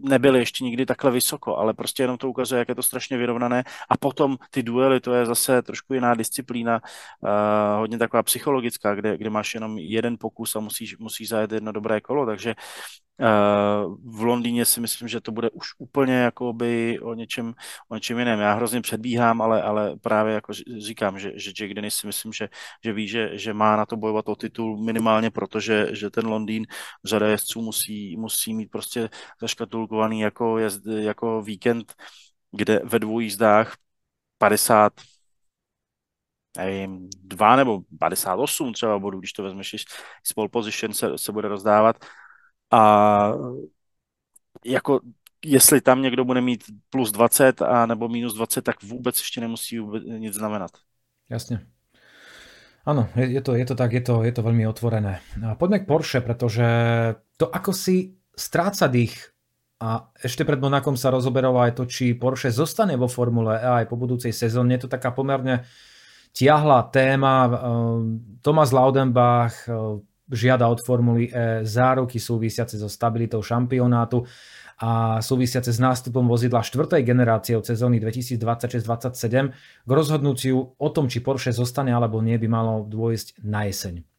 nebyly 0.00 0.38
ještě 0.38 0.64
nikdy 0.64 0.86
takhle 0.86 1.10
vysoko, 1.10 1.56
ale 1.56 1.74
prostě 1.74 2.02
jenom 2.02 2.18
to 2.18 2.28
ukazuje, 2.28 2.58
jak 2.58 2.68
je 2.68 2.74
to 2.74 2.82
strašně 2.82 3.16
vyrovnané. 3.16 3.64
A 3.88 3.96
potom 3.96 4.36
ty 4.50 4.62
duely, 4.62 5.00
to 5.00 5.14
je 5.14 5.26
zase 5.26 5.62
trošku 5.62 5.94
jiná 5.94 6.14
disciplína, 6.14 6.80
uh, 7.20 7.30
hodně 7.78 7.98
taková 7.98 8.22
psychologická, 8.22 8.94
kde, 8.94 9.18
kde 9.18 9.30
máš 9.30 9.54
jenom 9.54 9.78
jeden 9.78 10.16
pokus 10.20 10.56
a 10.56 10.60
musíš, 10.60 10.98
musíš 10.98 11.28
zajet 11.28 11.52
jedno 11.52 11.72
dobré 11.72 12.00
kolo, 12.00 12.26
takže 12.26 12.54
uh, 13.20 13.94
v 14.18 14.22
Londýně 14.22 14.64
si 14.64 14.80
myslím, 14.80 15.08
že 15.08 15.20
to 15.20 15.32
bude 15.32 15.50
už 15.50 15.68
úplně 15.78 16.14
jako 16.14 16.52
by 16.52 17.00
o 17.00 17.14
něčem, 17.14 17.54
o 17.88 17.94
něčem 17.94 18.18
jiném. 18.18 18.40
Já 18.40 18.54
hrozně 18.54 18.80
předbíhám, 18.80 19.42
ale, 19.42 19.62
ale 19.62 19.96
právě 19.96 20.34
jako 20.34 20.52
říkám, 20.78 21.18
že, 21.18 21.32
že 21.36 21.50
Jack 21.50 21.74
Dennis 21.74 21.94
si 21.94 22.06
myslím, 22.06 22.32
že, 22.32 22.48
že 22.84 22.92
ví, 22.92 23.08
že, 23.08 23.38
že 23.38 23.54
má 23.54 23.76
na 23.76 23.86
to 23.86 23.96
bojovat 23.96 24.28
o 24.28 24.36
titul 24.36 24.84
minimálně, 24.84 25.30
protože 25.30 25.88
že 25.90 26.10
ten 26.10 26.26
Londýn 26.26 26.66
řada 27.04 27.28
jezdců 27.28 27.62
musí, 27.62 28.16
musí 28.16 28.54
mít 28.54 28.70
prostě 28.70 29.08
zaškatulkovaný 29.54 30.20
jako, 30.20 30.58
jezd, 30.58 30.86
jako 30.86 31.42
víkend, 31.42 31.94
kde 32.52 32.80
ve 32.84 32.98
dvou 32.98 33.20
jízdách 33.20 33.76
50 34.38 34.92
nevím, 36.56 37.10
dva 37.22 37.56
nebo 37.56 37.82
58 37.98 38.72
třeba 38.72 38.98
bodů, 38.98 39.18
když 39.18 39.32
to 39.32 39.42
vezmeš, 39.42 39.76
z 40.24 40.32
pole 40.32 40.48
position 40.48 40.94
se, 40.94 41.18
se 41.18 41.32
bude 41.32 41.48
rozdávat. 41.48 41.96
A 42.70 43.32
jako 44.64 45.00
jestli 45.44 45.80
tam 45.80 46.02
někdo 46.02 46.24
bude 46.24 46.40
mít 46.40 46.64
plus 46.90 47.12
20 47.12 47.62
a 47.62 47.86
nebo 47.86 48.08
minus 48.08 48.34
20, 48.34 48.62
tak 48.62 48.82
vůbec 48.82 49.18
ještě 49.18 49.40
nemusí 49.40 49.78
vůbec 49.78 50.02
nic 50.04 50.34
znamenat. 50.34 50.70
Jasně. 51.30 51.66
Áno, 52.84 53.08
je, 53.16 53.40
je, 53.40 53.40
to, 53.40 53.56
je 53.56 53.64
to 53.64 53.74
tak, 53.74 53.92
je 53.96 54.04
to, 54.04 54.20
je 54.28 54.32
to 54.32 54.44
veľmi 54.44 54.68
otvorené. 54.68 55.24
A 55.40 55.56
poďme 55.56 55.80
k 55.80 55.88
Porsche, 55.88 56.20
pretože 56.20 56.68
to 57.40 57.48
ako 57.48 57.72
si 57.72 58.20
stráca 58.36 58.92
dých 58.92 59.33
a 59.84 60.08
ešte 60.16 60.48
pred 60.48 60.56
Monakom 60.56 60.96
sa 60.96 61.12
rozoberalo 61.12 61.60
aj 61.60 61.76
to, 61.76 61.84
či 61.84 62.16
Porsche 62.16 62.48
zostane 62.48 62.96
vo 62.96 63.04
Formule 63.04 63.60
E 63.60 63.84
aj 63.84 63.92
po 63.92 64.00
budúcej 64.00 64.32
sezóne. 64.32 64.80
Je 64.80 64.88
to 64.88 64.92
taká 64.96 65.12
pomerne 65.12 65.68
tiahla 66.32 66.88
téma. 66.88 67.44
Ehm, 67.44 68.40
Thomas 68.40 68.72
Laudenbach 68.72 69.68
ehm, 69.68 70.00
žiada 70.32 70.72
od 70.72 70.80
Formuly 70.80 71.28
E 71.28 71.68
záruky 71.68 72.16
súvisiace 72.16 72.80
so 72.80 72.88
stabilitou 72.88 73.44
šampionátu 73.44 74.24
a 74.80 75.20
súvisiace 75.20 75.68
s 75.68 75.78
nástupom 75.78 76.24
vozidla 76.24 76.64
4. 76.64 77.04
generácie 77.04 77.52
od 77.52 77.68
sezóny 77.68 78.00
2026-27 78.00 79.84
k 79.84 79.90
rozhodnutiu 79.92 80.80
o 80.80 80.88
tom, 80.88 81.12
či 81.12 81.20
Porsche 81.20 81.52
zostane 81.52 81.92
alebo 81.92 82.24
nie, 82.24 82.40
by 82.40 82.48
malo 82.48 82.88
dôjsť 82.88 83.44
na 83.44 83.68
jeseň. 83.68 84.13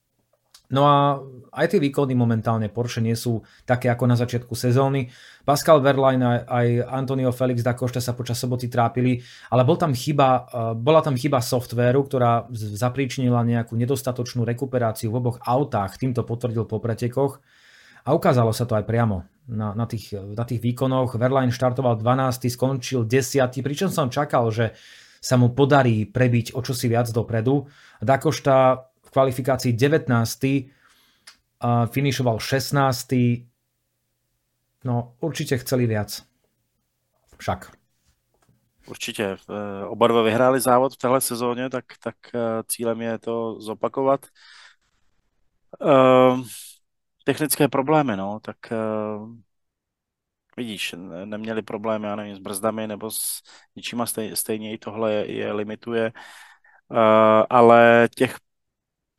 No 0.73 0.81
a 0.89 1.21
aj 1.55 1.75
tie 1.75 1.79
výkony 1.79 2.17
momentálne 2.17 2.73
Porsche 2.73 3.03
nie 3.03 3.13
sú 3.13 3.45
také 3.63 3.87
ako 3.91 4.09
na 4.09 4.17
začiatku 4.17 4.57
sezóny. 4.57 5.07
Pascal 5.45 5.77
Verlaine 5.77 6.41
aj 6.41 6.89
Antonio 6.89 7.29
Felix 7.29 7.61
da 7.61 7.77
Costa 7.77 8.01
sa 8.01 8.17
počas 8.17 8.41
soboty 8.41 8.65
trápili, 8.65 9.21
ale 9.53 9.61
bol 9.61 9.77
tam 9.77 9.93
chyba, 9.93 10.27
e, 10.27 10.41
bola 10.73 11.05
tam 11.05 11.13
chyba 11.13 11.37
softvéru, 11.37 12.09
ktorá 12.09 12.49
zapríčinila 12.51 13.45
nejakú 13.45 13.77
nedostatočnú 13.77 14.41
rekuperáciu 14.41 15.13
v 15.13 15.17
oboch 15.21 15.37
autách, 15.45 16.01
týmto 16.01 16.25
potvrdil 16.25 16.65
po 16.65 16.81
pretekoch 16.81 17.37
a 18.05 18.13
ukázalo 18.13 18.53
sa 18.53 18.65
to 18.65 18.73
aj 18.77 18.85
priamo 18.85 19.25
na, 19.49 19.73
na, 19.77 19.85
tých, 19.85 20.13
na 20.13 20.45
tých 20.45 20.61
výkonoch. 20.61 21.17
Verlaine 21.17 21.53
štartoval 21.53 22.01
12, 22.01 22.49
skončil 22.49 23.05
10, 23.05 23.61
pričom 23.65 23.89
som 23.93 24.09
čakal, 24.09 24.49
že 24.49 24.73
sa 25.21 25.41
mu 25.41 25.53
podarí 25.57 26.05
prebiť 26.05 26.53
o 26.53 26.61
čosi 26.61 26.85
viac 26.85 27.09
dopredu. 27.09 27.65
Dakošta 27.97 28.85
kvalifikácii 29.15 29.73
19. 29.73 30.43
A 31.59 31.85
finišoval 31.85 32.39
16. 32.39 33.07
No, 34.83 35.15
určite 35.19 35.57
chceli 35.57 35.87
viac. 35.87 36.23
Však. 37.37 37.71
Určitě. 38.87 39.23
Eh, 39.23 39.85
oba 39.85 40.07
dva 40.07 40.21
vyhráli 40.21 40.59
závod 40.59 40.93
v 40.93 40.97
téhle 40.97 41.21
sezóně, 41.21 41.69
tak, 41.69 41.85
tak 42.03 42.15
eh, 42.35 42.39
cílem 42.67 43.01
je 43.01 43.19
to 43.19 43.61
zopakovat. 43.61 44.25
Uh, 45.79 46.43
technické 47.23 47.67
problémy, 47.67 48.15
no, 48.17 48.39
tak 48.39 48.57
vidíš, 50.57 50.95
neměli 51.25 51.61
problém, 51.61 52.03
já 52.03 52.15
nevím, 52.15 52.35
s 52.35 52.39
brzdami 52.39 52.87
nebo 52.87 53.11
s 53.11 53.41
ničím 53.75 54.05
stejně, 54.05 54.35
stejně 54.35 54.73
i 54.73 54.77
tohle 54.77 55.13
je, 55.13 55.31
je 55.31 55.53
limituje. 55.53 56.11
Ale 57.49 58.07
těch 58.15 58.37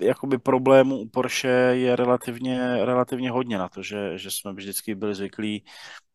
jakoby 0.01 0.39
problémů 0.39 0.99
u 0.99 1.09
Porsche 1.09 1.49
je 1.73 1.97
relativně, 1.97 2.85
relativně 2.85 3.31
hodně 3.31 3.59
na 3.59 3.69
to, 3.69 3.83
že, 3.83 4.19
že 4.19 4.31
jsme 4.31 4.53
vždycky 4.53 4.95
byli 4.95 5.15
zvyklí, 5.15 5.65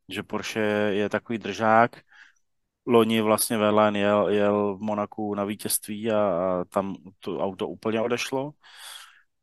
že 0.10 0.24
Porsche 0.24 0.60
je 0.92 1.10
takový 1.10 1.38
držák. 1.38 2.02
Loni 2.86 3.22
vlastně 3.22 3.58
Verlaine 3.58 4.00
jel, 4.00 4.30
jel 4.30 4.78
v 4.78 4.82
Monaku 4.82 5.36
na 5.36 5.44
vítězství 5.46 6.12
a, 6.12 6.18
a 6.20 6.66
tam 6.66 6.96
to 7.20 7.40
auto 7.40 7.68
úplně 7.68 8.02
odešlo. 8.02 8.52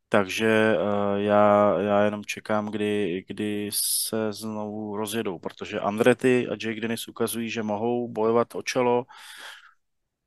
Takže 0.09 0.75
uh, 0.77 1.17
já, 1.17 1.75
já 1.79 2.01
jenom 2.03 2.23
čekám, 2.25 2.65
kdy, 2.71 3.23
kdy 3.27 3.69
se 3.73 4.33
znovu 4.33 4.95
rozjedou, 4.97 5.39
protože 5.39 5.79
Andretti 5.79 6.47
a 6.47 6.51
Jake 6.51 6.81
Dennis 6.81 7.07
ukazují, 7.07 7.49
že 7.49 7.63
mohou 7.63 8.07
bojovat 8.07 8.55
o 8.55 8.61
čelo 8.61 9.05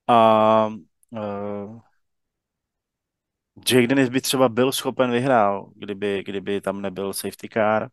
a 0.09 0.67
uh, 1.11 1.81
Jake 3.57 3.87
Dennis 3.87 4.09
by 4.09 4.21
třeba 4.21 4.49
byl 4.49 4.73
schopen 4.73 5.11
vyhrál, 5.11 5.71
kdyby, 5.77 6.23
kdyby 6.27 6.61
tam 6.61 6.83
nebyl 6.83 7.13
safety 7.13 7.49
car 7.53 7.89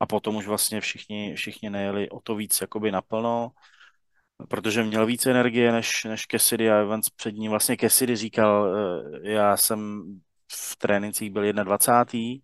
a 0.00 0.06
potom 0.06 0.36
už 0.36 0.46
vlastně 0.46 0.80
všichni, 0.80 1.34
všichni 1.34 1.70
nejeli 1.70 2.10
o 2.10 2.20
to 2.20 2.34
víc 2.36 2.60
jakoby 2.60 2.92
naplno, 2.92 3.50
protože 4.48 4.82
měl 4.82 5.06
víc 5.06 5.26
energie 5.26 5.72
než, 5.72 6.04
než 6.04 6.26
Cassidy 6.26 6.70
a 6.70 6.76
Evans 6.76 7.10
před 7.10 7.32
ním. 7.32 7.50
Vlastně 7.50 7.76
Cassidy 7.76 8.16
říkal, 8.16 8.76
eh, 9.24 9.30
já 9.30 9.56
jsem 9.56 10.02
v 10.52 10.76
trénincích 10.76 11.30
byl 11.30 11.52
21. 11.52 12.42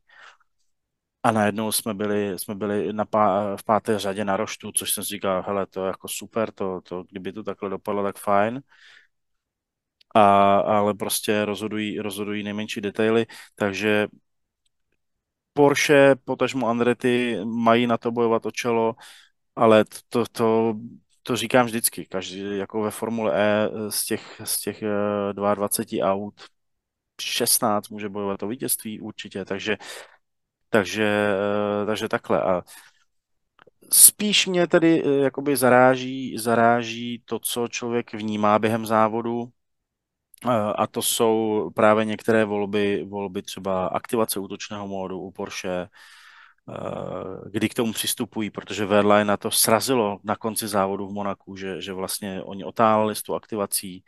A 1.23 1.31
najednou 1.33 1.73
jsme 1.73 1.95
byli, 1.95 2.39
jsme 2.39 2.55
byli 2.55 2.93
na 2.93 3.05
pá, 3.05 3.57
v 3.57 3.65
páté 3.65 3.99
řadě 3.99 4.25
na 4.25 4.37
roštu, 4.37 4.73
což 4.73 4.93
jsem 4.93 5.05
si 5.05 5.09
říkal, 5.09 5.43
hele, 5.47 5.67
to 5.67 5.85
je 5.85 5.87
jako 5.87 6.09
super, 6.09 6.53
to, 6.53 6.81
to, 6.81 7.05
kdyby 7.11 7.33
to 7.33 7.43
takhle 7.43 7.71
dopadlo, 7.71 8.03
tak 8.03 8.19
fajn. 8.19 8.63
A, 10.15 10.57
ale 10.59 10.95
prostě 10.95 11.45
rozhodují, 11.45 11.99
rozhodují 11.99 12.43
nejmenší 12.43 12.81
detaily, 12.81 13.27
takže 13.55 14.09
Porsche, 15.53 16.15
potažmo 16.25 16.69
Andretti 16.69 17.39
mají 17.45 17.87
na 17.87 17.99
to 17.99 18.11
bojovat 18.11 18.47
o 18.47 18.51
čelo, 18.51 18.95
ale 19.57 19.85
to, 20.09 20.25
to, 20.33 20.75
to 21.23 21.37
říkám 21.37 21.67
vždycky, 21.67 22.07
každý, 22.07 22.59
jako 22.59 22.83
ve 22.83 22.91
Formule 22.91 23.33
E 23.35 23.71
z 23.91 24.05
těch, 24.07 24.41
z 24.45 24.61
těch 24.61 24.85
22 25.33 26.07
eh, 26.07 26.11
aut 26.13 26.35
16 27.21 27.89
může 27.89 28.09
bojovat 28.09 28.43
o 28.43 28.49
vítězství 28.49 29.01
určitě, 29.01 29.45
takže, 29.45 29.77
takže, 30.69 31.37
eh, 31.83 31.87
takže 31.87 32.09
takhle. 32.09 32.43
A 32.43 32.63
spíš 33.93 34.47
mě 34.47 34.67
tedy 34.67 35.03
eh, 35.07 35.25
jakoby 35.25 35.57
zaráží, 35.57 36.39
zaráží 36.39 37.23
to, 37.25 37.39
co 37.39 37.69
člověk 37.69 38.15
vnímá 38.15 38.59
během 38.59 38.87
závodu, 38.87 39.49
a 40.77 40.87
to 40.87 41.03
jsou 41.03 41.71
právě 41.75 42.05
některé 42.05 42.45
volby, 42.45 43.05
volby 43.09 43.43
třeba 43.43 43.87
aktivace 43.87 44.41
útočného 44.41 44.89
módu 44.89 45.21
u 45.21 45.31
Porsche, 45.31 45.89
kdy 47.51 47.69
k 47.69 47.75
tomu 47.75 47.93
přistupují, 47.93 48.51
protože 48.51 48.87
Verline 48.87 49.25
na 49.25 49.37
to 49.37 49.51
srazilo 49.51 50.19
na 50.25 50.37
konci 50.37 50.69
závodu 50.69 51.09
v 51.09 51.13
Monaku, 51.13 51.57
že, 51.57 51.81
že 51.81 51.93
vlastně 51.93 52.43
oni 52.43 52.65
otáleli 52.65 53.15
s 53.15 53.23
tou 53.23 53.35
aktivací 53.35 54.05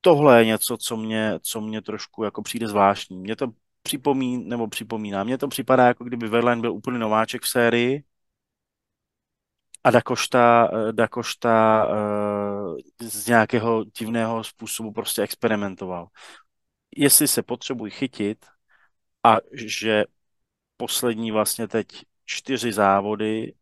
tohle 0.00 0.38
je 0.38 0.44
něco, 0.44 0.76
co 0.76 0.96
mě, 0.96 1.38
co 1.42 1.60
mě 1.60 1.82
trošku 1.82 2.24
jako 2.24 2.42
přijde 2.42 2.68
zvláštní. 2.68 3.18
Mě 3.18 3.36
to 3.36 3.46
připomíná, 3.82 4.44
nebo 4.46 4.68
připomíná, 4.68 5.24
mně 5.24 5.38
to 5.38 5.48
připadá, 5.48 5.86
jako 5.86 6.04
kdyby 6.04 6.28
Verlaine 6.28 6.60
byl 6.60 6.72
úplný 6.72 6.98
nováček 6.98 7.42
v 7.42 7.48
sérii 7.48 8.02
a 9.84 9.90
Dakošta, 9.90 10.70
Dakošta 10.92 11.86
uh, 11.88 12.76
z 13.00 13.26
nějakého 13.26 13.84
divného 13.84 14.44
způsobu 14.44 14.92
prostě 14.92 15.22
experimentoval. 15.22 16.06
Jestli 16.96 17.28
se 17.28 17.42
potřebují 17.42 17.90
chytit 17.90 18.46
a 19.24 19.36
že 19.52 20.04
poslední 20.76 21.30
vlastně 21.30 21.68
teď 21.68 21.86
čtyři 22.24 22.72
závody, 22.72 23.54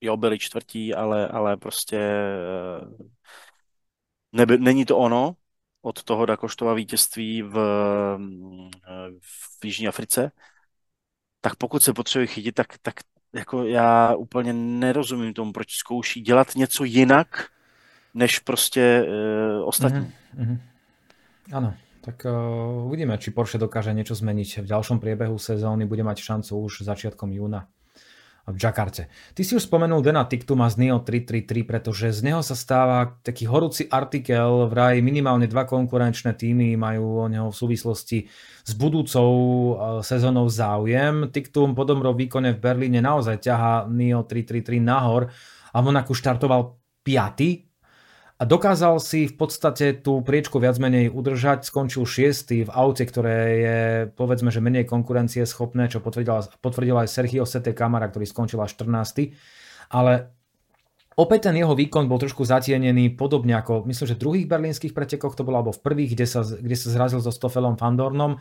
jo, 0.00 0.16
byly 0.16 0.38
čtvrtí, 0.38 0.94
ale, 0.94 1.28
ale 1.28 1.56
prostě 1.56 2.00
uh, 2.82 3.06
neby, 4.32 4.58
není 4.58 4.84
to 4.84 4.98
ono 4.98 5.36
od 5.82 6.02
toho 6.02 6.26
Dakoštova 6.26 6.74
vítězství 6.74 7.42
v, 7.42 7.54
v 9.60 9.64
Jižní 9.64 9.88
Africe, 9.88 10.32
tak 11.40 11.56
pokud 11.56 11.82
se 11.82 11.92
potřebuje 11.92 12.26
chytit, 12.26 12.54
tak, 12.54 12.78
tak 12.82 12.94
jako 13.32 13.64
já 13.64 14.14
úplně 14.14 14.52
nerozumím 14.52 15.34
tomu, 15.34 15.52
proč 15.52 15.72
zkouší 15.72 16.20
dělat 16.20 16.56
něco 16.56 16.84
jinak, 16.84 17.46
než 18.14 18.38
prostě 18.38 19.06
uh, 19.08 19.68
ostatní. 19.68 20.12
Mm-hmm. 20.38 20.58
Áno, 21.52 21.74
tak 22.00 22.26
uh, 22.26 22.86
uvidíme, 22.86 23.18
či 23.18 23.34
Porsche 23.34 23.58
dokáže 23.58 23.90
niečo 23.90 24.14
zmeniť 24.14 24.62
v 24.62 24.70
ďalšom 24.70 25.02
priebehu 25.02 25.34
sezóny, 25.34 25.82
bude 25.82 26.06
mať 26.06 26.22
šancu 26.22 26.62
už 26.62 26.86
začiatkom 26.86 27.34
júna 27.34 27.66
v 28.52 28.58
Jakarte. 28.58 29.06
Ty 29.32 29.42
si 29.46 29.54
už 29.54 29.70
spomenul 29.70 30.02
Dena 30.02 30.26
Tiktuma 30.26 30.66
z 30.66 30.82
NIO 30.82 31.00
333, 31.06 31.62
pretože 31.62 32.06
z 32.10 32.20
neho 32.26 32.42
sa 32.42 32.58
stáva 32.58 33.16
taký 33.22 33.46
horúci 33.46 33.86
artikel, 33.86 34.66
vraj 34.66 34.98
minimálne 34.98 35.46
dva 35.46 35.64
konkurenčné 35.64 36.34
týmy 36.34 36.74
majú 36.74 37.24
o 37.24 37.26
neho 37.30 37.48
v 37.48 37.56
súvislosti 37.56 38.26
s 38.66 38.72
budúcou 38.74 39.30
e, 39.30 39.72
sezónou 40.02 40.50
záujem. 40.50 41.30
Tiktum 41.30 41.78
po 41.78 41.86
dobrom 41.86 42.18
výkone 42.18 42.52
v 42.52 42.62
Berlíne 42.62 42.98
naozaj 42.98 43.40
ťahá 43.40 43.86
NIO 43.86 44.26
333 44.26 44.82
nahor 44.82 45.30
a 45.70 45.78
Monaku 45.78 46.12
štartoval 46.12 46.74
5 47.06 47.69
a 48.40 48.48
dokázal 48.48 48.96
si 49.04 49.28
v 49.28 49.36
podstate 49.36 50.00
tú 50.00 50.24
priečku 50.24 50.56
viac 50.56 50.80
menej 50.80 51.12
udržať, 51.12 51.68
skončil 51.68 52.08
šiestý 52.08 52.64
v 52.64 52.72
aute, 52.72 53.04
ktoré 53.04 53.36
je 53.60 53.78
povedzme, 54.16 54.48
že 54.48 54.64
menej 54.64 54.88
konkurencie 54.88 55.44
schopné, 55.44 55.92
čo 55.92 56.00
potvrdil, 56.00 56.48
potvrdil 56.64 56.96
aj 57.04 57.12
Sergio 57.12 57.44
Sete 57.44 57.76
Kamara, 57.76 58.08
ktorý 58.08 58.24
skončil 58.24 58.56
až 58.64 58.80
14. 58.80 59.36
Ale 59.92 60.32
opäť 61.20 61.52
ten 61.52 61.60
jeho 61.60 61.76
výkon 61.76 62.08
bol 62.08 62.16
trošku 62.16 62.48
zatienený, 62.48 63.12
podobne 63.12 63.60
ako 63.60 63.84
myslím, 63.84 64.08
že 64.08 64.16
v 64.16 64.22
druhých 64.24 64.48
berlínskych 64.48 64.96
pretekoch 64.96 65.36
to 65.36 65.44
bolo, 65.44 65.60
alebo 65.60 65.76
v 65.76 65.84
prvých, 65.84 66.16
kde 66.16 66.24
sa, 66.24 66.40
kde 66.40 66.76
sa 66.80 66.96
zrazil 66.96 67.20
so 67.20 67.28
Stofelom 67.28 67.76
Fandornom, 67.76 68.40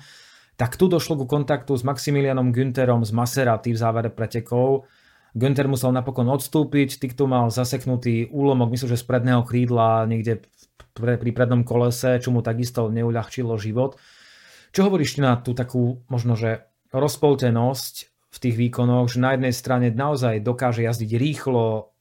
tak 0.55 0.79
tu 0.79 0.87
došlo 0.87 1.19
ku 1.19 1.27
kontaktu 1.27 1.75
s 1.75 1.83
Maximilianom 1.83 2.55
Günterom 2.55 3.03
z 3.03 3.11
Maserati 3.11 3.75
v 3.75 3.81
závere 3.83 4.07
pretekov 4.07 4.87
Günther 5.37 5.69
musel 5.69 5.93
napokon 5.93 6.25
odstúpiť, 6.29 6.97
Tiktu 6.97 7.29
mal 7.29 7.53
zaseknutý 7.53 8.33
úlomok, 8.33 8.73
myslím, 8.73 8.89
že 8.93 9.01
z 9.01 9.05
predného 9.05 9.45
krídla 9.45 10.09
niekde 10.09 10.45
pri 10.97 11.31
prednom 11.31 11.61
kolese, 11.63 12.19
čo 12.19 12.33
mu 12.33 12.41
takisto 12.41 12.89
neuľahčilo 12.89 13.55
život. 13.55 13.95
Čo 14.73 14.89
hovoríš 14.89 15.21
na 15.21 15.37
tú 15.39 15.53
takú 15.53 16.01
možno, 16.09 16.33
že 16.33 16.67
rozpoltenosť 16.91 17.93
v 18.29 18.37
tých 18.37 18.55
výkonoch, 18.57 19.09
že 19.09 19.21
na 19.21 19.33
jednej 19.33 19.53
strane 19.53 19.89
naozaj 19.89 20.41
dokáže 20.45 20.85
jazdiť 20.85 21.11
rýchlo, 21.17 21.93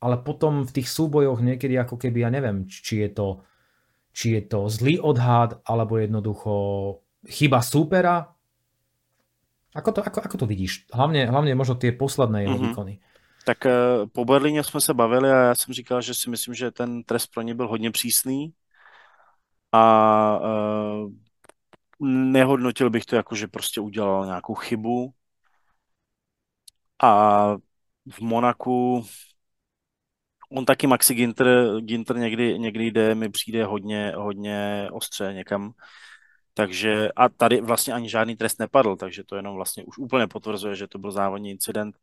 ale 0.00 0.16
potom 0.22 0.64
v 0.64 0.74
tých 0.80 0.88
súbojoch 0.88 1.42
niekedy 1.42 1.74
ako 1.76 1.98
keby, 1.98 2.24
ja 2.24 2.30
neviem, 2.32 2.64
či 2.70 3.04
je 3.04 3.10
to, 3.12 3.28
či 4.14 4.38
je 4.38 4.42
to 4.46 4.70
zlý 4.70 4.96
odhad, 5.02 5.60
alebo 5.66 5.98
jednoducho 6.00 6.52
chyba 7.26 7.60
súpera, 7.60 8.37
Ako 9.74 9.92
to, 9.92 10.06
ako, 10.06 10.20
ako 10.20 10.38
to 10.38 10.46
vidíš? 10.46 10.86
Hlavně, 10.92 11.26
hlavně 11.26 11.54
možno 11.54 11.74
ty 11.74 11.92
posledné 11.92 12.42
jeho 12.42 12.58
mm-hmm. 12.58 12.68
výkony. 12.68 12.98
Tak 13.44 13.66
eh, 13.66 13.72
po 14.12 14.24
Berlíně 14.24 14.64
jsme 14.64 14.80
se 14.80 14.94
bavili 14.94 15.30
a 15.30 15.36
já 15.36 15.54
jsem 15.54 15.74
říkal, 15.74 16.00
že 16.02 16.14
si 16.14 16.30
myslím, 16.30 16.54
že 16.54 16.70
ten 16.70 17.02
trest 17.02 17.26
pro 17.26 17.42
ně 17.42 17.54
byl 17.54 17.68
hodně 17.68 17.90
přísný 17.90 18.52
a 19.72 20.40
uh, 20.40 21.12
nehodnotil 22.08 22.90
bych 22.90 23.04
to 23.04 23.16
jako, 23.16 23.34
že 23.34 23.48
prostě 23.48 23.80
udělal 23.80 24.26
nějakou 24.26 24.54
chybu. 24.54 25.12
A 27.02 27.54
v 28.10 28.20
Monaku 28.20 29.06
on 30.50 30.64
taky 30.64 30.86
Maxi 30.86 31.14
Ginter, 31.14 31.80
Ginter 31.80 32.16
někdy, 32.16 32.58
někdy 32.58 32.86
jde, 32.86 33.14
mi 33.14 33.28
přijde 33.28 33.64
hodně, 33.64 34.12
hodně 34.16 34.88
ostře 34.92 35.32
někam 35.34 35.72
takže 36.58 37.08
a 37.16 37.28
tady 37.28 37.60
vlastně 37.60 37.92
ani 37.92 38.08
žádný 38.08 38.36
trest 38.36 38.58
nepadl, 38.58 38.96
takže 38.96 39.24
to 39.24 39.36
jenom 39.36 39.54
vlastně 39.54 39.84
už 39.84 39.98
úplně 39.98 40.26
potvrzuje, 40.26 40.76
že 40.76 40.86
to 40.88 40.98
byl 40.98 41.10
závodní 41.10 41.50
incident. 41.50 41.96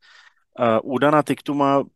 Uh, 0.59 0.93
u 0.93 0.97
Dana 0.97 1.23
Tiktuma 1.23 1.79
uh, 1.79 1.87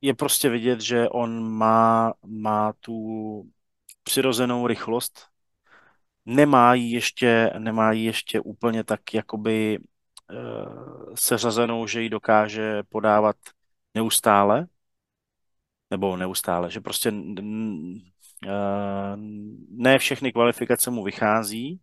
je 0.00 0.14
prostě 0.14 0.48
vidět, 0.48 0.80
že 0.80 1.08
on 1.08 1.52
má, 1.52 2.12
má 2.26 2.72
tu 2.80 2.94
přirozenou 4.02 4.66
rychlost, 4.66 5.26
nemá 6.26 6.74
ji 6.74 6.94
ještě, 6.94 7.50
nemá 7.58 7.92
ji 7.92 8.04
ještě 8.04 8.40
úplně 8.40 8.84
tak 8.84 9.14
jakoby 9.14 9.78
uh, 9.78 11.14
seřazenou, 11.14 11.86
že 11.86 12.02
ji 12.02 12.08
dokáže 12.08 12.82
podávat 12.88 13.36
neustále, 13.94 14.66
nebo 15.90 16.16
neustále, 16.16 16.70
že 16.70 16.80
prostě 16.80 17.12
ne 19.70 19.98
všechny 19.98 20.32
kvalifikace 20.32 20.90
mu 20.90 21.04
vychází 21.04 21.80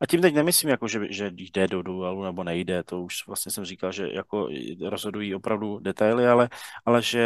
A 0.00 0.06
tím 0.06 0.20
teď 0.22 0.34
nemyslím, 0.34 0.70
jako, 0.70 0.88
že, 0.88 1.00
že 1.10 1.32
jde 1.36 1.68
do 1.68 1.82
duelu 1.82 2.24
nebo 2.24 2.44
nejde, 2.44 2.84
to 2.84 3.02
už 3.02 3.26
vlastně 3.26 3.52
jsem 3.52 3.64
říkal, 3.64 3.92
že 3.92 4.08
jako 4.12 4.48
rozhodují 4.88 5.34
opravdu 5.34 5.78
detaily, 5.78 6.28
ale, 6.28 6.48
ale 6.86 7.02
že 7.02 7.20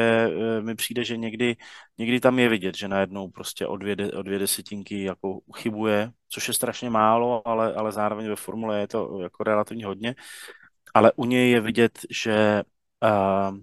e, 0.59 0.63
mi 0.63 0.75
přijde, 0.75 1.05
že 1.05 1.17
někdy, 1.17 1.57
někdy 1.99 2.21
tam 2.21 2.39
je 2.39 2.49
vidět, 2.49 2.77
že 2.77 2.89
najednou 2.89 3.29
prostě 3.31 3.67
o 3.67 3.77
dvě, 3.77 3.97
o 4.13 4.23
dvě 4.23 4.39
desetinky 4.39 5.05
jako 5.05 5.41
chybuje, 5.57 6.13
což 6.29 6.49
je 6.49 6.55
strašně 6.55 6.91
málo, 6.91 7.49
ale, 7.49 7.75
ale 7.75 7.93
zároveň 7.93 8.29
ve 8.29 8.37
formule 8.37 8.81
je 8.81 8.89
to 8.89 9.21
jako 9.23 9.45
relativně 9.45 9.87
hodně. 9.87 10.15
Ale 10.95 11.13
u 11.17 11.25
něj 11.25 11.51
je 11.51 11.61
vidět, 11.61 11.99
že 12.11 12.63
uh, 13.05 13.59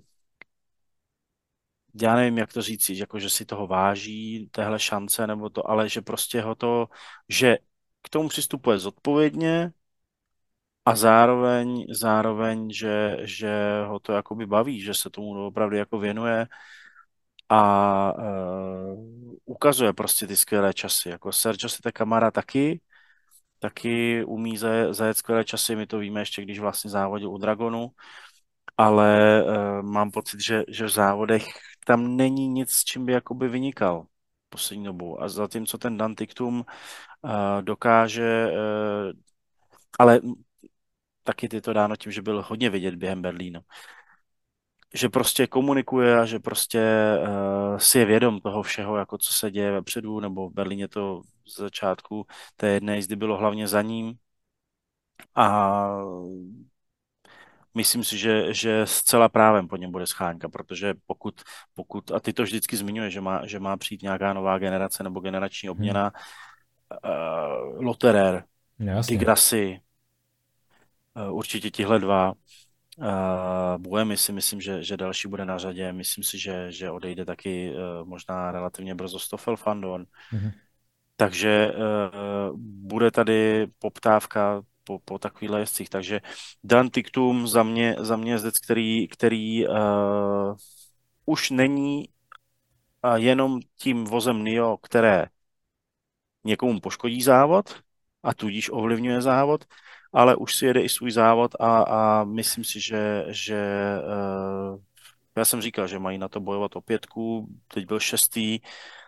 já 2.02 2.16
nevím, 2.16 2.38
jak 2.38 2.54
to 2.54 2.62
říct, 2.62 2.90
jako 2.90 3.20
že 3.20 3.30
si 3.30 3.46
toho 3.46 3.68
váží, 3.68 4.50
téhle 4.52 4.80
šance, 4.80 5.28
nebo 5.28 5.50
to, 5.50 5.70
ale 5.70 5.90
že 5.90 6.02
prostě 6.02 6.42
ho 6.42 6.56
to, 6.56 6.88
že 7.30 7.58
k 8.02 8.10
tomu 8.10 8.30
přistupuje 8.30 8.78
zodpovědně 8.78 9.72
a 10.86 10.96
zároveň, 10.96 11.86
zároveň 11.90 12.72
že, 12.72 13.18
že 13.22 13.84
ho 13.88 14.00
to 14.00 14.14
jakoby 14.14 14.46
baví, 14.46 14.82
že 14.82 14.94
se 14.94 15.10
tomu 15.10 15.46
opravdu 15.46 15.76
jako 15.76 16.00
věnuje 16.00 16.48
a 17.50 18.14
uh, 18.18 19.36
ukazuje 19.46 19.94
prostě 19.94 20.28
ty 20.28 20.36
skvělé 20.36 20.74
časy. 20.74 21.10
Jako 21.10 21.32
Sergio 21.32 21.70
Sete 21.70 21.92
Kamara 21.92 22.32
taky, 22.32 22.82
taky 23.60 24.24
umí 24.24 24.58
zajet 24.92 25.18
skvělé 25.18 25.46
časy, 25.46 25.76
my 25.76 25.88
to 25.88 26.00
víme 26.00 26.22
ještě, 26.22 26.42
když 26.42 26.60
vlastně 26.60 26.90
závodil 26.90 27.32
u 27.32 27.38
Dragonu, 27.38 27.90
ale 28.78 29.44
uh, 29.44 29.82
mám 29.82 30.12
pocit, 30.12 30.40
že, 30.42 30.64
že 30.68 30.86
v 30.86 30.90
závodech 30.90 31.46
tam 31.90 32.18
není 32.18 32.48
nic, 32.48 32.72
s 32.72 32.84
čím 32.84 33.06
by 33.06 33.14
jakoby 33.14 33.50
vynikal 33.50 34.06
poslední 34.50 34.86
dobou. 34.86 35.22
A 35.22 35.30
zatímco 35.30 35.78
ten 35.78 35.98
Dantiktum 35.98 36.60
uh, 36.60 37.62
dokáže, 37.62 38.52
uh, 38.52 39.12
ale 40.00 40.22
taky 41.24 41.50
ty 41.50 41.62
to 41.62 41.74
dáno 41.74 41.96
tím, 41.96 42.12
že 42.12 42.22
byl 42.22 42.46
hodně 42.48 42.70
vidět 42.70 42.96
během 42.96 43.22
Berlínu. 43.22 43.60
Že 44.94 45.10
prostě 45.10 45.48
komunikuje 45.48 46.20
a 46.20 46.26
že 46.26 46.40
prostě 46.40 46.82
uh, 47.22 47.78
si 47.78 48.00
je 48.00 48.06
vědom 48.06 48.42
toho 48.42 48.64
všeho, 48.64 48.98
jako 48.98 49.18
co 49.18 49.34
se 49.34 49.52
děje 49.52 49.72
vepředu, 49.72 50.20
nebo 50.20 50.50
v 50.50 50.54
Berlíně 50.54 50.88
to 50.88 51.22
z 51.48 51.60
začátku 51.60 52.26
té 52.56 52.68
jedné 52.68 52.96
jízdy 52.96 53.16
bylo 53.16 53.38
hlavně 53.38 53.68
za 53.68 53.82
ním. 53.82 54.14
A 55.36 55.88
myslím 57.76 58.04
si, 58.04 58.18
že, 58.18 58.54
že 58.54 58.86
zcela 58.86 59.30
právem 59.30 59.68
po 59.68 59.78
něm 59.78 59.92
bude 59.92 60.08
schánka, 60.08 60.50
protože 60.50 60.94
pokud, 61.06 61.42
pokud 61.74 62.12
a 62.12 62.20
ty 62.20 62.34
to 62.34 62.44
vždycky 62.44 62.78
zmiňuje, 62.78 63.10
že 63.10 63.22
má, 63.22 63.46
že 63.46 63.60
má 63.60 63.78
přijít 63.78 64.02
nějaká 64.02 64.34
nová 64.34 64.58
generace 64.58 65.04
nebo 65.04 65.20
generační 65.20 65.68
hmm. 65.70 65.72
obměna, 65.72 66.04
hmm. 66.04 67.12
uh, 67.78 67.86
Lotterer, 67.86 68.44
Tigrasy, 69.08 69.80
uh, 71.14 71.38
určitě 71.38 71.72
tihle 71.72 72.00
dva, 72.00 72.34
Uh, 73.00 73.78
Buemi 73.78 74.18
si 74.18 74.32
myslím, 74.32 74.62
že, 74.62 74.84
že 74.84 74.98
další 74.98 75.28
bude 75.28 75.46
na 75.46 75.58
řadě. 75.58 75.94
Myslím 75.94 76.24
si, 76.24 76.40
že, 76.40 76.72
že 76.72 76.92
odejde 76.92 77.26
taky 77.26 77.72
uh, 77.72 78.08
možná 78.08 78.52
relativně 78.52 78.96
brzo 78.96 79.20
Stoffel 79.20 79.56
Fandon. 79.56 80.06
Mm-hmm. 80.34 80.52
Takže 81.16 81.72
uh, 81.72 82.60
bude 82.60 83.12
tady 83.12 83.68
poptávka 83.80 84.62
po, 84.90 85.00
po 85.00 85.20
takových 85.20 85.52
jezdcích. 85.58 85.90
Takže 85.90 86.22
Dan 86.64 86.90
Tiktum 86.90 87.48
za 87.48 87.64
mě, 87.64 87.96
za 88.00 88.16
mě 88.18 88.32
jezdec, 88.32 88.60
který, 88.60 89.08
který 89.08 89.68
uh, 89.68 90.56
už 91.26 91.50
není 91.50 92.10
uh, 93.06 93.16
jenom 93.16 93.60
tím 93.78 94.04
vozem 94.04 94.44
NIO, 94.44 94.78
které 94.78 95.26
někomu 96.44 96.80
poškodí 96.80 97.22
závod 97.22 97.82
a 98.24 98.34
tudíž 98.34 98.70
ovlivňuje 98.74 99.22
závod, 99.22 99.66
ale 100.14 100.36
už 100.36 100.56
si 100.56 100.66
jede 100.66 100.82
i 100.82 100.90
svůj 100.90 101.12
závod 101.12 101.56
a, 101.60 101.82
a 101.82 102.24
myslím 102.24 102.64
si, 102.64 102.82
že, 102.82 103.26
že 103.30 103.62
uh, 104.02 104.82
já 105.36 105.46
jsem 105.46 105.62
říkal, 105.62 105.88
že 105.88 106.00
mají 106.00 106.18
na 106.18 106.28
to 106.30 106.40
bojovat 106.40 106.76
o 106.76 106.82
pětku, 106.82 107.48
teď 107.68 107.86
byl 107.88 108.00
šestý, 108.00 108.60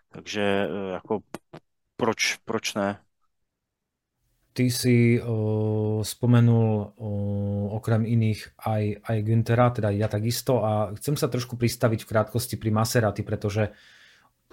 takže 0.10 0.68
uh, 0.70 0.94
jako 0.94 1.20
proč, 1.96 2.38
proč 2.46 2.74
ne? 2.74 3.02
Ty 4.52 4.68
si 4.68 5.16
o, 5.16 6.04
spomenul 6.04 6.68
o, 7.00 7.10
okrem 7.80 8.04
iných 8.04 8.60
aj, 8.68 8.84
aj 9.08 9.18
Günthera, 9.24 9.72
teda 9.72 9.90
ja 9.96 10.12
takisto 10.12 10.60
a 10.60 10.92
chcem 11.00 11.16
sa 11.16 11.32
trošku 11.32 11.56
pristaviť 11.56 12.04
v 12.04 12.10
krátkosti 12.12 12.60
pri 12.60 12.68
Maserati, 12.76 13.24
pretože 13.24 13.72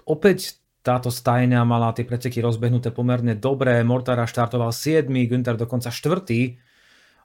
opäť 0.07 0.55
táto 0.79 1.11
stajňa 1.11 1.67
mala 1.67 1.91
tie 1.91 2.07
preteky 2.07 2.39
rozbehnuté 2.39 2.95
pomerne 2.95 3.35
dobre, 3.35 3.83
Mortara 3.83 4.23
štartoval 4.23 4.71
7, 4.71 5.11
Günther 5.11 5.59
dokonca 5.59 5.91
4. 5.91 6.71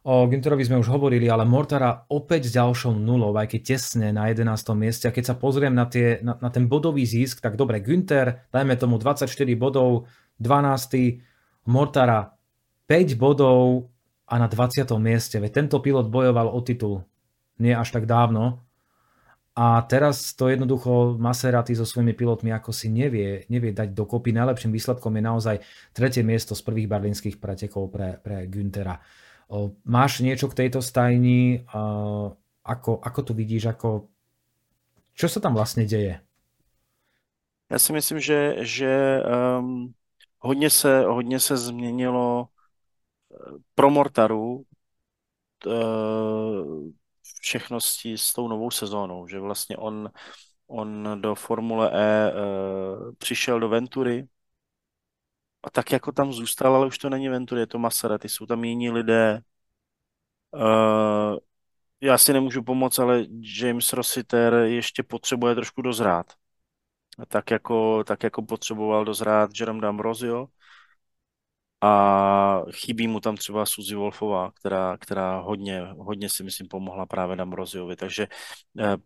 O 0.05 0.29
Günterovi 0.29 0.69
sme 0.69 0.83
už 0.85 0.93
hovorili, 0.93 1.33
ale 1.33 1.49
Mortara 1.49 2.05
opäť 2.13 2.53
s 2.53 2.61
ďalšou 2.61 2.93
nulou, 2.93 3.33
aj 3.41 3.57
keď 3.57 3.61
tesne 3.65 4.13
na 4.13 4.29
11. 4.29 4.53
mieste. 4.77 5.09
A 5.09 5.15
keď 5.15 5.33
sa 5.33 5.35
pozriem 5.39 5.73
na, 5.73 5.89
tie, 5.89 6.21
na, 6.21 6.37
na 6.37 6.53
ten 6.53 6.69
bodový 6.69 7.09
zisk, 7.09 7.41
tak 7.41 7.57
dobre, 7.57 7.81
Günther, 7.81 8.51
dajme 8.53 8.77
tomu 8.77 9.01
24 9.01 9.33
bodov, 9.57 10.05
12. 10.43 11.25
Mortara 11.65 12.34
5 12.87 13.17
bodov 13.17 13.89
a 14.29 14.35
na 14.39 14.49
20. 14.49 14.85
mieste. 15.01 15.41
Veď 15.41 15.65
tento 15.65 15.81
pilot 15.81 16.09
bojoval 16.09 16.49
o 16.53 16.61
titul 16.61 17.05
nie 17.59 17.75
až 17.75 17.95
tak 17.95 18.07
dávno. 18.07 18.65
A 19.55 19.87
teraz 19.87 20.35
to 20.35 20.51
jednoducho 20.51 21.15
Maserati 21.15 21.79
so 21.79 21.87
svojimi 21.87 22.11
pilotmi 22.11 22.51
ako 22.51 22.75
si 22.75 22.91
nevie, 22.91 23.47
nevie 23.47 23.71
dať 23.71 23.95
dokopy. 23.95 24.35
Najlepším 24.35 24.75
výsledkom 24.75 25.15
je 25.15 25.23
naozaj 25.23 25.57
tretie 25.95 26.27
miesto 26.27 26.59
z 26.59 26.63
prvých 26.67 26.91
berlínskych 26.91 27.39
pretekov 27.39 27.95
pre, 27.95 28.19
pre 28.19 28.51
Günthera. 28.51 28.99
Máš 29.87 30.27
niečo 30.27 30.51
k 30.51 30.67
tejto 30.67 30.83
stajni? 30.83 31.63
Ako, 32.67 32.99
ako 32.99 33.21
tu 33.23 33.33
vidíš? 33.39 33.71
Ako, 33.71 34.11
čo 35.15 35.31
sa 35.31 35.39
tam 35.39 35.55
vlastne 35.55 35.87
deje? 35.87 36.19
Já 37.71 37.79
si 37.79 37.93
myslím, 37.93 38.21
že, 38.21 38.57
že 38.61 39.23
um, 39.59 39.95
hodně, 40.39 40.71
se, 40.71 41.05
hodně 41.05 41.41
se 41.41 41.57
změnilo 41.57 42.49
pro 43.75 43.91
Mortaru 43.91 44.65
eh, 45.67 45.71
všechno 47.41 47.81
s, 47.81 48.33
tou 48.35 48.49
novou 48.49 48.71
sezónou, 48.71 49.27
že 49.27 49.41
vlastně 49.41 49.77
on, 49.77 50.11
on 50.67 51.21
do 51.21 51.35
Formule 51.35 51.91
E 51.93 52.33
uh, 52.33 53.13
přišel 53.19 53.61
do 53.61 53.69
Ventury 53.69 54.29
a 55.63 55.71
tak 55.71 55.93
jako 55.93 56.13
tam 56.13 56.33
zůstal, 56.33 56.77
ale 56.77 56.87
už 56.87 56.99
to 56.99 57.11
není 57.11 57.29
Ventury, 57.29 57.61
je 57.61 57.67
to 57.67 57.79
Maserati, 57.79 58.29
jsou 58.29 58.47
tam 58.47 58.65
jiní 58.65 58.91
lidé. 58.91 59.41
Uh, 60.51 61.39
já 62.01 62.19
si 62.19 62.33
nemůžu 62.33 62.63
pomoct, 62.63 62.99
ale 62.99 63.25
James 63.61 63.93
Rossiter 63.93 64.55
ještě 64.55 65.03
potřebuje 65.03 65.55
trošku 65.55 65.83
dozrát. 65.83 66.27
Tak 67.29 67.51
jako, 67.51 68.05
tak 68.05 68.23
jako 68.23 68.43
potřeboval 68.43 69.05
dozrát 69.05 69.51
Jerome 69.61 69.81
D'Ambrosio, 69.81 70.47
a 71.85 72.63
chybí 72.71 73.09
mu 73.09 73.21
tam 73.21 73.37
třeba 73.37 73.67
Suzy 73.67 73.95
Wolfová, 73.95 74.51
která, 74.51 74.97
která 74.97 75.39
hodně, 75.41 75.81
hodně 75.99 76.29
si 76.31 76.45
myslím 76.45 76.69
pomohla 76.69 77.07
právě 77.07 77.37
Namroziovi. 77.37 77.97
Takže 77.97 78.27
eh, 78.81 78.97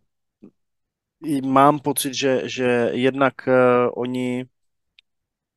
mám 1.45 1.79
pocit, 1.79 2.13
že, 2.13 2.41
že 2.49 2.89
jednak 2.93 3.47
eh, 3.47 3.89
oni, 3.93 4.45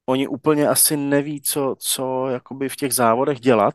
oni 0.07 0.29
úplně 0.29 0.69
asi 0.69 0.97
neví, 0.97 1.41
co, 1.41 1.77
co 1.79 2.29
jakoby 2.29 2.69
v 2.69 2.77
těch 2.77 2.93
závodech 2.95 3.41
dělat, 3.41 3.75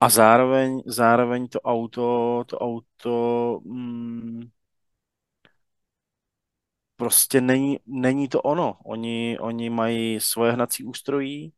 a 0.00 0.08
zároveň, 0.08 0.82
zároveň 0.86 1.48
to 1.48 1.60
auto, 1.60 2.44
to 2.46 2.58
auto 2.58 3.60
mm, 3.64 4.42
prostě 6.96 7.40
není, 7.40 7.78
není 7.86 8.28
to 8.28 8.42
ono. 8.42 8.78
Oni, 8.84 9.38
oni 9.40 9.70
mají 9.70 10.20
svoje 10.20 10.52
hnací 10.52 10.84
ústrojí, 10.84 11.52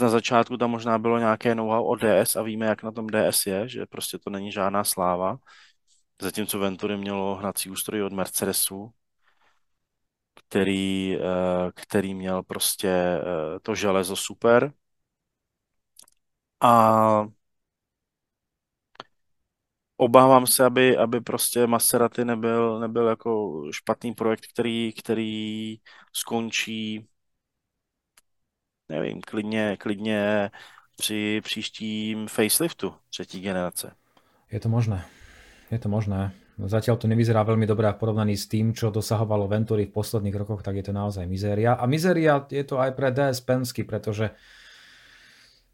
na 0.00 0.08
začátku 0.08 0.56
tam 0.56 0.70
možná 0.70 0.98
bylo 0.98 1.18
nějaké 1.18 1.54
know-how 1.54 1.86
o 1.86 1.94
DS 1.96 2.36
a 2.36 2.42
víme, 2.42 2.66
jak 2.66 2.82
na 2.82 2.92
tom 2.92 3.06
DS 3.06 3.46
je, 3.46 3.68
že 3.68 3.86
prostě 3.86 4.18
to 4.18 4.30
není 4.30 4.52
žádná 4.52 4.84
sláva. 4.84 5.36
Zatímco 6.22 6.58
Venturi 6.58 6.96
mělo 6.96 7.34
hnací 7.36 7.70
ústroj 7.70 8.02
od 8.02 8.12
Mercedesu, 8.12 8.92
který, 10.34 11.16
eh, 11.16 11.20
který 11.74 12.14
měl 12.14 12.42
prostě 12.42 12.88
eh, 12.88 13.60
to 13.62 13.74
železo 13.74 14.16
super. 14.16 14.72
A 16.60 17.26
obávám 19.96 20.46
se, 20.46 20.64
aby, 20.64 20.96
aby 20.96 21.20
prostě 21.20 21.66
Maserati 21.66 22.24
nebyl, 22.24 22.80
nebyl 22.80 23.06
jako 23.08 23.62
špatný 23.72 24.14
projekt, 24.14 24.46
který, 24.52 24.92
který 24.92 25.76
skončí 26.12 27.08
nevím, 28.94 29.20
klidně, 29.20 29.76
klidně 29.80 30.50
při 30.96 31.40
příštím 31.44 32.28
faceliftu 32.28 32.94
třetí 33.10 33.40
generace. 33.40 33.92
Je 34.52 34.60
to 34.60 34.68
možné. 34.68 35.04
Je 35.70 35.78
to 35.78 35.88
možné. 35.88 36.30
Zatiaľ 36.54 36.94
to 37.02 37.10
nevyzerá 37.10 37.42
veľmi 37.42 37.66
dobré 37.66 37.90
v 37.90 37.98
porovnaní 37.98 38.38
s 38.38 38.46
tým, 38.46 38.70
čo 38.78 38.94
dosahovalo 38.94 39.50
Venturi 39.50 39.90
v 39.90 39.94
posledných 39.98 40.38
rokoch, 40.38 40.62
tak 40.62 40.78
je 40.78 40.86
to 40.86 40.94
naozaj 40.94 41.26
mizéria. 41.26 41.74
A 41.74 41.82
mizéria 41.90 42.46
je 42.46 42.62
to 42.62 42.78
aj 42.78 42.94
pre 42.94 43.10
DS 43.10 43.42
Pensky, 43.42 43.82
pretože 43.82 44.30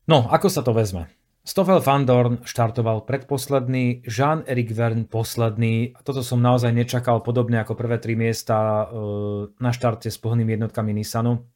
No, 0.08 0.26
ako 0.26 0.48
sa 0.48 0.64
to 0.64 0.72
vezme? 0.72 1.06
Stoffel 1.46 1.78
van 1.80 2.02
Dorn 2.02 2.42
štartoval 2.42 3.06
predposledný, 3.06 4.02
Jean-Eric 4.04 4.74
Verne 4.74 5.04
posledný. 5.06 5.94
Toto 6.02 6.24
som 6.24 6.42
naozaj 6.42 6.74
nečakal, 6.74 7.22
podobne 7.22 7.62
ako 7.62 7.76
prvé 7.76 7.96
tri 8.02 8.18
miesta 8.18 8.56
e, 8.56 8.84
na 9.56 9.70
štarte 9.70 10.10
s 10.10 10.18
pohnými 10.18 10.56
jednotkami 10.58 10.90
Nissanu. 10.96 11.46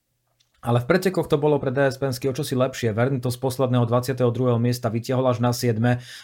Ale 0.64 0.80
v 0.80 0.88
pretekoch 0.88 1.28
to 1.28 1.36
bolo 1.36 1.60
pre 1.60 1.68
DS 1.68 2.00
Pensky 2.00 2.24
o 2.24 2.32
čosi 2.32 2.56
lepšie. 2.56 2.96
Verne 2.96 3.20
to 3.20 3.28
z 3.28 3.36
posledného 3.36 3.84
22. 3.84 4.24
miesta 4.56 4.88
vytiahol 4.88 5.28
až 5.28 5.44
na 5.44 5.52
7. 5.52 5.76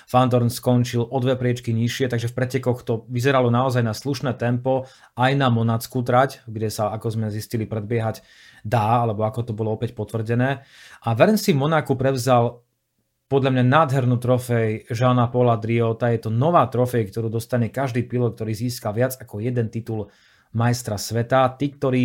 Van 0.09 0.29
Dorn 0.33 0.49
skončil 0.49 1.05
o 1.05 1.17
dve 1.21 1.37
priečky 1.37 1.77
nižšie, 1.77 2.09
takže 2.09 2.33
v 2.33 2.37
pretekoch 2.41 2.81
to 2.81 3.05
vyzeralo 3.13 3.53
naozaj 3.53 3.85
na 3.85 3.93
slušné 3.93 4.41
tempo, 4.41 4.89
aj 5.13 5.37
na 5.37 5.53
monackú 5.53 6.01
trať, 6.01 6.41
kde 6.49 6.73
sa, 6.73 6.89
ako 6.89 7.21
sme 7.21 7.29
zistili, 7.29 7.69
predbiehať 7.69 8.25
dá, 8.65 9.05
alebo 9.05 9.29
ako 9.29 9.45
to 9.45 9.53
bolo 9.53 9.77
opäť 9.77 9.93
potvrdené. 9.93 10.65
A 11.05 11.09
Verne 11.13 11.37
si 11.37 11.53
Monaku 11.53 11.93
prevzal 12.01 12.65
podľa 13.29 13.61
mňa 13.61 13.65
nádhernú 13.69 14.17
trofej 14.17 14.89
Žána 14.89 15.29
Paula 15.29 15.61
Driota. 15.61 16.09
Je 16.09 16.25
to 16.25 16.33
nová 16.33 16.65
trofej, 16.65 17.13
ktorú 17.13 17.29
dostane 17.29 17.69
každý 17.69 18.09
pilot, 18.09 18.41
ktorý 18.41 18.57
získa 18.57 18.89
viac 18.91 19.21
ako 19.21 19.45
jeden 19.45 19.69
titul 19.69 20.09
majstra 20.57 20.97
sveta. 20.97 21.45
Tí, 21.61 21.77
ktorí 21.77 22.05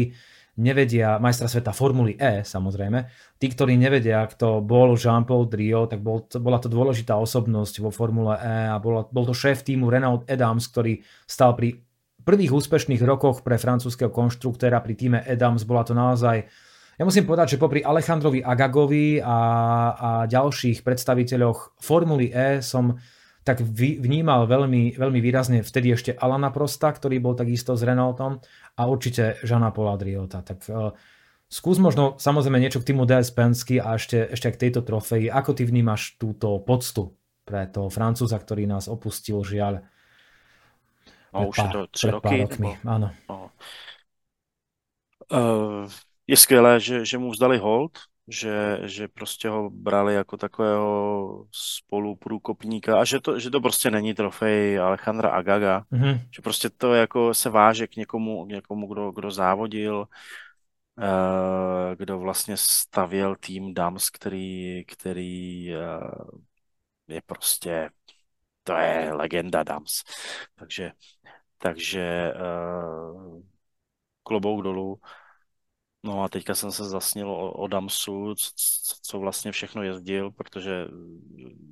nevedia, 0.56 1.20
majstra 1.20 1.51
sveta 1.51 1.76
Formuly 1.76 2.16
E 2.16 2.47
samozrejme, 2.47 3.08
tí, 3.36 3.51
ktorí 3.51 3.76
nevedia, 3.76 4.24
kto 4.24 4.64
bol 4.64 4.95
Jean-Paul 4.95 5.51
Drio, 5.51 5.88
tak 5.88 5.99
bol, 5.99 6.24
bola 6.39 6.58
to 6.64 6.72
dôležitá 6.72 7.16
osobnosť 7.20 7.84
vo 7.84 7.91
Formule 7.91 8.39
E 8.39 8.72
a 8.72 8.80
bol, 8.80 9.03
bol 9.12 9.26
to 9.28 9.36
šéf 9.36 9.68
týmu 9.68 9.91
Renault 9.91 10.24
Adams, 10.32 10.72
ktorý 10.72 11.03
stal 11.28 11.53
pri 11.60 11.84
prvých 12.24 12.56
úspešných 12.56 13.03
rokoch 13.03 13.43
pre 13.43 13.60
francúzského 13.60 14.10
konštruktéra 14.10 14.80
pri 14.82 14.93
týme 14.97 15.20
Adams. 15.22 15.68
Bola 15.68 15.84
to 15.84 15.93
naozaj 15.93 16.47
ja 16.95 17.03
musím 17.03 17.28
povedať, 17.28 17.56
že 17.56 17.62
popri 17.62 17.84
Alejandrovi 17.84 18.39
Agagovi 18.39 19.20
a, 19.20 19.39
a 19.91 20.10
ďalších 20.32 20.80
predstaviteľoch 20.80 21.76
Formuly 21.84 22.32
E 22.32 22.64
som 22.64 22.95
tak 23.45 23.62
vnímal 23.62 24.49
veľmi, 24.49 24.97
veľmi 24.97 25.20
výrazne 25.22 25.62
vtedy 25.62 25.93
ešte 25.93 26.12
Alana 26.18 26.49
Prosta, 26.49 26.89
ktorý 26.89 27.22
bol 27.22 27.38
takisto 27.38 27.78
s 27.78 27.86
Renaultom 27.86 28.41
a 28.76 28.82
určite 28.88 29.39
Žana 29.41 29.71
Paula 29.71 29.95
Driota. 29.95 30.43
Tak 30.43 30.57
uh, 30.67 30.91
skús 31.47 31.80
možno 31.80 32.19
samozrejme 32.19 32.59
niečo 32.59 32.84
k 32.84 32.91
týmu 32.91 33.07
DS 33.07 33.32
Pensky 33.32 33.80
a 33.80 33.95
ešte, 33.95 34.30
ešte 34.32 34.51
k 34.51 34.61
tejto 34.67 34.84
trofeji. 34.84 35.32
Ako 35.32 35.55
ty 35.55 35.63
vnímaš 35.63 36.19
túto 36.19 36.59
poctu 36.59 37.15
pre 37.47 37.67
toho 37.71 37.88
Francúza, 37.88 38.36
ktorý 38.36 38.67
nás 38.67 38.91
opustil 38.91 39.39
žiaľ? 39.45 39.86
No, 41.36 41.51
už 41.51 41.57
je 41.57 41.67
to 41.71 41.82
tři 41.88 42.07
roky. 42.11 42.36
Rokmi. 42.41 42.71
Nebo... 42.80 42.89
Áno. 42.89 43.07
No. 43.30 43.51
Uh, 45.26 45.89
je 46.28 46.38
skvělé, 46.38 46.80
že, 46.80 47.05
že 47.05 47.17
mu 47.17 47.32
vzdali 47.32 47.57
hold, 47.57 47.97
že, 48.28 48.80
že 48.84 49.07
prostě 49.07 49.49
ho 49.49 49.69
brali 49.69 50.13
jako 50.13 50.38
takového 50.38 51.45
spoluprůkopníka 51.51 52.99
a 52.99 53.03
že 53.03 53.19
to, 53.19 53.39
že 53.39 53.49
to 53.49 53.61
prostě 53.61 53.91
není 53.91 54.13
trofej 54.13 54.80
Alejandra 54.80 55.30
Agaga, 55.30 55.86
mm-hmm. 55.91 56.19
že 56.36 56.41
prostě 56.41 56.69
to 56.69 56.93
jako 56.93 57.34
se 57.34 57.49
váže 57.49 57.88
k 57.88 57.95
někomu, 57.95 58.45
k 58.45 58.49
někomu 58.49 58.88
kdo, 58.88 59.11
kdo 59.11 59.32
závodil, 59.32 59.97
uh, 60.97 61.95
kdo 61.95 62.19
vlastně 62.19 62.57
stavěl 62.57 63.36
tým 63.36 63.73
Dams, 63.73 64.09
který, 64.09 64.84
který 64.86 65.69
uh, 65.76 66.39
je 67.07 67.21
prostě, 67.26 67.89
to 68.63 68.73
je 68.73 69.13
legenda 69.13 69.63
Dams. 69.63 70.03
Takže, 70.55 70.91
takže 71.57 72.34
uh, 72.34 73.41
klobouk 74.23 74.63
dolů. 74.63 74.99
No 76.06 76.24
a 76.24 76.30
teďka 76.30 76.56
jsem 76.56 76.72
se 76.72 76.86
zasnil 76.86 77.32
o, 77.32 77.51
o 77.51 77.68
Damsu, 77.68 78.36
co, 78.36 78.95
co 79.01 79.20
vlastně 79.20 79.51
všechno 79.51 79.84
jezdil, 79.84 80.32
protože 80.32 80.88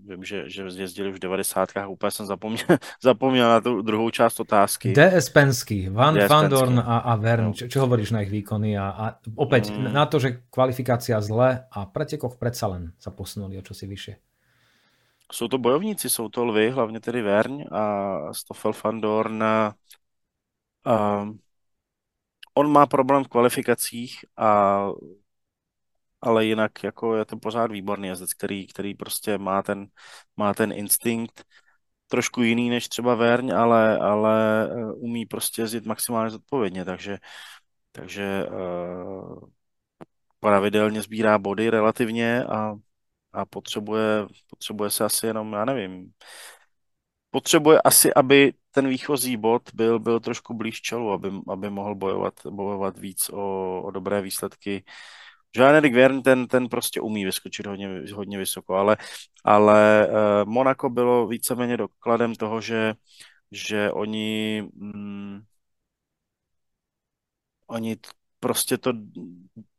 vím, 0.06 0.24
že, 0.24 0.50
že 0.50 0.64
jezdili 0.76 1.10
už 1.10 1.16
v 1.16 1.20
90. 1.20 1.70
úplně 1.88 2.12
jsem 2.12 2.26
zapomněl, 2.26 2.66
zapomněl 3.04 3.50
na 3.50 3.62
tu 3.62 3.82
druhou 3.82 4.10
část 4.10 4.40
otázky. 4.40 4.94
DS 4.94 5.30
Pensky, 5.30 5.90
Van, 5.90 6.16
DS 6.16 6.30
Van 6.30 6.50
Dorn 6.50 6.80
a, 6.80 6.98
a 6.98 7.16
Vern, 7.16 7.46
no. 7.46 7.54
čo, 7.54 7.70
čo 7.70 7.86
hovoríš 7.86 8.10
na 8.10 8.26
ich 8.26 8.34
výkony 8.34 8.74
a, 8.74 8.90
a 8.90 9.06
opäť 9.38 9.70
mm. 9.70 9.94
na 9.94 10.10
to, 10.10 10.18
že 10.18 10.42
kvalifikácia 10.50 11.22
zle 11.22 11.70
a 11.70 11.80
pretekoch 11.86 12.42
predsa 12.42 12.74
len 12.74 12.98
sa 12.98 13.14
posunuli 13.14 13.62
o 13.62 13.66
čosi 13.66 13.86
vyššie. 13.86 14.16
Jsou 15.32 15.48
to 15.48 15.58
bojovníci, 15.58 16.10
jsou 16.10 16.30
to 16.30 16.46
lvy, 16.46 16.70
hlavně 16.70 17.00
tedy 17.00 17.22
Verň 17.22 17.66
a 17.72 17.84
Stoffel 18.34 18.72
van 18.84 19.02
Dorn. 19.02 19.44
A, 19.44 19.74
a 20.86 21.28
on 22.54 22.72
má 22.72 22.86
problém 22.86 23.24
v 23.24 23.28
kvalifikacích, 23.28 24.26
a, 24.38 24.89
ale 26.22 26.45
jinak 26.45 26.84
jako 26.84 27.16
je 27.16 27.26
to 27.26 27.38
pořád 27.38 27.72
výborný 27.72 28.08
jezdec, 28.08 28.34
který, 28.34 28.68
který 28.68 28.95
prostě 28.95 29.38
má 29.38 29.64
ten, 29.64 29.88
má 30.38 30.54
ten 30.54 30.72
instinkt, 30.72 31.43
trošku 32.08 32.41
jiný 32.41 32.70
než 32.70 32.88
třeba 32.88 33.16
Verň, 33.16 33.51
ale, 33.51 33.97
ale 33.97 34.70
eh, 34.72 34.93
umí 34.93 35.26
prostě 35.26 35.62
jezdit 35.62 35.86
maximálně 35.86 36.30
zodpovědně, 36.30 36.86
takže, 36.86 37.18
takže 37.91 38.45
uh, 38.45 39.49
pravidelně 40.39 41.01
sbírá 41.01 41.38
body 41.38 41.70
relativně 41.70 42.43
a, 42.43 42.74
a 43.34 43.45
potřebuje, 43.45 44.26
potřebuje 44.49 44.89
se 44.89 45.06
asi 45.06 45.28
jenom, 45.28 45.54
já 45.54 45.66
nevím, 45.66 46.12
potřebuje 47.34 47.82
asi, 47.82 48.14
aby 48.14 48.54
ten 48.72 48.88
výchozí 48.88 49.38
bod 49.38 49.70
byl, 49.74 50.00
byl 50.00 50.20
trošku 50.20 50.54
blíž 50.54 50.82
čelu, 50.82 51.12
aby, 51.12 51.32
aby 51.50 51.70
mohl 51.70 51.96
bojovat, 51.96 52.34
bojovat 52.50 52.98
víc 52.98 53.30
o, 53.30 53.82
o 53.82 53.92
dobré 53.92 54.22
výsledky. 54.22 54.84
Jean-Eric 55.56 55.94
Verne 55.96 56.22
ten, 56.22 56.48
ten 56.48 56.70
prostě 56.70 57.02
umí 57.02 57.26
vyskočit 57.26 57.66
hodně, 57.66 57.90
hodně 58.14 58.38
vysoko, 58.38 58.76
ale, 58.76 58.98
ale 59.44 60.08
uh, 60.08 60.50
Monaco 60.50 60.90
bylo 60.90 61.28
víceméně 61.28 61.78
dokladem 61.78 62.36
toho, 62.36 62.62
že, 62.62 62.94
že 63.52 63.92
oni, 63.92 64.62
mm, 64.74 65.42
oni 67.68 67.98
prostě 68.40 68.78
to 68.78 68.94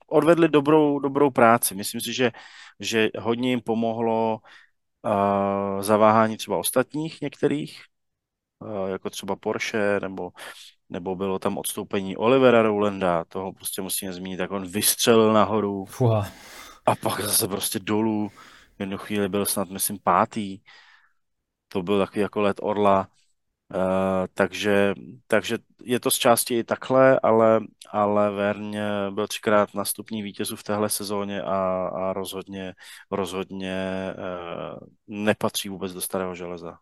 odvedli 0.07 0.49
dobrou, 0.49 0.99
dobrou 0.99 1.31
práci. 1.31 1.75
Myslím 1.75 2.01
si, 2.01 2.13
že, 2.13 2.33
že 2.81 3.11
hodně 3.19 3.51
jim 3.51 3.61
pomohlo 3.61 4.41
uh, 5.05 5.83
zaváhání 5.83 6.37
třeba 6.37 6.57
ostatních 6.57 7.21
některých, 7.21 7.85
uh, 8.59 8.89
jako 8.89 9.11
třeba 9.11 9.37
Porsche, 9.37 10.01
nebo, 10.01 10.31
nebo 10.89 11.17
bylo 11.17 11.39
tam 11.39 11.59
odstoupení 11.59 12.17
Olivera 12.17 12.63
Rowlanda, 12.63 13.25
toho 13.25 13.53
prostě 13.53 13.83
musíme 13.83 14.13
zmínit, 14.13 14.37
tak 14.37 14.51
on 14.51 14.67
vystřelil 14.67 15.33
nahoru 15.33 15.85
Fuha. 15.85 16.29
a 16.87 16.95
pak 16.95 17.21
zase 17.21 17.49
prostě 17.49 17.79
dolů. 17.79 18.29
V 18.77 18.81
jednu 18.81 18.99
chvíli 18.99 19.29
byl 19.29 19.47
snad, 19.47 19.71
myslím, 19.71 19.99
pátý. 20.03 20.59
To 21.69 21.83
byl 21.83 21.99
takový 21.99 22.21
jako 22.21 22.41
let 22.41 22.57
Orla. 22.63 23.09
Uh, 23.75 24.31
takže, 24.39 24.95
takže 25.27 25.59
je 25.83 25.99
to 26.01 26.11
z 26.11 26.19
části 26.19 26.59
i 26.59 26.65
takhle, 26.65 27.19
ale, 27.19 27.61
ale 27.91 28.31
Verň 28.31 28.79
byl 29.11 29.27
třikrát 29.27 29.75
na 29.75 29.85
stupní 29.85 30.23
vítězů 30.23 30.57
v 30.57 30.63
téhle 30.63 30.89
sezóně 30.89 31.43
a, 31.43 31.91
a 31.91 32.13
rozhodně, 32.13 32.75
rozhodně 33.11 34.11
uh, 34.15 34.79
nepatří 35.07 35.69
vůbec 35.69 35.93
do 35.93 36.01
starého 36.01 36.35
železa. 36.35 36.79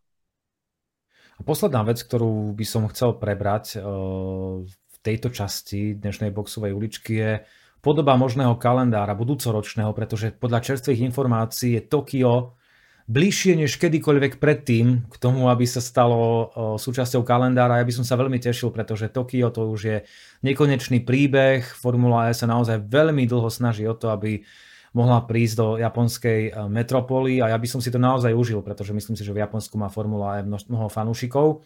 A 1.40 1.42
posledná 1.48 1.80
vec, 1.82 2.04
ktorú 2.04 2.52
by 2.52 2.64
som 2.68 2.84
chcel 2.92 3.16
prebrať 3.16 3.80
uh, 3.80 4.62
v 4.68 4.96
tejto 5.00 5.32
časti 5.32 5.96
dnešnej 5.96 6.28
boxovej 6.28 6.76
uličky 6.76 7.12
je 7.16 7.32
podoba 7.80 8.20
možného 8.20 8.54
kalendára 8.60 9.16
budúcoročného, 9.16 9.90
pretože 9.96 10.36
podľa 10.36 10.60
čerstvých 10.60 11.08
informácií 11.08 11.80
je 11.80 11.88
Tokio 11.88 12.60
bližšie 13.10 13.58
než 13.58 13.78
kedykoľvek 13.78 14.38
predtým 14.38 15.06
k 15.10 15.14
tomu, 15.18 15.50
aby 15.50 15.66
sa 15.66 15.82
stalo 15.82 16.50
súčasťou 16.78 17.26
kalendára. 17.26 17.82
Ja 17.82 17.86
by 17.86 17.94
som 17.98 18.06
sa 18.06 18.14
veľmi 18.14 18.38
tešil, 18.38 18.70
pretože 18.70 19.10
Tokio 19.10 19.50
to 19.50 19.70
už 19.70 19.80
je 19.82 19.98
nekonečný 20.46 21.02
príbeh. 21.02 21.62
Formula 21.62 22.30
E 22.30 22.36
sa 22.36 22.46
naozaj 22.46 22.86
veľmi 22.86 23.26
dlho 23.26 23.50
snaží 23.50 23.86
o 23.86 23.94
to, 23.98 24.10
aby 24.14 24.42
mohla 24.92 25.24
prísť 25.24 25.54
do 25.56 25.68
japonskej 25.80 26.40
e, 26.48 26.50
metropoly 26.68 27.40
a 27.40 27.48
ja 27.48 27.56
by 27.56 27.64
som 27.64 27.80
si 27.80 27.88
to 27.88 27.96
naozaj 27.96 28.28
užil, 28.36 28.60
pretože 28.60 28.92
myslím 28.92 29.16
si, 29.16 29.24
že 29.24 29.32
v 29.32 29.40
Japonsku 29.40 29.80
má 29.80 29.88
Formula 29.88 30.36
E 30.38 30.44
mnoho 30.44 30.92
fanúšikov. 30.92 31.64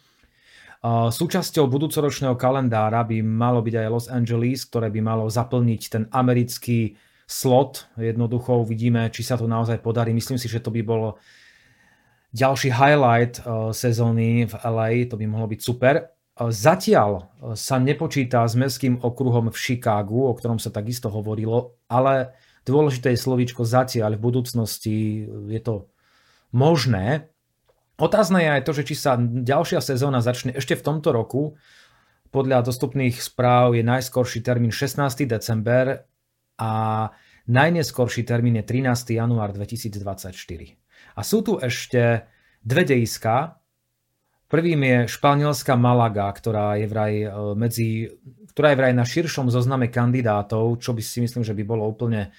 Súčasťou 0.86 1.66
budúcoročného 1.66 2.38
kalendára 2.38 3.02
by 3.02 3.18
malo 3.24 3.64
byť 3.64 3.74
aj 3.74 3.86
Los 3.90 4.06
Angeles, 4.06 4.62
ktoré 4.70 4.92
by 4.92 5.00
malo 5.02 5.24
zaplniť 5.26 5.82
ten 5.90 6.04
americký 6.14 6.94
slot. 7.26 7.90
Jednoducho 7.98 8.62
uvidíme, 8.62 9.10
či 9.10 9.26
sa 9.26 9.34
to 9.34 9.50
naozaj 9.50 9.82
podarí. 9.82 10.14
Myslím 10.14 10.38
si, 10.38 10.46
že 10.46 10.62
to 10.62 10.70
by 10.70 10.80
bolo 10.86 11.18
ďalší 12.30 12.70
highlight 12.70 13.42
uh, 13.42 13.74
sezóny 13.74 14.46
v 14.46 14.54
LA, 14.62 15.10
to 15.10 15.18
by 15.18 15.26
mohlo 15.26 15.50
byť 15.50 15.60
super. 15.60 15.94
Uh, 16.38 16.54
zatiaľ 16.54 17.10
uh, 17.18 17.24
sa 17.58 17.82
nepočíta 17.82 18.46
s 18.46 18.54
mestským 18.54 19.02
okruhom 19.02 19.50
v 19.50 19.58
Chicagu, 19.58 20.30
o 20.30 20.32
ktorom 20.32 20.62
sa 20.62 20.70
takisto 20.70 21.10
hovorilo, 21.10 21.80
ale 21.90 22.36
dôležité 22.62 23.14
je 23.14 23.24
slovíčko 23.24 23.66
zatiaľ, 23.66 24.14
v 24.14 24.24
budúcnosti 24.26 24.96
je 25.26 25.60
to 25.64 25.90
možné. 26.54 27.32
Otázne 27.96 28.44
je 28.44 28.50
aj 28.60 28.62
to, 28.68 28.72
že 28.76 28.86
či 28.92 28.94
sa 28.94 29.16
ďalšia 29.18 29.80
sezóna 29.80 30.20
začne 30.20 30.52
ešte 30.52 30.76
v 30.76 30.84
tomto 30.84 31.16
roku. 31.16 31.56
Podľa 32.28 32.68
dostupných 32.68 33.16
správ 33.16 33.72
je 33.72 33.80
najskorší 33.80 34.44
termín 34.44 34.68
16. 34.68 35.24
december 35.24 36.04
a 36.58 36.72
Najneskorší 37.46 38.26
termín 38.26 38.58
je 38.58 38.66
13. 38.66 39.14
január 39.14 39.54
2024. 39.54 40.34
A 41.14 41.20
sú 41.22 41.46
tu 41.46 41.62
ešte 41.62 42.26
dve 42.58 42.82
dejiska. 42.82 43.62
Prvým 44.50 44.82
je 44.82 44.98
španielská 45.06 45.78
Malaga, 45.78 46.26
ktorá 46.34 46.74
je 46.74 46.86
vraj 46.90 47.14
e, 47.22 47.28
medzi, 47.54 48.10
ktorá 48.50 48.74
je 48.74 48.78
vraj 48.82 48.94
na 48.98 49.06
širšom 49.06 49.46
zozname 49.46 49.94
kandidátov, 49.94 50.82
čo 50.82 50.90
by 50.90 51.02
si 51.02 51.22
myslím, 51.22 51.46
že 51.46 51.54
by 51.54 51.62
bolo 51.62 51.86
úplne 51.86 52.34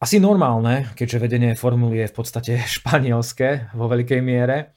asi 0.00 0.16
normálne, 0.16 0.88
keďže 0.96 1.20
vedenie 1.20 1.52
formuly 1.52 2.00
je 2.00 2.10
v 2.12 2.16
podstate 2.16 2.52
španielské 2.80 3.76
vo 3.76 3.92
veľkej 3.92 4.20
miere. 4.24 4.72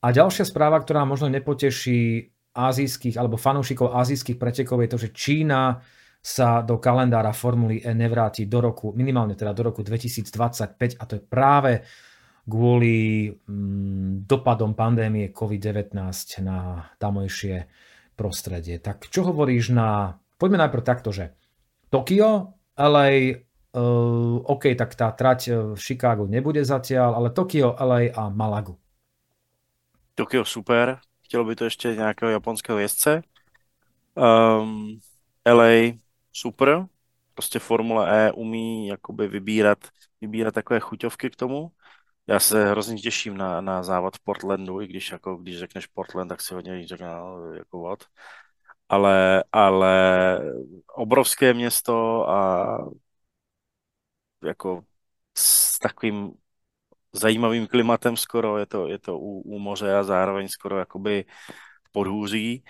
A 0.00 0.08
ďalšia 0.08 0.48
správa, 0.48 0.80
ktorá 0.80 1.04
možno 1.04 1.28
nepoteší 1.28 2.32
azijských 2.56 3.20
alebo 3.20 3.36
fanúšikov 3.36 3.92
azijských 3.92 4.40
pretekov 4.40 4.80
je 4.80 4.88
to, 4.88 4.98
že 5.04 5.12
Čína 5.12 5.84
sa 6.18 6.60
do 6.60 6.76
kalendára 6.82 7.32
Formuly 7.32 7.80
E 7.80 7.92
nevráti 7.94 8.44
do 8.44 8.60
roku, 8.60 8.92
minimálne 8.92 9.38
teda 9.38 9.54
do 9.54 9.70
roku 9.70 9.80
2025 9.86 10.98
a 10.98 11.02
to 11.06 11.12
je 11.16 11.22
práve 11.22 11.72
kvôli 12.48 13.28
mm, 13.28 14.24
dopadom 14.24 14.72
pandémie 14.72 15.30
COVID-19 15.30 15.94
na 16.42 16.88
tamojšie 16.96 17.68
prostredie. 18.16 18.80
Tak 18.80 19.12
čo 19.12 19.22
hovoríš 19.28 19.70
na... 19.70 20.16
Poďme 20.40 20.64
najprv 20.64 20.82
takto, 20.84 21.12
že 21.12 21.36
Tokio, 21.92 22.56
LA, 22.74 23.44
Uh, 23.68 24.40
OK, 24.48 24.72
tak 24.72 24.96
tá 24.96 25.12
trať 25.12 25.52
eh, 25.52 25.76
v 25.76 25.76
Chicagu 25.76 26.24
nebude 26.24 26.64
zatiaľ, 26.64 27.20
ale 27.20 27.36
Tokio, 27.36 27.76
LA 27.76 28.16
a 28.16 28.32
Malagu. 28.32 28.80
Tokio 30.16 30.44
super, 30.44 30.98
chtělo 31.22 31.44
by 31.44 31.56
to 31.56 31.64
ještě 31.64 31.94
nějakého 31.94 32.30
japonského 32.30 32.78
jezdce. 32.78 33.22
Um, 34.16 34.98
LA 35.46 36.00
super, 36.40 36.86
prostě 37.34 37.58
Formule 37.58 38.26
E 38.28 38.32
umí 38.32 38.88
jakoby 38.88 39.28
vybírat, 39.28 39.78
vybírat 40.20 40.54
takové 40.54 40.80
chuťovky 40.80 41.30
k 41.30 41.36
tomu. 41.36 41.70
Já 42.26 42.40
se 42.40 42.70
hrozně 42.70 42.96
těším 42.98 43.36
na, 43.36 43.60
na 43.60 43.82
závod 43.82 44.16
v 44.16 44.20
Portlandu, 44.20 44.80
i 44.80 44.86
když 44.86 45.10
jako, 45.12 45.36
když 45.36 45.58
řekneš 45.58 45.86
Portland, 45.86 46.28
tak 46.28 46.40
si 46.40 46.54
hodně 46.54 46.86
řekne, 46.86 47.08
no, 47.08 47.54
jako 47.54 47.82
what. 47.82 48.04
Ale, 48.88 49.44
ale 49.52 50.38
obrovské 50.96 51.54
město 51.54 52.28
a 52.30 52.78
jako 54.44 54.84
s 55.36 55.78
takovým 55.78 56.32
zajímavým 57.12 57.66
klimatem 57.66 58.16
skoro, 58.16 58.58
je 58.58 58.66
to, 58.66 58.88
je 58.88 58.98
to 58.98 59.18
u, 59.18 59.40
u 59.40 59.58
moře 59.58 59.96
a 59.96 60.02
zároveň 60.04 60.48
skoro 60.48 60.78
jakoby 60.78 61.24
podhůří. 61.92 62.64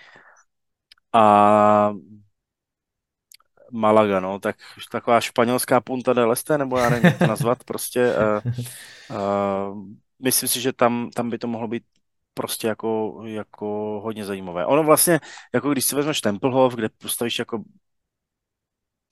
A 1.13 1.93
Malaga, 3.71 4.19
no, 4.19 4.39
tak 4.39 4.55
taková 4.91 5.21
španělská 5.21 5.81
punta 5.81 6.13
del 6.13 6.31
Este, 6.31 6.57
nebo 6.57 6.77
já 6.77 6.89
nevím, 6.89 7.05
jak 7.05 7.17
to 7.17 7.27
nazvat, 7.27 7.63
prostě. 7.63 8.13
Uh, 8.15 8.53
uh, 9.17 9.77
myslím 10.23 10.49
si, 10.49 10.61
že 10.61 10.73
tam, 10.73 11.09
tam 11.15 11.29
by 11.29 11.37
to 11.37 11.47
mohlo 11.47 11.67
být 11.67 11.83
prostě 12.33 12.67
jako, 12.67 13.21
jako 13.25 13.65
hodně 14.03 14.25
zajímavé. 14.25 14.65
Ono 14.65 14.83
vlastně, 14.83 15.19
jako 15.53 15.71
když 15.71 15.85
si 15.85 15.95
vezmeš 15.95 16.21
Tempelhof, 16.21 16.75
kde 16.75 16.89
postavíš 16.89 17.39
jako 17.39 17.63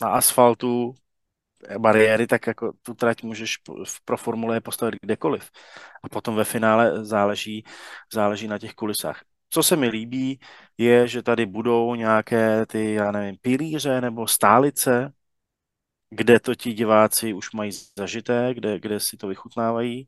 na 0.02 0.10
asfaltu 0.10 0.94
bariéry, 1.78 2.28
tak 2.28 2.48
jako 2.48 2.74
tu 2.82 2.94
trať 2.94 3.24
můžeš 3.24 3.58
pro 4.06 4.18
Formule 4.18 4.62
postavit 4.62 4.96
kdekoliv. 5.02 5.52
A 6.04 6.10
potom 6.10 6.36
ve 6.36 6.44
finále 6.44 7.06
záleží, 7.06 7.64
záleží 8.14 8.48
na 8.48 8.60
těch 8.60 8.74
kulisách. 8.74 9.22
Co 9.50 9.64
se 9.64 9.76
mi 9.76 9.88
líbí, 9.88 10.40
je, 10.78 11.08
že 11.08 11.24
tady 11.24 11.46
budou 11.46 11.96
nějaké 11.96 12.66
ty, 12.66 12.94
já 12.94 13.12
nevím, 13.12 13.38
pilíře 13.42 14.02
nebo 14.02 14.28
stálice, 14.28 15.14
kde 16.10 16.40
to 16.40 16.56
ti 16.56 16.74
diváci 16.74 17.34
už 17.34 17.52
mají 17.52 17.72
zažité, 17.98 18.54
kde, 18.54 18.80
kde 18.80 19.00
si 19.00 19.18
to 19.18 19.28
vychutnávají. 19.28 20.08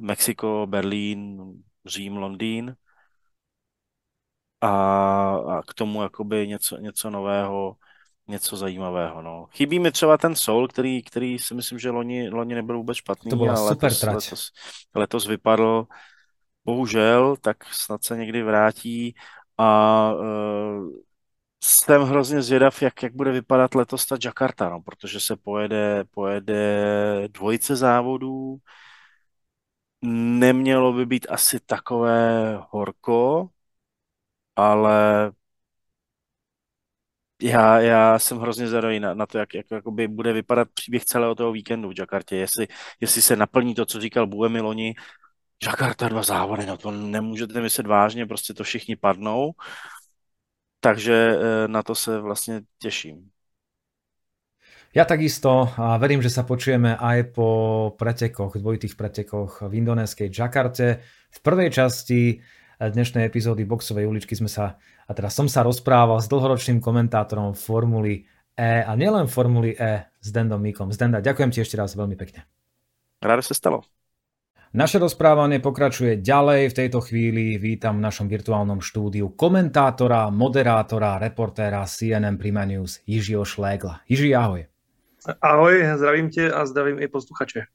Mexiko, 0.00 0.66
Berlín, 0.68 1.42
Řím, 1.86 2.16
Londýn. 2.16 2.76
A, 4.60 4.70
a 5.36 5.62
k 5.62 5.74
tomu 5.74 6.02
jakoby 6.02 6.48
něco, 6.48 6.76
něco 6.76 7.10
nového, 7.10 7.76
něco 8.28 8.56
zajímavého. 8.56 9.22
No. 9.22 9.46
Chybí 9.50 9.78
mi 9.78 9.92
třeba 9.92 10.18
ten 10.18 10.34
Soul, 10.34 10.68
který, 10.68 11.02
který 11.02 11.38
si 11.38 11.54
myslím, 11.54 11.78
že 11.78 11.90
loni, 11.90 12.28
loni 12.28 12.54
nebyl 12.54 12.76
vůbec 12.76 12.96
špatný. 12.96 13.30
To 13.30 13.36
byla 13.36 13.54
ale 13.56 13.68
super 13.68 13.90
letos, 13.90 14.00
trať. 14.00 14.14
Letos, 14.14 14.50
letos 14.94 15.26
vypadl 15.26 15.86
bohužel, 16.64 17.36
tak 17.36 17.64
snad 17.64 18.04
se 18.04 18.16
někdy 18.16 18.42
vrátí 18.42 19.14
a 19.58 20.12
uh, 20.14 20.90
jsem 21.64 22.02
hrozně 22.02 22.42
zvědav, 22.42 22.82
jak, 22.82 23.02
jak 23.02 23.14
bude 23.14 23.32
vypadat 23.32 23.74
letos 23.74 24.06
ta 24.06 24.16
Jakarta, 24.24 24.68
no, 24.68 24.80
protože 24.82 25.20
se 25.20 25.36
pojede, 25.36 26.04
pojede 26.10 27.28
dvojice 27.28 27.76
závodů, 27.76 28.58
nemělo 30.02 30.92
by 30.92 31.06
být 31.06 31.26
asi 31.30 31.60
takové 31.60 32.56
horko, 32.70 33.48
ale 34.56 35.32
já, 37.42 37.80
já 37.80 38.18
jsem 38.18 38.38
hrozně 38.38 38.68
zvědavý 38.68 39.00
na, 39.00 39.14
na 39.14 39.26
to, 39.26 39.38
jak, 39.38 39.54
jak 39.54 39.66
jakoby 39.70 40.08
bude 40.08 40.32
vypadat 40.32 40.68
příběh 40.74 41.04
celého 41.04 41.34
toho 41.34 41.52
víkendu 41.52 41.88
v 41.90 41.98
Jakartě. 41.98 42.36
Jestli, 42.36 42.68
jestli 43.00 43.22
se 43.22 43.36
naplní 43.36 43.74
to, 43.74 43.86
co 43.86 44.00
říkal 44.00 44.26
Buemi 44.26 44.60
loni, 44.60 44.94
Jakarta 45.62 46.08
dva 46.08 46.22
závody, 46.22 46.66
no 46.66 46.76
to 46.76 46.90
nemůžete 46.90 47.60
myslet 47.60 47.86
vážně, 47.86 48.26
prostě 48.26 48.54
to 48.54 48.64
všichni 48.64 48.96
padnou. 48.96 49.52
Takže 50.80 51.14
eh, 51.14 51.68
na 51.68 51.82
to 51.82 51.94
se 51.94 52.20
vlastně 52.20 52.60
těším. 52.78 53.30
Ja 54.92 55.08
takisto 55.08 55.72
a 55.80 55.96
verím, 55.96 56.20
že 56.20 56.28
sa 56.28 56.44
počujeme 56.44 56.92
aj 56.92 57.32
po 57.32 57.48
pretekoch, 57.96 58.60
dvojitých 58.60 58.92
pretekoch 58.92 59.64
v 59.64 59.80
indonéskej 59.80 60.28
Jakarte. 60.28 61.00
V 61.32 61.38
prvej 61.40 61.72
časti 61.72 62.44
dnešnej 62.76 63.24
epizódy 63.24 63.64
Boxovej 63.64 64.04
uličky 64.04 64.36
sme 64.36 64.52
sa, 64.52 64.76
a 65.08 65.10
teraz 65.16 65.32
som 65.32 65.48
sa 65.48 65.64
rozprával 65.64 66.20
s 66.20 66.28
dlhoročným 66.28 66.84
komentátorom 66.84 67.56
Formuly 67.56 68.28
E 68.52 68.84
a 68.84 68.92
nielen 68.92 69.32
Formuly 69.32 69.80
E 69.80 70.12
s 70.20 70.28
Dendom 70.28 70.60
Mikom. 70.60 70.92
Zdenda, 70.92 71.24
ďakujem 71.24 71.48
ti 71.56 71.64
ešte 71.64 71.80
raz 71.80 71.96
veľmi 71.96 72.20
pekne. 72.20 72.44
Rád 73.24 73.48
sa 73.48 73.56
stalo. 73.56 73.88
Naše 74.72 75.04
rozprávanie 75.04 75.60
pokračuje 75.60 76.24
ďalej. 76.24 76.72
V 76.72 76.78
tejto 76.80 77.04
chvíli 77.04 77.60
vítam 77.60 78.00
v 78.00 78.08
našom 78.08 78.24
virtuálnom 78.24 78.80
štúdiu 78.80 79.28
komentátora, 79.28 80.32
moderátora, 80.32 81.20
reportéra 81.20 81.84
CNN 81.84 82.40
Prima 82.40 82.64
News 82.64 83.04
Jižiho 83.04 83.44
Šlégla. 83.44 84.00
Jiži, 84.08 84.32
ahoj. 84.32 84.64
Ahoj, 85.44 85.76
zdravím 86.00 86.32
tě 86.32 86.48
a 86.48 86.64
zdravím 86.64 87.04
i 87.04 87.08
posluchače. 87.08 87.68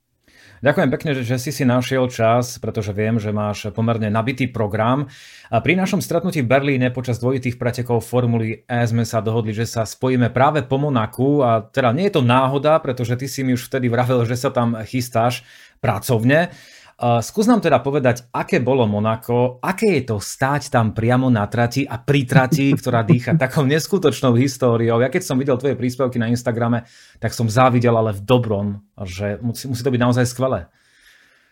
Ďakujem 0.57 0.89
pekne, 0.89 1.11
že, 1.13 1.21
že 1.21 1.37
si 1.37 1.53
si 1.53 1.69
našiel 1.69 2.09
čas, 2.09 2.57
pretože 2.57 2.89
viem, 2.89 3.21
že 3.21 3.29
máš 3.29 3.69
pomerne 3.69 4.09
nabitý 4.09 4.49
program. 4.49 5.05
A 5.53 5.61
pri 5.61 5.77
našom 5.77 6.01
stretnutí 6.01 6.41
v 6.41 6.49
Berlíne 6.49 6.89
počas 6.89 7.21
dvojitých 7.21 7.61
pretekov 7.61 8.01
Formuly 8.01 8.65
E 8.65 8.81
sme 8.89 9.05
sa 9.05 9.21
dohodli, 9.21 9.53
že 9.53 9.69
sa 9.69 9.85
spojíme 9.85 10.33
práve 10.33 10.65
po 10.65 10.81
Monaku 10.81 11.45
a 11.45 11.61
teda 11.61 11.93
nie 11.93 12.09
je 12.09 12.17
to 12.17 12.25
náhoda, 12.25 12.81
pretože 12.81 13.21
ty 13.21 13.29
si 13.29 13.45
mi 13.45 13.53
už 13.53 13.69
vtedy 13.69 13.85
vravel, 13.85 14.25
že 14.25 14.33
sa 14.33 14.49
tam 14.49 14.73
chystáš 14.81 15.45
pracovne. 15.77 16.49
Skús 16.97 17.45
nám 17.45 17.61
teda 17.61 17.77
povedať, 17.77 18.25
aké 18.33 18.57
bolo 18.57 18.89
Monako, 18.89 19.61
aké 19.61 20.01
je 20.01 20.09
to 20.09 20.17
stáť 20.17 20.73
tam 20.73 20.97
priamo 20.97 21.29
na 21.29 21.45
trati 21.45 21.85
a 21.85 22.01
pri 22.01 22.25
trati, 22.25 22.73
ktorá 22.81 23.05
dýcha 23.05 23.37
takou 23.37 23.69
neskutočnou 23.69 24.33
históriou. 24.33 24.97
Ja 24.97 25.13
keď 25.13 25.21
som 25.21 25.37
videl 25.37 25.61
tvoje 25.61 25.77
príspevky 25.77 26.17
na 26.17 26.25
Instagrame, 26.25 26.89
tak 27.21 27.37
som 27.37 27.45
závidel 27.45 27.93
ale 27.93 28.17
v 28.17 28.25
dobrom, 28.25 28.81
že 29.05 29.37
musí, 29.45 29.69
musí 29.69 29.85
to 29.85 29.93
byť 29.93 30.01
naozaj 30.01 30.25
skvelé. 30.25 30.73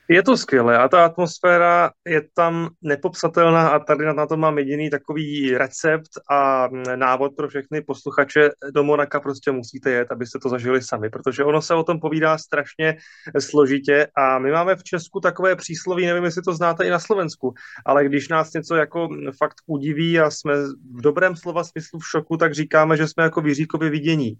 Je 0.09 0.23
to 0.23 0.37
skvělé 0.37 0.77
a 0.77 0.87
ta 0.87 1.05
atmosféra 1.05 1.91
je 2.07 2.21
tam 2.33 2.69
nepopsatelná 2.81 3.67
a 3.67 3.79
tady 3.79 4.05
na 4.05 4.25
to 4.25 4.37
mám 4.37 4.57
jediný 4.57 4.89
takový 4.89 5.57
recept 5.57 6.09
a 6.31 6.69
návod 6.95 7.35
pro 7.37 7.47
všechny 7.47 7.81
posluchače. 7.81 8.49
Do 8.73 8.83
Monaka 8.83 9.19
prostě 9.19 9.51
musíte 9.51 9.91
jet, 9.91 10.11
abyste 10.11 10.39
to 10.39 10.49
zažili 10.49 10.81
sami, 10.81 11.09
protože 11.09 11.43
ono 11.43 11.61
se 11.61 11.73
o 11.73 11.83
tom 11.83 11.99
povídá 11.99 12.37
strašně 12.37 12.97
složitě 13.39 14.07
a 14.17 14.39
my 14.39 14.51
máme 14.51 14.75
v 14.75 14.83
Česku 14.83 15.19
takové 15.19 15.55
přísloví, 15.55 16.05
nevím, 16.05 16.23
jestli 16.23 16.41
to 16.41 16.53
znáte 16.53 16.87
i 16.87 16.89
na 16.89 16.99
Slovensku, 16.99 17.53
ale 17.85 18.05
když 18.05 18.29
nás 18.29 18.53
něco 18.53 18.75
jako 18.75 19.09
fakt 19.37 19.55
udiví 19.67 20.19
a 20.19 20.29
jsme 20.29 20.53
v 20.95 21.01
dobrém 21.01 21.35
slova 21.35 21.63
smyslu 21.63 21.99
v 21.99 22.07
šoku, 22.07 22.37
tak 22.37 22.53
říkáme, 22.53 22.97
že 22.97 23.07
jsme 23.07 23.23
jako 23.23 23.41
vyříkově 23.41 23.89
vidění. 23.89 24.33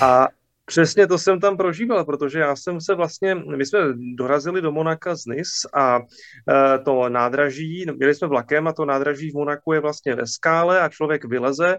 A 0.00 0.28
Přesně 0.72 1.06
to 1.06 1.18
jsem 1.18 1.40
tam 1.40 1.56
prožíval, 1.56 2.04
protože 2.04 2.38
já 2.38 2.56
jsem 2.56 2.80
se 2.80 2.94
vlastně, 2.94 3.34
my 3.34 3.66
jsme 3.66 3.78
dorazili 4.16 4.60
do 4.62 4.72
Monaka 4.72 5.16
z 5.16 5.26
Nis 5.26 5.48
a 5.74 5.98
e, 5.98 6.78
to 6.78 7.08
nádraží, 7.08 7.86
měli 7.96 8.14
jsme 8.14 8.28
vlakem 8.28 8.68
a 8.68 8.72
to 8.72 8.84
nádraží 8.84 9.30
v 9.30 9.34
Monaku 9.34 9.72
je 9.72 9.80
vlastně 9.80 10.14
ve 10.14 10.26
skále 10.26 10.80
a 10.80 10.88
člověk 10.88 11.24
vyleze 11.24 11.78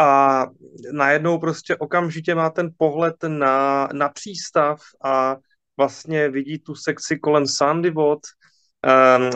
a 0.00 0.46
najednou 0.92 1.38
prostě 1.38 1.76
okamžitě 1.76 2.34
má 2.34 2.50
ten 2.50 2.70
pohled 2.76 3.16
na, 3.28 3.88
na 3.92 4.08
přístav 4.08 4.80
a 5.04 5.36
vlastně 5.76 6.28
vidí 6.28 6.58
tu 6.58 6.74
sekci 6.74 7.18
kolem 7.18 7.46
Sandy 7.46 7.90
Vod 7.90 8.20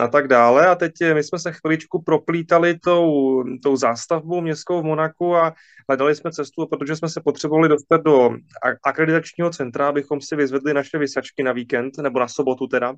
a 0.01 0.07
tak 0.07 0.27
dále. 0.27 0.67
A 0.67 0.75
teď 0.75 0.91
my 1.13 1.23
jsme 1.23 1.39
se 1.39 1.51
chviličku 1.51 2.01
proplítali 2.01 2.79
tou, 2.79 3.43
tou 3.63 3.75
zástavbou 3.75 4.41
městskou 4.41 4.81
v 4.81 4.85
Monaku 4.85 5.35
a 5.35 5.53
hledali 5.89 6.15
jsme 6.15 6.31
cestu, 6.31 6.67
protože 6.67 6.95
jsme 6.95 7.09
se 7.09 7.21
potřebovali 7.25 7.69
dostat 7.69 8.01
do 8.01 8.29
akreditačního 8.83 9.49
centra, 9.49 9.87
abychom 9.87 10.21
si 10.21 10.35
vyzvedli 10.35 10.73
naše 10.73 10.97
vysačky 10.97 11.43
na 11.43 11.51
víkend, 11.51 11.97
nebo 11.97 12.19
na 12.19 12.27
sobotu 12.27 12.67
teda. 12.67 12.93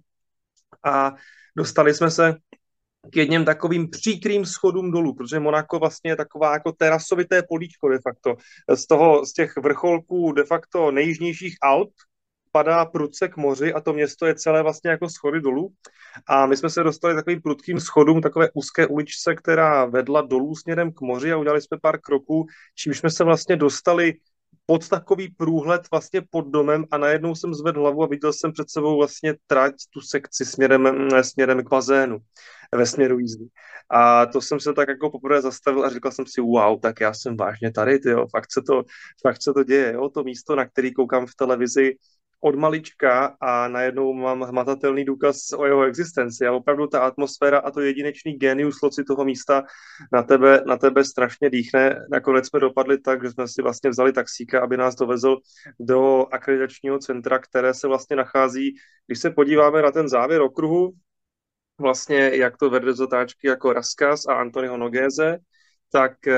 A 0.86 1.14
dostali 1.58 1.94
jsme 1.94 2.12
se 2.12 2.36
k 3.12 3.16
jedním 3.16 3.46
takovým 3.46 3.90
příkrým 3.90 4.46
schodům 4.46 4.92
dolů, 4.92 5.16
protože 5.16 5.40
Monako 5.40 5.80
vlastně 5.80 6.12
je 6.12 6.16
taková 6.16 6.54
jako 6.54 6.72
terasovité 6.72 7.44
políčko 7.50 7.90
de 7.90 8.00
facto. 8.04 8.36
Z 8.76 8.88
toho, 8.88 9.26
z 9.26 9.34
těch 9.34 9.58
vrcholků 9.58 10.32
de 10.32 10.44
facto 10.44 10.92
nejjižnějších 10.92 11.56
Alp, 11.62 11.90
padá 12.52 12.86
prudce 12.86 13.28
k 13.28 13.38
moři 13.38 13.74
a 13.74 13.82
to 13.82 13.94
město 13.94 14.26
je 14.26 14.36
celé 14.36 14.64
vlastně 14.64 14.90
jako 14.90 15.10
schody 15.10 15.42
dolů. 15.42 15.74
A 16.28 16.46
my 16.46 16.58
jsme 16.58 16.70
se 16.70 16.84
dostali 16.84 17.16
takovým 17.16 17.42
prudkým 17.42 17.80
schodům, 17.80 18.22
takové 18.22 18.50
úzké 18.54 18.88
uličce, 18.88 19.36
která 19.36 19.86
vedla 19.86 20.22
dolů 20.22 20.56
směrem 20.56 20.92
k 20.92 21.02
moři 21.02 21.32
a 21.32 21.38
udělali 21.38 21.62
jsme 21.62 21.78
pár 21.82 22.00
kroků, 22.00 22.46
čímž 22.76 22.98
jsme 23.00 23.10
se 23.10 23.24
vlastně 23.24 23.56
dostali 23.56 24.14
pod 24.66 24.90
takový 24.90 25.30
průhled 25.38 25.82
vlastně 25.92 26.22
pod 26.30 26.48
domem 26.48 26.86
a 26.92 26.98
najednou 26.98 27.36
jsem 27.36 27.54
zvedl 27.54 27.82
hlavu 27.82 28.04
a 28.04 28.08
viděl 28.08 28.34
jsem 28.34 28.52
před 28.52 28.70
sebou 28.70 28.98
vlastně 28.98 29.36
trať, 29.48 29.74
tu 29.90 30.02
sekci 30.02 30.46
směrem, 30.46 31.10
směrem 31.22 31.64
k 31.64 31.70
bazénu 31.70 32.18
ve 32.76 32.86
směru 32.86 33.20
jízdy. 33.20 33.46
A 33.90 34.26
to 34.26 34.42
jsem 34.42 34.60
se 34.60 34.74
tak 34.74 34.90
jako 34.90 35.10
poprvé 35.10 35.42
zastavil 35.42 35.86
a 35.86 35.90
říkal 35.90 36.12
jsem 36.12 36.26
si, 36.26 36.42
wow, 36.42 36.80
tak 36.80 37.02
já 37.02 37.14
jsem 37.14 37.38
vážně 37.38 37.72
tady, 37.72 38.00
tyjo, 38.00 38.28
fakt 38.28 38.52
se 38.52 38.62
to, 38.62 38.84
fakt 39.22 39.44
se 39.44 39.54
to 39.54 39.64
děje, 39.64 39.94
jo, 39.94 40.10
to 40.10 40.24
místo, 40.24 40.56
na 40.56 40.66
který 40.66 40.94
koukám 40.94 41.26
v 41.26 41.36
televizi, 41.36 41.96
od 42.42 42.56
malička 42.56 43.38
a 43.42 43.68
najednou 43.68 44.14
mám 44.14 44.42
hmatatelný 44.42 45.06
důkaz 45.06 45.54
o 45.58 45.66
jeho 45.66 45.84
existenci. 45.84 46.48
A 46.48 46.54
opravdu 46.54 46.88
ta 46.88 47.00
atmosféra 47.00 47.60
a 47.60 47.72
to 47.72 47.82
jedinečný 47.82 48.34
genius 48.34 48.82
loci 48.82 49.04
toho 49.04 49.26
místa 49.26 49.64
na 50.14 50.24
tebe, 50.24 50.64
na 50.66 50.78
tebe 50.78 51.04
strašně 51.04 51.50
dýchne. 51.50 52.06
Nakonec 52.12 52.48
jsme 52.48 52.60
dopadli 52.60 52.98
tak, 53.00 53.24
že 53.24 53.32
jsme 53.32 53.48
si 53.48 53.62
vlastně 53.62 53.90
vzali 53.90 54.14
taxíka, 54.14 54.62
aby 54.62 54.78
nás 54.78 54.96
dovezl 54.96 55.38
do 55.80 56.26
akreditačního 56.32 57.00
centra, 57.00 57.40
které 57.40 57.74
se 57.74 57.88
vlastně 57.88 58.16
nachází, 58.16 58.76
když 59.08 59.20
se 59.20 59.30
podíváme 59.30 59.82
na 59.82 59.92
ten 59.92 60.10
závěr 60.10 60.42
okruhu, 60.42 60.92
vlastně 61.80 62.32
jak 62.34 62.58
to 62.58 62.70
vede 62.70 62.94
z 62.94 63.02
otáčky 63.02 63.48
jako 63.48 63.74
Raskas 63.74 64.26
a 64.26 64.34
Antonyho 64.34 64.78
Nogéze, 64.78 65.38
tak, 65.92 66.28
eh, 66.28 66.36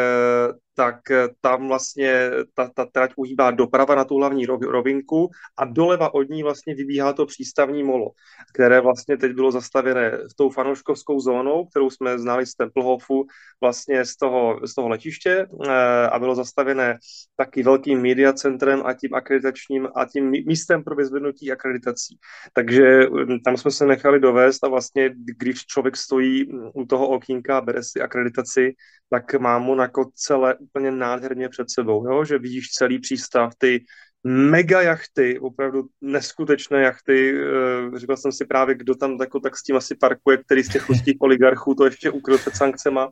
tak 0.76 1.12
eh, 1.12 1.28
tam 1.42 1.68
vlastně 1.68 2.32
ta, 2.54 2.70
ta 2.76 2.86
trať 2.86 3.12
uhýbá 3.16 3.52
doprava 3.52 3.96
na 3.96 4.06
tu 4.06 4.16
hlavní 4.16 4.46
rovinku 4.46 5.30
a 5.58 5.66
doleva 5.66 6.14
od 6.14 6.30
ní 6.30 6.44
vlastně 6.44 6.76
vybíhá 6.76 7.14
to 7.14 7.26
přístavní 7.26 7.84
molo, 7.84 8.12
které 8.54 8.82
vlastně 8.82 9.18
teď 9.18 9.32
bylo 9.32 9.52
zastavené 9.52 10.12
s 10.32 10.36
tou 10.36 10.50
fanouškovskou 10.50 11.20
zónou, 11.20 11.66
kterou 11.66 11.90
jsme 11.90 12.20
znali 12.20 12.46
z 12.46 12.56
Templehofu 12.56 13.26
vlastně 13.62 14.06
z 14.06 14.16
toho, 14.16 14.60
z 14.68 14.74
toho 14.76 14.90
letiště 14.90 15.48
eh, 15.68 16.08
a 16.08 16.20
bylo 16.20 16.36
zastavené 16.36 16.98
taky 17.36 17.64
velkým 17.64 18.02
media 18.02 18.34
centrem 18.34 18.82
a 18.86 18.94
tím 18.94 19.14
akreditačním 19.14 19.88
a 19.96 20.06
tím 20.06 20.30
místem 20.30 20.84
pro 20.84 20.96
vyzvednutí 20.96 21.52
akreditací. 21.52 22.18
Takže 22.54 23.00
hm, 23.00 23.40
tam 23.46 23.58
jsme 23.58 23.72
se 23.72 23.86
nechali 23.86 24.20
dovést 24.20 24.64
a 24.64 24.68
vlastně, 24.68 25.10
když 25.16 25.66
člověk 25.66 25.98
stojí 25.98 26.48
u 26.74 26.86
toho 26.86 27.08
okýnka 27.08 27.58
a 27.58 27.62
bere 27.62 27.84
si 27.84 28.02
akreditaci, 28.02 28.74
tak 29.10 29.34
má 29.34 29.60
Monako 29.60 30.12
celé 30.16 30.56
úplně 30.64 30.92
nádherně 30.92 31.50
před 31.50 31.72
sebou, 31.72 32.08
jo? 32.08 32.26
že 32.26 32.38
vidíš 32.38 32.70
celý 32.70 33.00
přístav, 33.00 33.52
ty 33.58 33.86
mega 34.24 34.82
jachty, 34.82 35.40
opravdu 35.40 35.84
neskutečné 36.02 36.82
jachty. 36.82 37.36
Eh, 37.38 38.00
říkal 38.00 38.18
jsem 38.18 38.32
si 38.32 38.46
právě, 38.46 38.76
kdo 38.76 38.96
tam 38.96 39.18
jako, 39.22 39.40
tak 39.40 39.58
s 39.58 39.64
tím 39.64 39.76
asi 39.76 39.96
parkuje, 39.96 40.38
který 40.38 40.64
z 40.64 40.70
těch 40.70 40.90
ruských 40.90 41.16
oligarchů 41.20 41.76
to 41.76 41.86
ještě 41.86 42.12
ukryl 42.12 42.38
před 42.38 42.56
sankcema. 42.56 43.10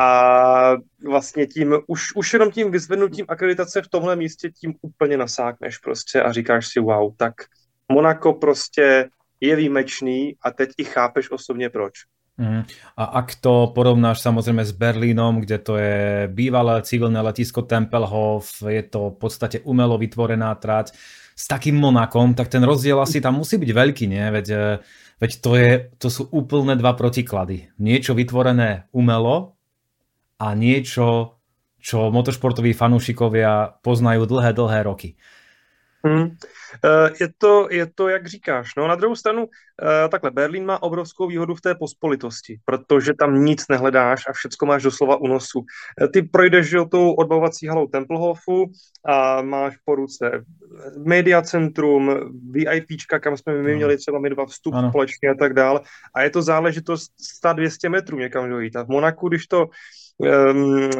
A 0.00 0.74
vlastně 1.04 1.46
tím, 1.46 1.78
už, 1.86 2.16
už 2.16 2.32
jenom 2.32 2.50
tím 2.50 2.70
vyzvednutím 2.70 3.26
akreditace 3.28 3.82
v 3.82 3.88
tomhle 3.88 4.16
místě 4.16 4.50
tím 4.50 4.74
úplně 4.82 5.16
nasákneš 5.16 5.78
prostě 5.78 6.22
a 6.22 6.32
říkáš 6.32 6.68
si 6.68 6.80
wow, 6.80 7.16
tak 7.16 7.34
Monako 7.92 8.32
prostě 8.32 9.08
je 9.40 9.56
výjimečný 9.56 10.36
a 10.42 10.50
teď 10.50 10.70
i 10.78 10.84
chápeš 10.84 11.30
osobně 11.30 11.70
proč. 11.70 11.92
Mm. 12.40 12.64
A 12.96 13.04
ak 13.20 13.36
to 13.44 13.68
porovnáš 13.76 14.24
samozrejme 14.24 14.64
s 14.64 14.72
Berlínom, 14.72 15.44
kde 15.44 15.56
to 15.60 15.76
je 15.76 16.26
bývalé 16.32 16.80
civilné 16.80 17.20
letisko 17.20 17.68
Tempelhof, 17.68 18.64
je 18.64 18.82
to 18.88 19.12
v 19.12 19.16
podstate 19.20 19.60
umelo 19.68 20.00
vytvorená 20.00 20.56
trať, 20.56 20.96
s 21.32 21.44
takým 21.48 21.76
Monakom, 21.80 22.36
tak 22.36 22.52
ten 22.52 22.64
rozdiel 22.64 23.00
asi 23.00 23.20
tam 23.20 23.40
musí 23.40 23.56
byť 23.56 23.70
veľký, 23.72 24.04
nie? 24.08 24.24
Veď, 24.32 24.46
e, 24.52 24.66
veď 25.20 25.30
to, 25.40 25.50
je, 25.56 25.70
to 25.96 26.08
sú 26.12 26.28
úplne 26.28 26.76
dva 26.76 26.92
protiklady. 26.92 27.72
Niečo 27.80 28.12
vytvorené 28.12 28.88
umelo 28.92 29.56
a 30.36 30.52
niečo, 30.52 31.36
čo 31.82 32.12
motoršportoví 32.12 32.76
fanúšikovia 32.76 33.80
poznajú 33.80 34.28
dlhé, 34.28 34.52
dlhé 34.54 34.80
roky. 34.86 35.16
Hmm. 36.06 36.36
Eh, 36.84 37.10
je 37.20 37.28
to, 37.38 37.68
je 37.70 37.86
to, 37.94 38.08
jak 38.08 38.26
říkáš. 38.26 38.70
No, 38.76 38.88
na 38.88 38.94
druhou 38.94 39.16
stranu, 39.16 39.46
eh, 39.82 40.08
takhle, 40.08 40.30
Berlín 40.30 40.64
má 40.64 40.82
obrovskou 40.82 41.26
výhodu 41.26 41.54
v 41.54 41.60
té 41.60 41.74
pospolitosti, 41.74 42.58
protože 42.64 43.12
tam 43.18 43.44
nic 43.44 43.68
nehledáš 43.68 44.22
a 44.28 44.32
všecko 44.32 44.66
máš 44.66 44.82
doslova 44.82 45.16
u 45.16 45.26
nosu. 45.26 45.64
Eh, 46.02 46.08
ty 46.08 46.22
projdeš 46.22 46.68
že, 46.68 46.78
tou 46.90 47.12
odbavovací 47.12 47.66
halou 47.66 47.86
Tempelhofu 47.86 48.70
a 49.04 49.42
máš 49.42 49.76
po 49.84 49.94
ruce 49.94 50.44
media 51.06 51.42
centrum, 51.42 52.10
VIPčka, 52.50 53.18
kam 53.18 53.36
jsme 53.36 53.62
my 53.62 53.74
měli 53.76 53.96
třeba 53.96 54.18
my 54.18 54.30
dva 54.30 54.46
vstup 54.46 54.74
ano. 54.74 54.88
společně 54.88 55.28
a 55.28 55.34
tak 55.34 55.54
dál. 55.54 55.80
A 56.14 56.22
je 56.22 56.30
to 56.30 56.42
záležitost 56.42 57.12
100-200 57.44 57.88
metrů 57.88 58.18
někam 58.18 58.50
dojít. 58.50 58.76
A 58.76 58.82
v 58.82 58.88
Monaku, 58.88 59.28
když 59.28 59.46
to 59.46 59.68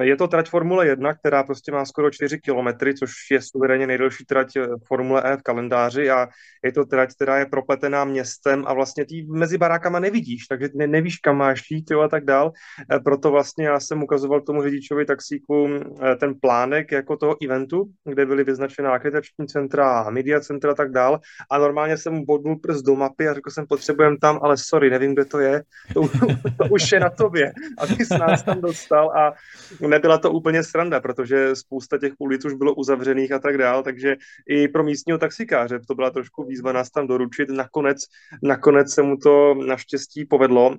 je 0.01 0.17
to 0.17 0.29
trať 0.29 0.49
Formule 0.49 0.87
1, 0.87 1.15
která 1.15 1.43
prostě 1.43 1.73
má 1.73 1.85
skoro 1.85 2.11
4 2.11 2.39
kilometry, 2.39 2.95
což 2.95 3.11
je 3.31 3.43
suverénně 3.43 3.87
nejdelší 3.87 4.25
trať 4.25 4.57
eh, 4.57 4.67
Formule 4.87 5.23
E 5.25 5.37
v 5.37 5.43
kalendáři 5.43 6.11
a 6.11 6.29
je 6.65 6.73
to 6.73 6.85
trať, 6.85 7.15
která 7.15 7.39
je 7.39 7.47
propletená 7.47 8.05
městem 8.05 8.65
a 8.67 8.75
vlastně 8.75 9.07
ty 9.07 9.27
mezi 9.29 9.59
barákama 9.59 9.99
nevidíš, 9.99 10.47
takže 10.47 10.69
ne, 10.75 10.87
nevíš, 10.87 11.17
kam 11.17 11.37
máš 11.37 11.71
jít 11.71 11.93
a 11.93 12.09
tak 12.09 12.25
dál. 12.25 12.53
E, 12.95 13.01
proto 13.01 13.31
vlastně 13.31 13.67
já 13.67 13.81
jsem 13.81 14.03
ukazoval 14.03 14.41
tomu 14.41 14.63
řidičovi 14.63 15.05
taxíku 15.05 15.69
e, 15.69 16.17
ten 16.17 16.35
plánek 16.41 16.93
jako 16.93 17.17
toho 17.17 17.37
eventu, 17.45 17.85
kde 18.05 18.27
byly 18.27 18.45
vyznačená 18.45 18.93
akreditační 18.93 19.47
centra, 19.47 20.11
media 20.11 20.41
centra 20.41 20.73
a 20.73 20.75
tak 20.75 20.93
dál. 20.93 21.21
A 21.51 21.59
normálně 21.59 21.97
jsem 21.97 22.25
bodnul 22.25 22.57
prst 22.59 22.85
do 22.85 22.97
mapy 22.97 23.29
a 23.29 23.35
řekl 23.35 23.51
jsem, 23.51 23.67
potřebujeme 23.67 24.17
tam, 24.21 24.39
ale 24.43 24.57
sorry, 24.57 24.91
nevím, 24.91 25.15
kde 25.15 25.25
to 25.25 25.39
je, 25.39 25.63
to, 25.95 26.01
to 26.59 26.65
už 26.71 26.93
je 26.93 27.01
na 27.01 27.11
tobě, 27.11 27.53
aby 27.79 28.05
jsi 28.05 28.19
nás 28.19 28.43
tam 28.43 28.61
dostal 28.61 29.12
a 29.19 29.33
nebyla 29.81 30.19
to 30.19 30.33
úplně 30.33 30.65
sranda, 30.65 31.01
protože 31.01 31.57
spousta 31.57 31.99
těch 31.99 32.13
ulic 32.19 32.45
už 32.45 32.55
bylo 32.55 32.75
uzavřených 32.75 33.33
a 33.33 33.39
tak 33.39 33.59
dál, 33.59 33.83
takže 33.83 34.17
i 34.49 34.69
pro 34.69 34.85
místního 34.85 35.19
taxikáře 35.19 35.81
to 35.89 35.95
byla 35.95 36.11
trošku 36.11 36.45
výzva 36.45 36.73
nás 36.73 36.91
tam 36.91 37.07
doručit. 37.07 37.49
Nakonec, 37.49 37.99
nakonec 38.43 38.93
se 38.93 39.03
mu 39.03 39.17
to 39.17 39.55
naštěstí 39.55 40.25
povedlo, 40.25 40.77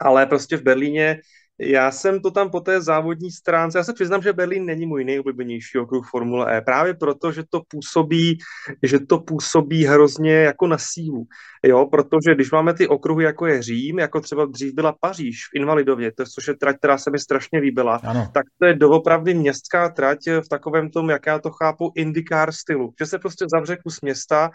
ale 0.00 0.26
prostě 0.26 0.56
v 0.56 0.62
Berlíně 0.62 1.20
já 1.64 1.90
jsem 1.90 2.20
to 2.20 2.30
tam 2.30 2.50
po 2.50 2.60
té 2.60 2.80
závodní 2.80 3.30
stránce, 3.30 3.78
já 3.78 3.84
se 3.84 3.92
přiznám, 3.92 4.22
že 4.22 4.32
Berlín 4.32 4.66
není 4.66 4.86
můj 4.86 5.04
nejoblíbenější 5.04 5.78
okruh 5.78 6.08
Formule 6.10 6.58
E, 6.58 6.60
právě 6.60 6.94
proto, 6.94 7.32
že 7.32 7.42
to 7.50 7.62
působí, 7.68 8.38
že 8.82 8.98
to 8.98 9.18
působí 9.18 9.84
hrozně 9.84 10.34
jako 10.34 10.66
na 10.66 10.78
sílu, 10.78 11.26
jo, 11.62 11.86
protože 11.86 12.34
když 12.34 12.50
máme 12.50 12.74
ty 12.74 12.88
okruhy, 12.88 13.24
jako 13.24 13.46
je 13.46 13.62
Řím, 13.62 13.98
jako 13.98 14.20
třeba 14.20 14.44
dřív 14.44 14.74
byla 14.74 14.94
Paříž 15.00 15.46
v 15.52 15.56
Invalidově, 15.56 16.12
to, 16.12 16.24
což 16.24 16.48
je 16.48 16.56
trať, 16.56 16.76
která 16.76 16.98
se 16.98 17.10
mi 17.10 17.18
strašně 17.18 17.58
líbila, 17.58 18.00
ano. 18.02 18.28
tak 18.34 18.44
to 18.58 18.66
je 18.66 18.74
doopravdy 18.74 19.34
městská 19.34 19.88
trať 19.88 20.18
v 20.44 20.48
takovém 20.48 20.90
tom, 20.90 21.10
jak 21.10 21.26
já 21.26 21.38
to 21.38 21.50
chápu, 21.50 21.92
indikár 21.94 22.52
stylu, 22.52 22.94
že 23.00 23.06
se 23.06 23.18
prostě 23.18 23.44
zavře 23.50 23.76
kus 23.76 24.00
města 24.00 24.50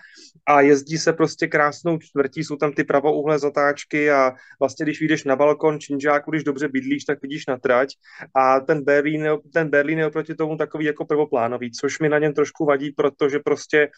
a 0.46 0.62
jezdí 0.62 0.98
se 0.98 1.14
prostě 1.14 1.48
krásnou 1.48 1.98
čtvrtí, 1.98 2.44
jsou 2.44 2.56
tam 2.56 2.72
ty 2.72 2.84
pravouhlé 2.84 3.40
zatáčky 3.40 4.12
a 4.12 4.34
vlastně, 4.60 4.84
když 4.84 5.00
vyjdeš 5.00 5.24
na 5.24 5.36
balkon 5.36 5.80
činžáku, 5.80 6.32
když 6.32 6.44
dobře 6.44 6.68
bydlí, 6.68 6.97
bydlíš, 6.98 7.06
tak 7.06 7.22
vidíš 7.22 7.46
na 7.48 7.58
trať 7.58 7.90
a 8.36 8.60
ten 8.60 8.84
Berlín, 8.84 9.28
ten 9.54 9.70
Berlín 9.70 10.00
je 10.00 10.08
oproti 10.08 10.36
tomu 10.36 10.58
takový 10.58 10.86
jako 10.86 11.06
prvoplánový, 11.06 11.72
což 11.72 12.00
mi 12.00 12.10
na 12.10 12.20
něm 12.20 12.34
trošku 12.34 12.66
vadí, 12.66 12.92
protože 12.92 13.40
prostě 13.40 13.90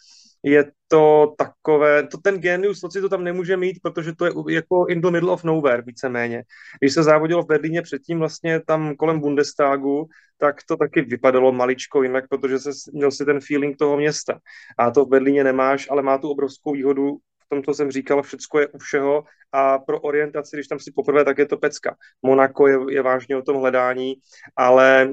je 0.42 0.72
to 0.88 1.34
takové, 1.38 2.06
to 2.06 2.18
ten 2.18 2.40
genius 2.40 2.80
si 2.92 3.00
to 3.00 3.08
tam 3.08 3.24
nemůže 3.24 3.56
mít, 3.56 3.78
protože 3.82 4.12
to 4.14 4.24
je 4.24 4.32
jako 4.48 4.86
in 4.86 5.00
the 5.00 5.10
middle 5.10 5.30
of 5.30 5.44
nowhere, 5.44 5.82
víceméně. 5.82 6.44
Když 6.80 6.94
se 6.94 7.02
závodilo 7.02 7.42
v 7.42 7.46
Berlíně 7.46 7.82
předtím 7.82 8.18
vlastně 8.18 8.60
tam 8.66 8.96
kolem 8.96 9.20
Bundestagu, 9.20 10.08
tak 10.38 10.56
to 10.68 10.76
taky 10.76 11.02
vypadalo 11.02 11.52
maličko 11.52 12.02
jinak, 12.02 12.24
protože 12.28 12.58
se 12.58 12.70
měl 12.92 13.10
si 13.10 13.24
ten 13.24 13.40
feeling 13.40 13.76
toho 13.76 13.96
města. 13.96 14.40
A 14.78 14.90
to 14.90 15.04
v 15.04 15.08
Berlíně 15.08 15.44
nemáš, 15.44 15.88
ale 15.90 16.02
má 16.02 16.18
tu 16.18 16.30
obrovskou 16.30 16.72
výhodu 16.72 17.20
tom, 17.50 17.62
co 17.62 17.74
jsem 17.74 17.90
říkal, 17.90 18.22
všechno 18.22 18.60
je 18.60 18.68
u 18.68 18.78
všeho 18.78 19.24
a 19.52 19.78
pro 19.78 20.00
orientaci, 20.00 20.56
když 20.56 20.68
tam 20.68 20.78
si 20.78 20.92
poprvé, 20.92 21.24
tak 21.24 21.38
je 21.38 21.46
to 21.46 21.56
pecka. 21.56 21.96
Monako 22.22 22.68
je, 22.68 22.78
je 22.90 23.02
vážně 23.02 23.36
o 23.36 23.42
tom 23.42 23.56
hledání, 23.56 24.14
ale 24.56 25.10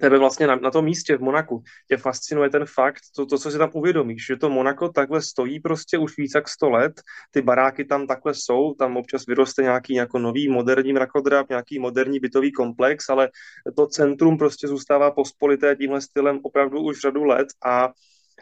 tebe 0.00 0.18
vlastně 0.18 0.46
na, 0.46 0.56
na 0.56 0.70
tom 0.70 0.84
místě 0.84 1.16
v 1.16 1.20
Monaku 1.20 1.62
tě 1.88 1.96
fascinuje 1.96 2.50
ten 2.50 2.64
fakt, 2.74 3.00
to, 3.16 3.26
to, 3.26 3.38
co 3.38 3.50
si 3.50 3.58
tam 3.58 3.70
uvědomíš, 3.74 4.26
že 4.26 4.36
to 4.36 4.50
Monako 4.50 4.88
takhle 4.88 5.22
stojí 5.22 5.60
prostě 5.60 5.98
už 5.98 6.16
víc 6.18 6.32
jak 6.34 6.48
100 6.48 6.70
let, 6.70 6.92
ty 7.30 7.42
baráky 7.42 7.84
tam 7.84 8.06
takhle 8.06 8.34
jsou, 8.34 8.74
tam 8.74 8.96
občas 8.96 9.26
vyroste 9.26 9.62
nějaký 9.62 9.94
jako 9.94 10.18
nový 10.18 10.48
moderní 10.48 10.92
mrakodrap, 10.92 11.48
nějaký 11.48 11.78
moderní 11.78 12.20
bytový 12.20 12.52
komplex, 12.52 13.08
ale 13.08 13.28
to 13.76 13.86
centrum 13.86 14.38
prostě 14.38 14.68
zůstává 14.68 15.10
pospolité 15.10 15.76
tímhle 15.76 16.00
stylem 16.00 16.40
opravdu 16.42 16.80
už 16.80 17.00
řadu 17.00 17.24
let 17.24 17.48
a 17.64 17.92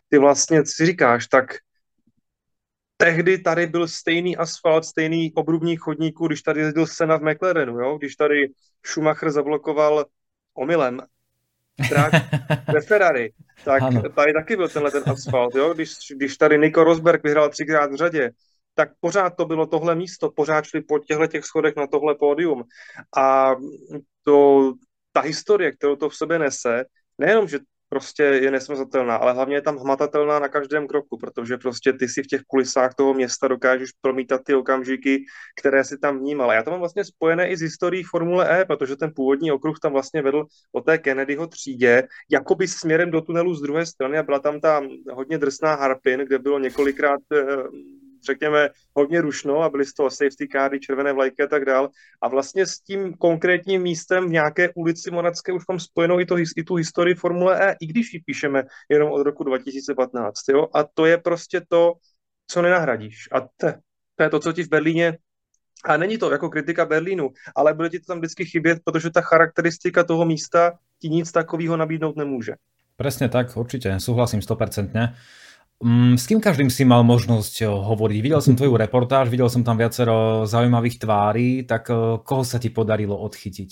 ty 0.08 0.18
vlastně 0.18 0.66
si 0.66 0.86
říkáš, 0.86 1.26
tak 1.26 1.54
tehdy 3.02 3.38
tady 3.38 3.66
byl 3.66 3.88
stejný 3.88 4.36
asfalt, 4.36 4.84
stejný 4.84 5.32
obrubník 5.34 5.80
chodníků, 5.80 6.26
když 6.26 6.42
tady 6.42 6.60
jezdil 6.60 6.86
Sena 6.86 7.16
v 7.16 7.22
McLarenu, 7.22 7.80
jo? 7.80 7.98
když 7.98 8.16
tady 8.16 8.50
Schumacher 8.86 9.30
zablokoval 9.30 10.04
omylem 10.54 11.00
trať 11.88 12.12
ve 12.72 12.80
Ferrari, 12.80 13.32
tak 13.64 13.82
ano. 13.82 14.02
tady 14.02 14.32
taky 14.32 14.56
byl 14.56 14.68
tenhle 14.68 14.90
ten 14.90 15.02
asfalt, 15.06 15.54
jo? 15.54 15.74
Když, 15.74 15.94
když 16.16 16.36
tady 16.36 16.58
Nico 16.58 16.84
Rosberg 16.84 17.22
vyhrál 17.22 17.48
třikrát 17.48 17.92
v 17.92 17.96
řadě, 17.96 18.30
tak 18.74 18.90
pořád 19.00 19.30
to 19.36 19.44
bylo 19.44 19.66
tohle 19.66 19.94
místo, 19.94 20.30
pořád 20.30 20.64
šli 20.64 20.80
po 20.80 20.98
těchto 20.98 21.26
těch 21.26 21.44
schodech 21.44 21.76
na 21.76 21.86
tohle 21.86 22.14
pódium. 22.14 22.64
A 23.16 23.54
to, 24.22 24.72
ta 25.12 25.20
historie, 25.20 25.72
kterou 25.72 25.96
to 25.96 26.08
v 26.08 26.16
sobě 26.16 26.38
nese, 26.38 26.84
nejenom, 27.18 27.48
že 27.48 27.58
prostě 27.92 28.22
je 28.22 28.50
nesmazatelná, 28.50 29.16
ale 29.16 29.32
hlavně 29.32 29.56
je 29.56 29.62
tam 29.62 29.76
hmatatelná 29.76 30.38
na 30.38 30.48
každém 30.48 30.86
kroku, 30.86 31.18
protože 31.18 31.56
prostě 31.56 31.92
ty 31.92 32.08
si 32.08 32.22
v 32.22 32.26
těch 32.26 32.42
kulisách 32.42 32.94
toho 32.94 33.14
města 33.14 33.48
dokážeš 33.48 33.90
promítat 34.00 34.40
ty 34.44 34.54
okamžiky, 34.54 35.24
které 35.60 35.84
si 35.84 35.98
tam 35.98 36.18
vnímal. 36.18 36.52
Já 36.52 36.62
to 36.62 36.70
mám 36.70 36.80
vlastně 36.80 37.04
spojené 37.04 37.48
i 37.48 37.56
s 37.56 37.60
historií 37.60 38.02
Formule 38.02 38.60
E, 38.60 38.64
protože 38.64 38.96
ten 38.96 39.12
původní 39.16 39.52
okruh 39.52 39.78
tam 39.80 39.92
vlastně 39.92 40.22
vedl 40.22 40.44
o 40.72 40.80
té 40.80 40.98
Kennedyho 40.98 41.46
třídě, 41.46 42.08
jakoby 42.30 42.68
směrem 42.68 43.10
do 43.10 43.20
tunelu 43.20 43.54
z 43.54 43.62
druhé 43.62 43.86
strany 43.86 44.18
a 44.18 44.22
byla 44.22 44.38
tam 44.38 44.60
ta 44.60 44.82
hodně 45.12 45.38
drsná 45.38 45.74
Harpin, 45.74 46.20
kde 46.20 46.38
bylo 46.38 46.58
několikrát 46.58 47.20
eh, 47.32 47.44
řekněme, 48.26 48.68
hodně 48.94 49.20
rušno 49.20 49.62
a 49.62 49.68
byly 49.68 49.84
z 49.84 49.94
toho 49.94 50.10
safety 50.10 50.48
cardy, 50.52 50.80
červené 50.80 51.12
vlajky 51.12 51.42
a 51.42 51.46
tak 51.46 51.64
dál. 51.64 51.88
A 52.22 52.28
vlastně 52.28 52.66
s 52.66 52.80
tím 52.80 53.14
konkrétním 53.14 53.82
místem 53.82 54.28
v 54.28 54.30
nějaké 54.30 54.68
ulici 54.74 55.10
Monacké 55.10 55.52
už 55.52 55.62
mám 55.68 55.80
spojenou 55.80 56.20
i, 56.20 56.26
to, 56.26 56.38
i 56.38 56.64
tu 56.64 56.74
historii 56.74 57.14
Formule 57.14 57.70
E, 57.70 57.76
i 57.80 57.86
když 57.86 58.14
ji 58.14 58.20
píšeme 58.20 58.62
jenom 58.88 59.12
od 59.12 59.22
roku 59.22 59.44
2015. 59.44 60.48
Jo? 60.48 60.68
A 60.74 60.84
to 60.94 61.06
je 61.06 61.18
prostě 61.18 61.60
to, 61.68 61.92
co 62.46 62.62
nenahradíš. 62.62 63.28
A 63.32 63.40
to, 63.40 63.72
to 64.16 64.22
je 64.22 64.30
to, 64.30 64.40
co 64.40 64.52
ti 64.52 64.62
v 64.62 64.68
Berlíně 64.68 65.18
a 65.84 65.96
není 65.96 66.18
to 66.18 66.30
jako 66.30 66.50
kritika 66.50 66.84
Berlínu, 66.84 67.30
ale 67.56 67.74
bude 67.74 67.90
ti 67.90 68.00
to 68.00 68.06
tam 68.06 68.18
vždycky 68.18 68.44
chybět, 68.44 68.78
protože 68.84 69.10
ta 69.10 69.20
charakteristika 69.20 70.04
toho 70.04 70.24
místa 70.24 70.72
ti 70.98 71.08
nic 71.08 71.32
takového 71.32 71.76
nabídnout 71.76 72.16
nemůže. 72.16 72.52
Presne 72.96 73.28
tak, 73.28 73.56
určite, 73.56 74.00
súhlasím 74.00 74.40
100%. 74.40 75.14
Mm, 75.82 76.14
s 76.14 76.30
kým 76.30 76.38
každým 76.38 76.70
si 76.70 76.86
mal 76.86 77.02
možnosť 77.02 77.66
eh, 77.66 77.66
hovoriť? 77.66 78.18
Videl 78.22 78.38
som 78.38 78.54
tvoju 78.54 78.78
reportáž, 78.78 79.26
videl 79.26 79.50
som 79.50 79.66
tam 79.66 79.74
viacero 79.74 80.46
zaujímavých 80.46 81.02
tváří, 81.02 81.66
tak 81.66 81.90
eh, 81.90 82.22
koho 82.22 82.46
sa 82.46 82.62
ti 82.62 82.70
podarilo 82.70 83.18
odchytiť? 83.18 83.70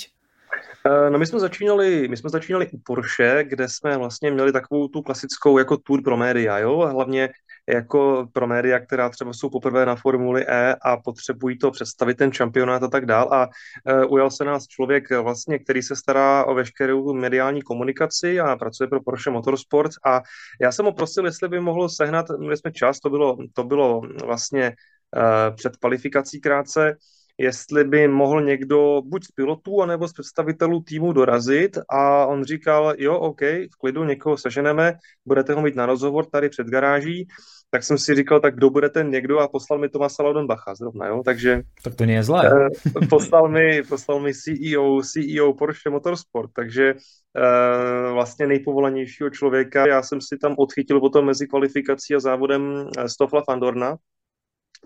Eh, 0.87 1.11
no 1.11 1.19
my 1.19 1.27
jsme 1.27 1.41
začínali, 1.41 2.09
my 2.09 2.17
jsme 2.17 2.31
začínali 2.31 2.69
u 2.73 2.79
Porsche, 2.79 3.45
kde 3.45 3.69
jsme 3.69 3.99
vlastně 3.99 4.31
měli 4.31 4.53
takovou 4.53 4.89
tu 4.89 5.03
klasickou 5.03 5.59
jako 5.59 5.77
tour 5.77 6.03
pro 6.03 6.17
média, 6.17 6.59
jo, 6.59 6.89
hlavně 6.93 7.29
jako 7.73 8.29
pro 8.33 8.47
média, 8.47 8.79
která 8.79 9.09
třeba 9.09 9.33
jsou 9.33 9.51
poprvé 9.51 9.87
na 9.87 9.97
Formuli 9.97 10.45
E 10.49 10.75
a 10.83 10.97
potřebují 10.97 11.59
to 11.59 11.71
představit 11.71 12.14
ten 12.14 12.33
šampionát 12.33 12.83
a 12.83 12.89
tak 12.89 13.07
dál. 13.07 13.29
A 13.33 13.47
uh, 13.47 14.12
ujal 14.12 14.31
se 14.31 14.45
nás 14.45 14.66
člověk 14.66 15.11
vlastně, 15.11 15.59
který 15.59 15.83
se 15.83 15.97
stará 15.97 16.45
o 16.45 16.55
veškerou 16.55 17.14
mediální 17.14 17.62
komunikaci 17.62 18.41
a 18.41 18.57
pracuje 18.57 18.89
pro 18.89 19.03
Porsche 19.03 19.31
Motorsport 19.31 19.93
a 20.05 20.23
já 20.61 20.73
jsem 20.73 20.85
ho 20.85 20.93
prosil, 20.93 21.27
jestli 21.27 21.49
by 21.49 21.61
mohl 21.61 21.89
sehnat, 21.89 22.27
měli 22.39 22.57
jsme 22.57 22.73
čas, 22.73 23.01
to 23.01 23.11
bylo, 23.11 23.37
to 23.53 23.64
bylo 23.64 24.01
vlastně 24.25 24.75
uh, 25.16 25.57
před 25.57 25.77
kvalifikací 25.77 26.41
krátce, 26.41 26.97
jestli 27.41 27.84
by 27.84 28.09
mohl 28.09 28.43
někdo 28.43 29.03
buď 29.05 29.24
z 29.24 29.32
pilotů, 29.32 29.82
anebo 29.82 30.09
z 30.09 30.12
představitelů 30.12 30.82
týmu 30.82 31.12
dorazit. 31.12 31.78
A 31.88 32.26
on 32.26 32.45
říkal, 32.45 32.95
jo, 32.99 33.18
OK, 33.18 33.41
v 33.43 33.76
klidu 33.80 34.05
někoho 34.05 34.36
seženeme, 34.36 34.95
budete 35.26 35.55
ho 35.55 35.62
mít 35.62 35.76
na 35.76 35.86
rozhovor 35.86 36.26
tady 36.26 36.49
před 36.49 36.66
garáží. 36.66 37.28
Tak 37.70 37.82
jsem 37.82 37.99
si 37.99 38.14
říkal, 38.14 38.41
tak 38.41 38.55
kdo 38.55 38.70
bude 38.70 38.88
ten 38.88 39.11
někdo? 39.11 39.38
A 39.38 39.49
poslal 39.49 39.78
mi 39.78 39.88
Tomasa 39.88 40.22
Laudenbacha 40.22 40.74
zrovna, 40.74 41.07
jo, 41.07 41.22
takže... 41.24 41.62
Tak 41.84 41.95
to 41.95 42.05
je 42.05 42.22
zlé. 42.22 42.51
Eh, 42.53 43.07
poslal 43.07 43.49
mi, 43.49 43.82
poslal 43.82 44.20
mi 44.20 44.32
CEO, 44.34 45.01
CEO 45.03 45.55
Porsche 45.55 45.91
Motorsport, 45.91 46.51
takže 46.55 46.95
uh, 46.95 48.12
vlastně 48.12 48.47
nejpovolanějšího 48.47 49.30
člověka. 49.30 49.86
Já 49.86 50.03
jsem 50.03 50.20
si 50.20 50.38
tam 50.38 50.55
odchytil 50.59 51.01
potom 51.01 51.26
mezi 51.26 51.47
kvalifikací 51.47 52.14
a 52.14 52.20
závodem 52.20 52.88
eh, 52.99 53.09
Stofla 53.09 53.43
Fandorna, 53.47 53.97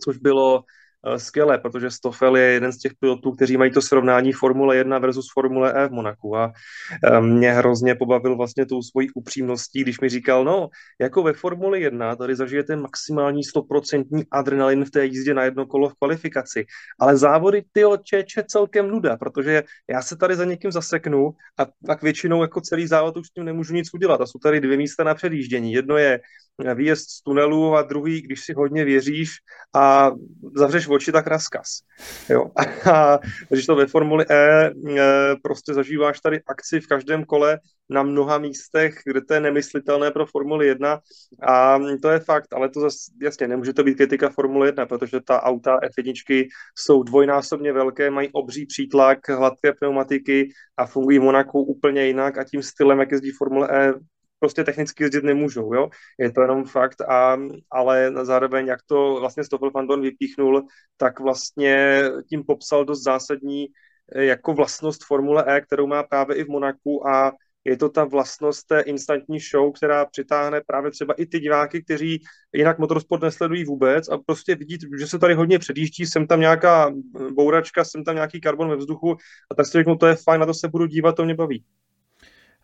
což 0.05 0.19
bylo 0.19 0.61
Eh, 0.61 0.63
skvělé, 1.17 1.59
protože 1.59 1.91
Stoffel 1.91 2.37
je 2.37 2.45
jeden 2.45 2.73
z 2.73 2.79
těch 2.79 2.93
pilotů, 3.01 3.33
kteří 3.33 3.57
mají 3.57 3.71
to 3.71 3.83
srovnání 3.83 4.33
Formule 4.33 4.77
1 4.77 4.99
versus 4.99 5.27
Formule 5.33 5.73
E 5.85 5.89
v 5.89 5.93
Monaku 5.93 6.37
a 6.37 6.53
eh, 7.05 7.21
mě 7.21 7.53
hrozně 7.53 7.95
pobavil 7.95 8.37
vlastně 8.37 8.67
tou 8.67 8.83
svojí 8.83 9.11
upřímností, 9.15 9.83
když 9.83 10.01
mi 10.01 10.09
říkal, 10.09 10.45
no, 10.45 10.69
jako 11.01 11.23
ve 11.23 11.33
Formule 11.33 11.81
1 11.81 12.17
tady 12.17 12.37
zažijete 12.37 12.77
maximální 12.77 13.43
100% 13.43 14.25
adrenalin 14.31 14.85
v 14.85 14.91
té 14.91 15.07
jízdě 15.07 15.35
na 15.35 15.45
jedno 15.45 15.67
kolo 15.67 15.89
v 15.89 15.95
kvalifikaci, 15.95 16.67
ale 17.01 17.17
závody 17.17 17.63
ty 17.73 17.85
čeče 18.03 18.45
celkem 18.49 18.89
nuda, 18.89 19.17
protože 19.17 19.63
já 19.91 20.03
se 20.03 20.17
tady 20.17 20.37
za 20.37 20.45
někým 20.45 20.73
zaseknu 20.73 21.31
a 21.59 21.67
tak 21.87 22.03
většinou 22.03 22.43
jako 22.43 22.61
celý 22.61 22.87
závod 22.87 23.17
už 23.17 23.27
s 23.27 23.31
tím 23.31 23.45
nemůžu 23.45 23.75
nic 23.75 23.95
udělat 23.95 24.21
a 24.21 24.27
jsou 24.27 24.39
tady 24.39 24.61
dvě 24.61 24.77
místa 24.77 25.05
na 25.05 25.15
předjíždění. 25.15 25.73
Jedno 25.73 25.97
je 25.97 26.21
výjezd 26.75 27.11
z 27.11 27.23
tunelu 27.23 27.77
a 27.77 27.83
druhý, 27.83 28.23
když 28.23 28.41
si 28.41 28.53
hodně 28.53 28.85
věříš 28.85 29.31
a 29.75 30.11
zavřeš 30.57 30.89
oči, 30.89 31.13
tak 31.13 31.27
rozkaz. 31.27 31.67
Jo. 32.29 32.51
A 32.93 33.19
když 33.49 33.67
to 33.67 33.77
ve 33.77 33.87
Formuli 33.87 34.25
E, 34.31 34.67
e 34.67 34.73
prostě 35.43 35.75
zažíváš 35.75 36.21
tady 36.21 36.41
akci 36.47 36.81
v 36.81 36.87
každém 36.87 37.25
kole 37.25 37.59
na 37.91 38.03
mnoha 38.03 38.39
místech, 38.39 38.95
kde 39.07 39.21
to 39.21 39.35
je 39.35 39.41
nemyslitelné 39.41 40.11
pro 40.11 40.27
Formuli 40.27 40.67
1 40.67 41.01
a 41.43 41.79
to 42.03 42.11
je 42.11 42.21
fakt, 42.21 42.53
ale 42.53 42.69
to 42.69 42.81
zase, 42.81 42.97
jasně, 43.23 43.49
nemůže 43.49 43.73
to 43.73 43.85
být 43.85 43.95
kritika 43.95 44.31
Formule 44.31 44.69
1, 44.69 44.87
protože 44.87 45.21
ta 45.21 45.43
auta 45.43 45.79
F1 45.79 46.49
jsou 46.79 47.03
dvojnásobně 47.03 47.73
velké, 47.73 48.11
mají 48.11 48.29
obří 48.33 48.67
přítlak, 48.67 49.29
hladké 49.29 49.73
pneumatiky 49.73 50.49
a 50.77 50.87
fungují 50.87 51.19
v 51.19 51.23
Monaku 51.23 51.63
úplně 51.63 52.07
jinak 52.07 52.39
a 52.39 52.45
tím 52.45 52.63
stylem, 52.63 53.01
jak 53.01 53.13
jezdí 53.13 53.31
Formule 53.31 53.69
E, 53.71 53.93
prostě 54.45 54.65
technicky 54.65 55.05
jezdit 55.05 55.25
nemůžou, 55.25 55.75
jo. 55.75 55.89
Je 56.19 56.33
to 56.33 56.41
jenom 56.41 56.65
fakt, 56.65 57.01
a, 57.01 57.39
ale 57.71 58.13
zároveň, 58.23 58.67
jak 58.67 58.81
to 58.87 59.17
vlastně 59.21 59.45
Stoffel 59.45 59.71
Fandon 59.71 60.03
vypíchnul, 60.03 60.67
tak 60.97 61.21
vlastně 61.21 62.03
tím 62.29 62.45
popsal 62.45 62.85
dost 62.85 63.03
zásadní 63.03 63.67
eh, 64.13 64.25
jako 64.25 64.53
vlastnost 64.53 65.05
Formule 65.05 65.45
E, 65.47 65.61
kterou 65.61 65.87
má 65.87 66.03
právě 66.03 66.37
i 66.37 66.45
v 66.45 66.49
Monaku 66.49 67.09
a 67.09 67.33
je 67.65 67.77
to 67.77 67.89
ta 67.89 68.05
vlastnost 68.05 68.67
té 68.67 68.81
instantní 68.81 69.39
show, 69.41 69.73
která 69.73 70.07
přitáhne 70.07 70.61
právě 70.67 70.91
třeba 70.91 71.15
i 71.15 71.27
ty 71.27 71.41
diváky, 71.41 71.83
kteří 71.83 72.23
jinak 72.53 72.79
motorsport 72.79 73.23
nesledují 73.23 73.65
vůbec 73.65 74.09
a 74.09 74.19
prostě 74.19 74.55
vidí, 74.55 74.79
že 74.99 75.07
se 75.07 75.19
tady 75.19 75.35
hodně 75.35 75.59
předjíždí, 75.59 76.07
jsem 76.07 76.27
tam 76.27 76.41
nějaká 76.41 76.93
bouračka, 77.33 77.85
jsem 77.85 78.05
tam 78.05 78.15
nějaký 78.15 78.41
karbon 78.41 78.69
ve 78.69 78.77
vzduchu 78.77 79.17
a 79.51 79.55
tak 79.55 79.67
si 79.67 79.73
řeknu, 79.73 79.97
to 79.97 80.07
je 80.07 80.17
fajn, 80.17 80.41
na 80.41 80.47
to 80.47 80.55
se 80.55 80.69
budu 80.69 80.87
dívat, 80.87 81.17
to 81.17 81.25
mě 81.25 81.35
baví. 81.35 81.65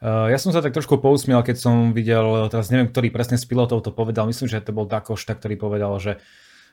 Uh, 0.01 0.32
ja 0.32 0.40
som 0.40 0.48
sa 0.48 0.64
tak 0.64 0.72
trošku 0.72 0.96
pousmiel, 0.96 1.44
keď 1.44 1.57
som 1.61 1.92
videl, 1.92 2.48
teraz 2.48 2.72
neviem, 2.72 2.88
ktorý 2.88 3.12
presne 3.12 3.36
z 3.36 3.44
pilotov 3.44 3.84
to 3.84 3.92
povedal, 3.92 4.24
myslím, 4.24 4.48
že 4.48 4.64
to 4.64 4.72
bol 4.72 4.88
Dakošta, 4.88 5.36
ktorý 5.36 5.61
povedal, 5.61 5.92
že 6.01 6.16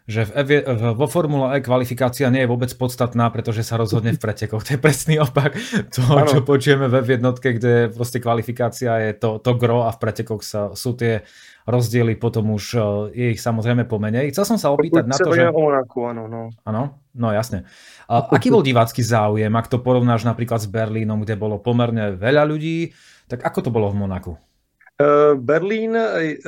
že 0.07 0.23
v 0.23 0.31
F, 0.39 0.49
vo 0.95 1.07
Formule 1.11 1.51
E 1.51 1.59
kvalifikácia 1.59 2.31
nie 2.31 2.47
je 2.47 2.49
vôbec 2.49 2.71
podstatná, 2.79 3.27
pretože 3.27 3.67
sa 3.67 3.75
rozhodne 3.75 4.15
v 4.15 4.23
pretekoch. 4.23 4.63
To 4.67 4.79
je 4.79 4.79
presný 4.79 5.19
opak 5.19 5.59
toho, 5.91 6.23
ano. 6.23 6.31
čo 6.31 6.47
počujeme 6.47 6.87
ve 6.87 7.03
jednotke, 7.03 7.59
kde 7.59 7.91
proste 7.91 8.23
kvalifikácia 8.23 8.95
je 9.03 9.11
to, 9.19 9.43
to 9.43 9.51
gro 9.59 9.83
a 9.83 9.91
v 9.91 9.99
pretekoch 9.99 10.47
sa, 10.47 10.71
sú 10.79 10.95
tie 10.95 11.27
rozdiely, 11.67 12.15
potom 12.15 12.55
už 12.55 12.65
e, 12.75 12.81
je 13.11 13.27
ich 13.35 13.43
samozrejme 13.43 13.83
pomenej. 13.83 14.31
Chcel 14.31 14.55
som 14.55 14.57
sa 14.57 14.71
opýtať 14.71 15.03
na 15.03 15.19
to, 15.19 15.35
že... 15.35 15.51
Monaku, 15.51 16.07
áno, 16.07 16.31
no. 16.31 16.55
Áno, 16.63 17.03
no 17.11 17.27
jasne. 17.35 17.67
A 18.07 18.23
aký 18.31 18.47
bol 18.47 18.63
divácky 18.63 19.03
záujem, 19.03 19.51
ak 19.51 19.67
to 19.67 19.83
porovnáš 19.83 20.23
napríklad 20.23 20.63
s 20.63 20.71
Berlínom, 20.71 21.27
kde 21.27 21.35
bolo 21.35 21.59
pomerne 21.59 22.15
veľa 22.15 22.47
ľudí, 22.47 22.95
tak 23.27 23.45
ako 23.45 23.61
to 23.61 23.69
bylo 23.69 23.91
v 23.91 23.95
Monaku? 23.95 24.37
Eh, 25.01 25.35
Berlín, 25.35 25.97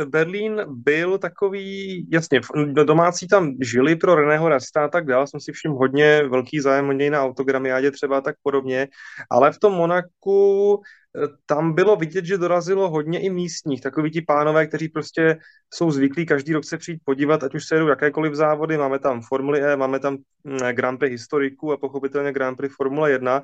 Berlín 0.05 0.61
byl 0.67 1.17
takový, 1.17 2.07
jasně, 2.11 2.41
domácí 2.83 3.27
tam 3.27 3.55
žili 3.61 3.95
pro 3.95 4.15
Reného 4.15 4.49
Rasta 4.49 4.85
a 4.85 4.87
tak 4.87 5.05
dále, 5.05 5.27
jsem 5.27 5.39
si 5.39 5.51
všiml 5.51 5.75
hodně 5.75 6.23
velký 6.23 6.59
zájem 6.59 6.89
o 6.89 6.91
něj 6.91 7.09
na 7.09 7.23
autogramiádě 7.23 7.91
třeba 7.91 8.21
tak 8.21 8.35
podobně, 8.43 8.87
ale 9.29 9.51
v 9.51 9.59
tom 9.59 9.73
Monaku 9.73 10.81
eh, 11.15 11.27
tam 11.45 11.73
bylo 11.73 11.95
vidět, 11.95 12.25
že 12.25 12.37
dorazilo 12.37 12.89
hodně 12.89 13.19
i 13.19 13.29
místních, 13.29 13.81
takový 13.81 14.11
ti 14.11 14.21
pánové, 14.21 14.67
kteří 14.67 14.89
prostě 14.89 15.37
jsou 15.73 15.91
zvyklí 15.91 16.25
každý 16.25 16.53
rok 16.53 16.65
se 16.65 16.77
přijít 16.77 17.01
podívat, 17.05 17.43
ať 17.43 17.55
už 17.55 17.65
se 17.65 17.75
jedou 17.75 17.87
jakékoliv 17.87 18.33
závody, 18.33 18.77
máme 18.77 18.99
tam 18.99 19.21
Formuli 19.21 19.61
E, 19.61 19.75
máme 19.77 19.99
tam 19.99 20.17
hm, 20.47 20.57
Grand 20.71 20.99
Prix 20.99 21.11
historiků 21.11 21.71
a 21.71 21.77
pochopitelně 21.77 22.31
Grand 22.31 22.57
Prix 22.57 22.75
Formule 22.75 23.11
1 23.11 23.43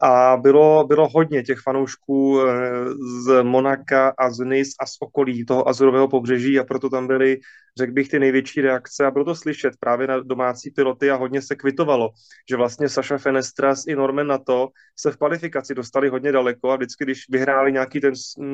a 0.00 0.36
bylo, 0.36 0.84
bylo 0.84 1.08
hodně 1.08 1.42
těch 1.42 1.58
fanoušků 1.60 2.40
eh, 2.40 2.84
z 3.24 3.42
Monaka 3.42 4.14
a 4.18 4.30
z 4.30 4.44
Nis 4.44 4.68
a 4.80 4.86
z 4.86 4.96
okolí 5.00 5.44
toho 5.44 5.68
azurového 5.68 6.08
pobřeží 6.08 6.58
a 6.58 6.64
proto 6.64 6.90
tam 6.90 7.06
byly, 7.06 7.40
řekl 7.76 7.92
bych, 7.92 8.08
ty 8.08 8.18
největší 8.18 8.60
reakce 8.60 9.06
a 9.06 9.10
bylo 9.10 9.24
to 9.24 9.34
slyšet 9.34 9.72
právě 9.80 10.06
na 10.06 10.20
domácí 10.20 10.70
piloty 10.70 11.10
a 11.10 11.16
hodně 11.16 11.42
se 11.42 11.56
kvitovalo, 11.56 12.10
že 12.50 12.56
vlastně 12.56 12.88
Saša 12.88 13.18
Fenestras 13.18 13.86
i 13.86 13.96
Norman 13.96 14.26
na 14.26 14.38
to 14.38 14.68
se 14.96 15.10
v 15.10 15.16
kvalifikaci 15.16 15.74
dostali 15.74 16.08
hodně 16.08 16.32
daleko 16.32 16.70
a 16.70 16.76
vždycky, 16.76 17.04
když 17.04 17.24
vyhráli 17.28 17.72
nějaký 17.72 18.00
ten, 18.00 18.12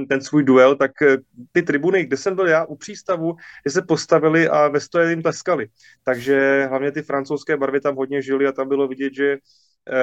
ten 0.08 0.20
svůj 0.20 0.44
duel, 0.44 0.76
tak 0.76 1.02
eh, 1.02 1.16
ty 1.52 1.62
tribuny, 1.62 2.04
kde 2.04 2.16
jsem 2.16 2.34
byl 2.36 2.48
já 2.48 2.64
u 2.64 2.76
přístavu, 2.76 3.34
kde 3.62 3.70
se 3.70 3.82
postavili 3.82 4.48
a 4.48 4.68
ve 4.68 4.80
stoje 4.80 5.10
jim 5.10 5.22
tleskali. 5.22 5.66
Takže 6.04 6.66
hlavně 6.66 6.92
ty 6.92 7.02
francouzské 7.02 7.56
barvy 7.56 7.80
tam 7.80 7.96
hodně 7.96 8.22
žili 8.22 8.46
a 8.46 8.52
tam 8.52 8.68
bylo 8.68 8.88
vidět, 8.88 9.14
že 9.14 9.36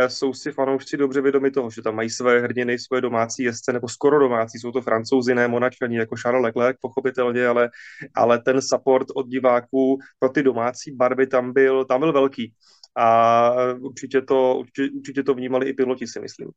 jsou 0.08 0.34
si 0.34 0.52
fanoušci 0.52 0.98
dobře 0.98 1.22
vědomi 1.22 1.52
toho, 1.52 1.70
že 1.70 1.82
tam 1.82 1.96
mají 1.96 2.10
své 2.10 2.40
hrdiny, 2.40 2.80
své 2.80 3.02
domácí 3.02 3.44
jezdce, 3.44 3.74
nebo 3.74 3.88
skoro 3.88 4.20
domácí, 4.20 4.60
jsou 4.60 4.72
to 4.72 4.82
francouzi, 4.82 5.36
ne 5.36 5.48
monačani, 5.48 5.98
jako 5.98 6.16
Charles 6.16 6.44
Leclerc, 6.44 6.78
pochopitelně, 6.82 7.48
ale, 7.48 7.70
ale 8.16 8.40
ten 8.40 8.62
support 8.62 9.08
od 9.16 9.28
diváků 9.28 9.98
pro 10.20 10.30
ty 10.30 10.44
domácí 10.44 10.92
barvy 10.92 11.28
tam 11.28 11.54
byl, 11.54 11.86
tam 11.86 12.00
byl 12.00 12.14
velký. 12.14 12.54
A 12.98 13.52
určitě 13.80 14.22
to, 14.22 14.56
určitě, 14.58 14.90
určitě 14.98 15.24
to 15.24 15.34
vnímali 15.34 15.70
i 15.70 15.74
piloti, 15.74 16.08
si 16.08 16.20
myslím. 16.20 16.50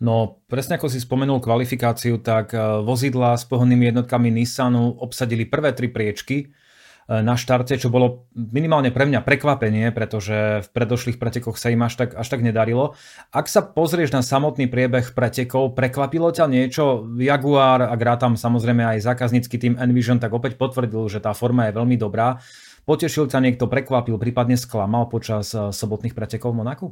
No, 0.00 0.44
presne 0.44 0.76
ako 0.76 0.92
si 0.92 1.00
spomenul 1.00 1.40
kvalifikáciu, 1.40 2.20
tak 2.20 2.52
eh, 2.52 2.60
vozidla 2.84 3.32
s 3.32 3.48
pohonnými 3.48 3.88
jednotkami 3.88 4.28
Nissanu 4.28 4.92
obsadili 4.92 5.48
prvé 5.48 5.72
tri 5.72 5.88
priečky, 5.88 6.52
Eh, 6.52 6.65
na 7.06 7.38
štarte, 7.38 7.78
čo 7.78 7.86
bolo 7.86 8.26
minimálne 8.34 8.90
pre 8.90 9.06
mňa 9.06 9.22
prekvapenie, 9.22 9.94
pretože 9.94 10.66
v 10.66 10.68
predošlých 10.74 11.22
pretekoch 11.22 11.54
sa 11.54 11.70
im 11.70 11.86
až 11.86 11.94
tak, 12.02 12.18
až 12.18 12.26
tak 12.26 12.42
nedarilo. 12.42 12.98
Ak 13.30 13.46
sa 13.46 13.62
pozrieš 13.62 14.10
na 14.10 14.26
samotný 14.26 14.66
priebeh 14.66 15.14
pretekov, 15.14 15.78
prekvapilo 15.78 16.34
ťa 16.34 16.50
niečo? 16.50 17.06
Jaguar, 17.14 17.86
ak 17.86 18.02
tam 18.18 18.34
samozrejme 18.34 18.82
aj 18.82 19.06
zákaznícky 19.06 19.54
tým 19.54 19.78
Envision, 19.78 20.18
tak 20.18 20.34
opäť 20.34 20.58
potvrdil, 20.58 21.06
že 21.06 21.22
tá 21.22 21.30
forma 21.30 21.70
je 21.70 21.76
veľmi 21.78 21.94
dobrá. 21.94 22.42
Potešil 22.86 23.30
ťa 23.30 23.42
niekto, 23.42 23.66
prekvapil, 23.66 24.14
prípadne 24.18 24.58
sklamal 24.58 25.06
počas 25.06 25.50
eh, 25.54 25.70
sobotných 25.70 26.14
pretekov 26.14 26.54
v 26.54 26.58
Monaku? 26.62 26.86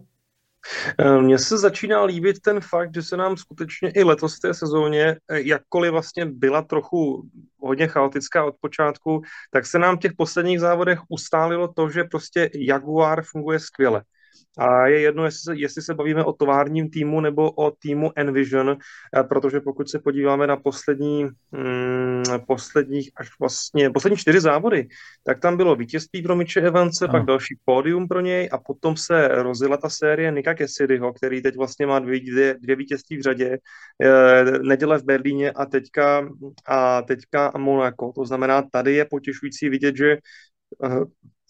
Eh, 0.99 1.21
mně 1.21 1.39
se 1.39 1.59
začíná 1.59 2.05
líbit 2.05 2.41
ten 2.41 2.61
fakt, 2.61 2.95
že 2.95 3.03
se 3.03 3.17
nám 3.17 3.37
skutečně 3.37 3.91
i 3.91 4.05
letos 4.05 4.37
v 4.37 4.41
té 4.41 4.55
sezóně, 4.55 5.17
eh, 5.31 5.41
jakkoliv 5.41 5.93
vlastně 5.93 6.27
byla 6.27 6.63
trochu 6.63 7.29
hodně 7.59 7.89
chaotická 7.89 8.45
od 8.45 8.55
počátku, 8.61 9.23
tak 9.51 9.67
se 9.67 9.79
nám 9.79 9.97
v 9.97 10.01
těch 10.01 10.13
posledních 10.19 10.61
závodech 10.61 10.99
ustálilo 11.09 11.69
to, 11.73 11.91
že 11.91 12.05
prostě 12.05 12.51
Jaguar 12.55 13.23
funguje 13.23 13.59
skvěle. 13.61 14.03
A 14.59 14.87
je 14.87 15.01
jedno, 15.01 15.25
jestli 15.25 15.41
se, 15.41 15.55
jestli 15.57 15.83
se 15.83 15.95
bavíme 15.95 16.25
o 16.25 16.33
továrním 16.33 16.91
týmu 16.91 17.21
nebo 17.21 17.51
o 17.51 17.71
týmu 17.71 18.13
Envision, 18.17 18.77
eh, 19.17 19.23
protože 19.25 19.61
pokud 19.61 19.91
se 19.91 19.99
podíváme 19.99 20.47
na 20.47 20.57
poslední, 20.57 21.25
mm, 21.51 22.25
posledních 22.47 23.11
až 23.17 23.29
vlastně, 23.41 23.91
poslední 23.91 24.17
čtyři 24.17 24.41
závody, 24.41 24.89
tak 25.25 25.41
tam 25.41 25.57
bylo 25.57 25.77
vítězství 25.77 26.23
pro 26.23 26.37
Miče 26.37 26.61
Evance, 26.61 27.09
pak 27.09 27.25
další 27.25 27.59
pódium 27.65 28.09
pro 28.09 28.21
něj 28.21 28.49
a 28.53 28.59
potom 28.59 28.97
se 28.97 29.29
rozjela 29.29 29.77
ta 29.77 29.89
série 29.89 30.33
Nika 30.33 30.55
Cassidyho, 30.55 31.13
který 31.13 31.43
teď 31.43 31.57
vlastně 31.57 31.87
má 31.87 31.99
dvě, 31.99 32.21
dvě, 32.21 32.57
dvě 32.61 32.77
vítězství 32.77 33.17
v 33.17 33.23
řadě, 33.23 33.59
eh, 34.03 34.45
neděle 34.45 34.99
v 34.99 35.05
Berlíně 35.05 35.51
a 35.51 35.67
teďka, 35.67 36.29
a 36.67 37.03
teďka 37.03 37.53
Monaco. 37.59 38.13
To 38.15 38.25
znamená, 38.25 38.63
tady 38.73 38.95
je 38.95 39.05
potěšující 39.05 39.69
vidět, 39.69 39.97
že 39.97 40.13
eh, 40.85 41.01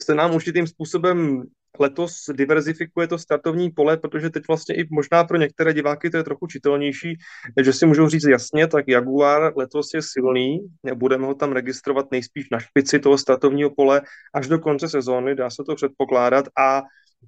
se 0.03 0.15
nám 0.15 0.35
určitým 0.35 0.67
způsobem 0.67 1.45
letos 1.81 2.25
diverzifikuje 2.33 3.09
to 3.09 3.18
startovní 3.18 3.70
pole, 3.70 3.97
protože 3.97 4.31
teď 4.31 4.43
vlastně 4.49 4.75
i 4.75 4.89
možná 4.91 5.25
pro 5.25 5.37
některé 5.37 5.75
diváky 5.75 6.11
to 6.11 6.16
je 6.16 6.25
trochu 6.25 6.47
čitelnější, 6.47 7.18
že 7.62 7.72
si 7.72 7.87
můžou 7.87 8.09
říct 8.09 8.27
jasně, 8.27 8.66
tak 8.66 8.85
Jaguar 8.89 9.53
letos 9.57 9.95
je 9.95 10.03
silný, 10.03 10.61
budeme 10.95 11.27
ho 11.27 11.35
tam 11.35 11.53
registrovat 11.53 12.11
nejspíš 12.11 12.51
na 12.51 12.59
špici 12.59 12.99
toho 12.99 13.18
startovního 13.18 13.70
pole 13.70 14.03
až 14.35 14.49
do 14.49 14.59
konce 14.59 14.89
sezóny, 14.89 15.35
dá 15.35 15.51
se 15.51 15.62
to 15.66 15.75
předpokládat 15.75 16.45
a 16.59 16.83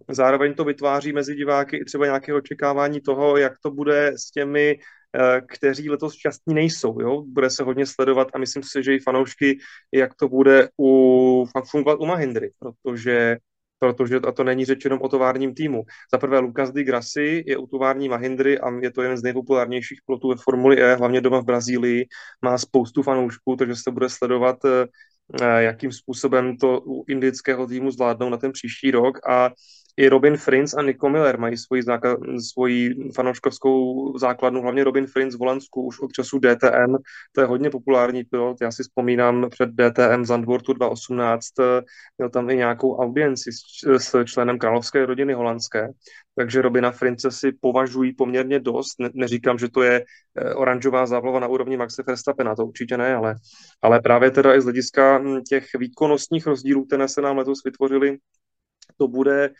zároveň 0.09 0.55
to 0.55 0.65
vytváří 0.65 1.13
mezi 1.13 1.35
diváky 1.35 1.77
i 1.77 1.85
třeba 1.85 2.07
nějaké 2.07 2.35
očekávání 2.35 3.01
toho, 3.01 3.37
jak 3.37 3.53
to 3.63 3.71
bude 3.71 4.13
s 4.17 4.31
těmi 4.31 4.79
eh, 5.19 5.41
kteří 5.41 5.91
letos 5.91 6.15
šťastní 6.15 6.55
nejsou. 6.55 7.01
Jo? 7.01 7.23
Bude 7.27 7.51
se 7.51 7.63
hodně 7.63 7.87
sledovat 7.87 8.29
a 8.35 8.39
myslím 8.39 8.63
si, 8.63 8.83
že 8.83 8.95
i 8.95 9.01
fanoušky, 9.01 9.59
jak 9.93 10.15
to 10.15 10.29
bude 10.29 10.69
u, 10.81 11.45
fungovat 11.71 12.01
u 12.01 12.07
Mahindry, 12.07 12.51
protože 12.59 13.37
protože 13.79 14.17
a 14.17 14.33
to 14.33 14.45
není 14.45 14.65
řeč 14.65 14.85
jenom 14.85 15.01
o 15.03 15.09
továrním 15.09 15.55
týmu. 15.55 15.83
Za 16.13 16.19
prvé 16.19 16.39
Lucas 16.39 16.73
di 16.73 16.85
Grassi 16.85 17.45
je 17.47 17.57
u 17.57 17.67
tovární 17.67 18.09
Mahindry 18.09 18.59
a 18.59 18.71
je 18.71 18.91
to 18.91 19.03
jeden 19.03 19.19
z 19.19 19.23
nejpopulárnějších 19.23 19.99
pilotů 20.07 20.29
ve 20.29 20.37
Formuli 20.37 20.83
E, 20.83 20.95
hlavně 20.95 21.21
doma 21.21 21.41
v 21.41 21.45
Brazílii, 21.45 22.07
má 22.43 22.59
spoustu 22.59 23.03
fanoušků, 23.03 23.57
takže 23.57 23.77
se 23.77 23.91
bude 23.91 24.09
sledovat, 24.09 24.57
eh, 24.65 25.63
jakým 25.63 25.93
způsobem 25.93 26.57
to 26.57 26.81
u 26.87 27.05
indického 27.09 27.67
týmu 27.67 27.91
zvládnou 27.91 28.29
na 28.29 28.37
ten 28.37 28.53
příští 28.53 28.91
rok 28.91 29.29
a 29.29 29.51
i 29.97 30.09
Robin 30.09 30.37
Frins 30.37 30.75
a 30.75 30.83
Nico 30.83 31.09
Miller 31.09 31.39
mají 31.39 31.57
svoji, 31.57 31.83
záka, 31.83 32.17
svoji 32.53 33.11
fanouškovskou 33.15 34.19
základnu, 34.19 34.63
hlavně 34.63 34.85
Robin 34.85 35.07
Frins 35.07 35.35
v 35.35 35.39
Holandsku 35.39 35.83
už 35.83 36.01
od 36.01 36.13
času 36.13 36.39
DTM, 36.39 36.97
to 37.33 37.41
je 37.41 37.47
hodně 37.47 37.71
populární 37.71 38.25
pilot, 38.25 38.57
já 38.61 38.71
si 38.71 38.83
vzpomínám 38.83 39.49
před 39.51 39.71
DTM 39.71 40.25
Zandvoortu 40.25 40.73
2018, 40.73 41.47
měl 42.19 42.31
tam 42.31 42.51
i 42.51 42.57
nějakou 42.57 42.97
audienci 42.97 43.51
s, 43.53 43.99
s 43.99 44.25
členem 44.25 44.59
královské 44.59 45.07
rodiny 45.07 45.33
holandské, 45.33 45.89
takže 46.35 46.63
Robina 46.63 46.91
Frince 46.91 47.31
si 47.31 47.53
považují 47.53 48.15
poměrně 48.15 48.61
dost, 48.61 49.01
ne, 49.01 49.11
neříkám, 49.15 49.59
že 49.59 49.69
to 49.69 49.83
je 49.83 50.05
eh, 50.37 50.55
oranžová 50.55 51.07
záplava 51.07 51.41
na 51.41 51.47
úrovni 51.47 51.77
Maxe 51.77 52.03
Verstappena, 52.07 52.55
to 52.55 52.67
určitě 52.67 52.97
ne, 52.97 53.15
ale, 53.15 53.35
ale 53.83 54.01
právě 54.01 54.31
teda 54.31 54.55
i 54.55 54.61
z 54.61 54.65
hlediska 54.65 55.19
hm, 55.19 55.43
těch 55.49 55.67
výkonnostních 55.79 56.47
rozdílů, 56.47 56.85
které 56.85 57.09
se 57.09 57.23
nám 57.23 57.39
letos 57.39 57.65
vytvořily, 57.65 58.19
to 58.97 59.09
bude 59.09 59.51
Eh, 59.51 59.53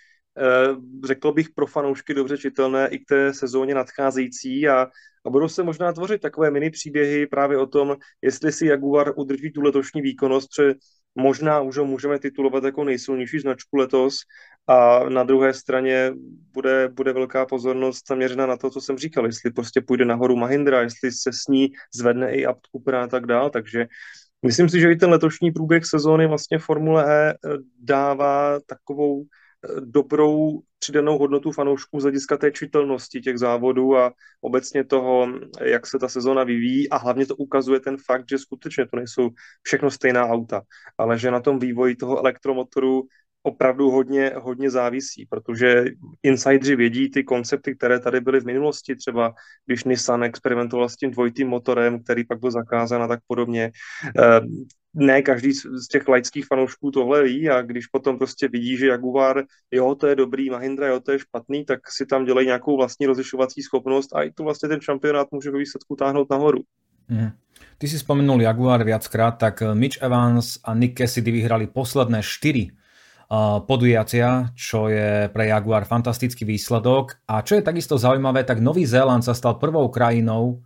řekl 1.05 1.33
bych, 1.33 1.51
pro 1.51 1.67
fanoušky 1.67 2.15
dobře 2.15 2.39
čitelné 2.39 2.89
i 2.89 2.99
k 2.99 3.05
té 3.09 3.35
sezóně 3.35 3.75
nadcházející 3.75 4.69
a, 4.69 4.87
a 5.27 5.31
budou 5.31 5.49
se 5.49 5.63
možná 5.63 5.93
tvořit 5.93 6.21
takové 6.21 6.51
mini 6.51 6.71
příběhy 6.71 7.27
právě 7.27 7.59
o 7.59 7.67
tom, 7.67 7.97
jestli 8.23 8.53
si 8.53 8.67
Jaguar 8.67 9.13
udrží 9.17 9.53
tu 9.53 9.61
letošní 9.61 10.03
výkonnost, 10.03 10.49
protože 10.57 10.75
možná 11.15 11.61
už 11.61 11.77
ho 11.77 11.85
můžeme 11.85 12.19
titulovat 12.19 12.65
jako 12.65 12.85
nejsilnější 12.85 13.39
značku 13.39 13.77
letos 13.77 14.17
a 14.67 15.09
na 15.09 15.25
druhé 15.25 15.55
straně 15.55 16.13
bude, 16.53 16.89
bude 16.89 17.13
velká 17.13 17.47
pozornost 17.47 18.09
zaměřena 18.09 18.47
na 18.47 18.57
to, 18.57 18.71
co 18.71 18.81
jsem 18.81 18.99
říkal, 18.99 19.27
jestli 19.27 19.51
prostě 19.51 19.81
půjde 19.81 20.05
nahoru 20.05 20.37
Mahindra, 20.37 20.83
jestli 20.83 21.13
se 21.13 21.33
s 21.33 21.47
ní 21.49 21.73
zvedne 21.95 22.35
i 22.35 22.47
Abt 22.47 22.67
Cooper 22.73 22.95
a 22.95 23.07
tak 23.07 23.27
dál, 23.27 23.51
takže 23.51 23.87
myslím 24.43 24.69
si, 24.69 24.81
že 24.81 24.93
i 24.93 24.97
ten 24.97 25.11
letošní 25.11 25.51
průběh 25.51 25.87
sezóny 25.87 26.27
vlastně 26.27 26.59
Formule 26.59 27.05
E 27.09 27.35
dává 27.81 28.61
takovou 28.67 29.25
dobrou 29.81 30.61
přidanou 30.79 31.19
hodnotu 31.19 31.53
fanoušků 31.53 32.01
z 32.01 32.03
hlediska 32.03 32.37
té 32.37 32.53
čitelnosti 32.53 33.21
těch 33.21 33.39
závodů 33.39 33.97
a 33.97 34.13
obecně 34.41 34.85
toho, 34.85 35.29
jak 35.61 35.87
se 35.87 35.99
ta 35.99 36.09
sezóna 36.09 36.45
vyvíjí 36.45 36.91
a 36.91 36.97
hlavně 36.97 37.27
to 37.27 37.37
ukazuje 37.37 37.81
ten 37.81 37.97
fakt, 38.07 38.25
že 38.31 38.39
skutečně 38.39 38.87
to 38.87 38.97
nejsou 38.97 39.31
všechno 39.63 39.91
stejná 39.91 40.27
auta, 40.27 40.63
ale 40.99 41.19
že 41.19 41.31
na 41.31 41.41
tom 41.41 41.59
vývoji 41.59 41.97
toho 41.97 42.19
elektromotoru 42.19 43.03
opravdu 43.43 43.91
hodně, 43.91 44.33
hodně 44.37 44.71
závisí, 44.71 45.27
protože 45.27 45.85
insidři 46.23 46.77
vědí 46.77 47.11
ty 47.11 47.25
koncepty, 47.25 47.77
které 47.77 48.01
tady 48.01 48.21
byly 48.21 48.41
v 48.41 48.45
minulosti, 48.45 48.97
třeba 48.97 49.35
když 49.67 49.85
Nissan 49.85 50.25
experimentoval 50.25 50.89
s 50.89 50.97
tím 50.97 51.11
dvojitým 51.11 51.49
motorem, 51.49 52.03
který 52.03 52.25
pak 52.25 52.41
byl 52.41 52.51
zakázán 52.51 53.03
a 53.03 53.09
tak 53.09 53.21
podobně. 53.27 53.71
Eh, 54.97 55.05
ne 55.05 55.23
každý 55.23 55.53
z 55.53 55.89
těch 55.89 56.09
laických 56.09 56.47
fanoušků 56.47 56.91
tohle 56.91 57.23
ví 57.23 57.49
a 57.51 57.63
když 57.63 57.87
potom 57.87 58.19
prostě 58.19 58.49
vidí, 58.49 58.77
že 58.77 58.87
Jaguar, 58.87 59.45
jo, 59.71 59.95
to 59.95 60.07
je 60.07 60.15
dobrý, 60.15 60.51
Mahindra, 60.51 60.89
jo, 60.89 61.01
to 61.01 61.13
je 61.13 61.19
špatný, 61.19 61.65
tak 61.65 61.81
si 61.91 62.07
tam 62.07 62.25
dělají 62.25 62.47
nějakou 62.47 62.77
vlastní 62.77 63.07
rozlišovací 63.07 63.63
schopnost 63.63 64.15
a 64.15 64.23
i 64.23 64.31
to 64.31 64.45
vlastně 64.45 64.69
ten 64.69 64.81
šampionát 64.81 65.29
může 65.33 65.51
ve 65.51 65.59
výsledku 65.59 65.97
táhnout 65.97 66.31
nahoru. 66.31 66.59
Mm. 67.09 67.31
Ty 67.79 67.89
si 67.89 67.99
spomenul 67.99 68.43
Jaguar 68.43 68.85
viackrát, 68.85 69.39
tak 69.39 69.63
Mitch 69.75 70.03
Evans 70.03 70.59
a 70.65 70.75
Nick 70.75 70.99
Cassidy 70.99 71.31
vyhrali 71.31 71.67
posledné 71.67 72.23
4 72.23 72.71
podujatia, 73.67 74.55
čo 74.55 74.87
je 74.87 75.27
pre 75.35 75.51
Jaguar 75.51 75.83
fantastický 75.83 76.47
výsledok. 76.47 77.19
A 77.27 77.43
čo 77.43 77.59
je 77.59 77.67
takisto 77.67 77.99
zaujímavé, 77.99 78.47
tak 78.47 78.63
Nový 78.63 78.87
Zéland 78.87 79.27
sa 79.27 79.35
stal 79.35 79.59
prvou 79.59 79.91
krajinou, 79.91 80.63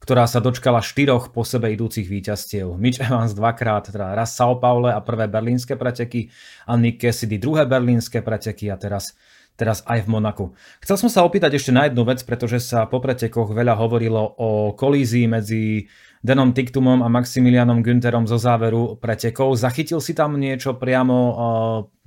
ktorá 0.00 0.24
sa 0.24 0.40
dočkala 0.40 0.80
štyroch 0.80 1.30
po 1.30 1.44
sebe 1.44 1.68
idúcich 1.70 2.08
víťazstiev. 2.08 2.72
Mitch 2.80 3.04
Evans 3.04 3.36
dvakrát, 3.36 3.92
teda 3.92 4.16
raz 4.16 4.32
Sao 4.32 4.56
Paulo 4.56 4.88
a 4.88 4.98
prvé 5.04 5.28
berlínske 5.28 5.76
preteky 5.76 6.32
a 6.64 6.74
Nick 6.80 7.04
Cassidy 7.04 7.36
druhé 7.36 7.68
berlínske 7.68 8.24
preteky 8.24 8.72
a 8.72 8.80
teraz 8.80 9.12
teraz 9.60 9.84
aj 9.84 10.08
v 10.08 10.16
Monaku. 10.16 10.44
Chcel 10.80 10.96
som 10.96 11.10
sa 11.12 11.20
opýtať 11.20 11.60
ešte 11.60 11.68
na 11.68 11.84
jednu 11.84 12.08
vec, 12.08 12.24
pretože 12.24 12.64
sa 12.64 12.88
po 12.88 12.96
pretekoch 12.96 13.52
veľa 13.52 13.76
hovorilo 13.76 14.24
o 14.40 14.72
kolízii 14.72 15.28
medzi 15.28 15.84
Denom 16.24 16.56
Tiktumom 16.56 17.04
a 17.04 17.12
Maximilianom 17.12 17.84
Günterom 17.84 18.24
zo 18.24 18.40
záveru 18.40 18.96
pretekov. 18.96 19.56
Zachytil 19.60 20.00
si 20.00 20.16
tam 20.16 20.40
niečo 20.40 20.80
priamo 20.80 21.16
uh, 21.16 21.34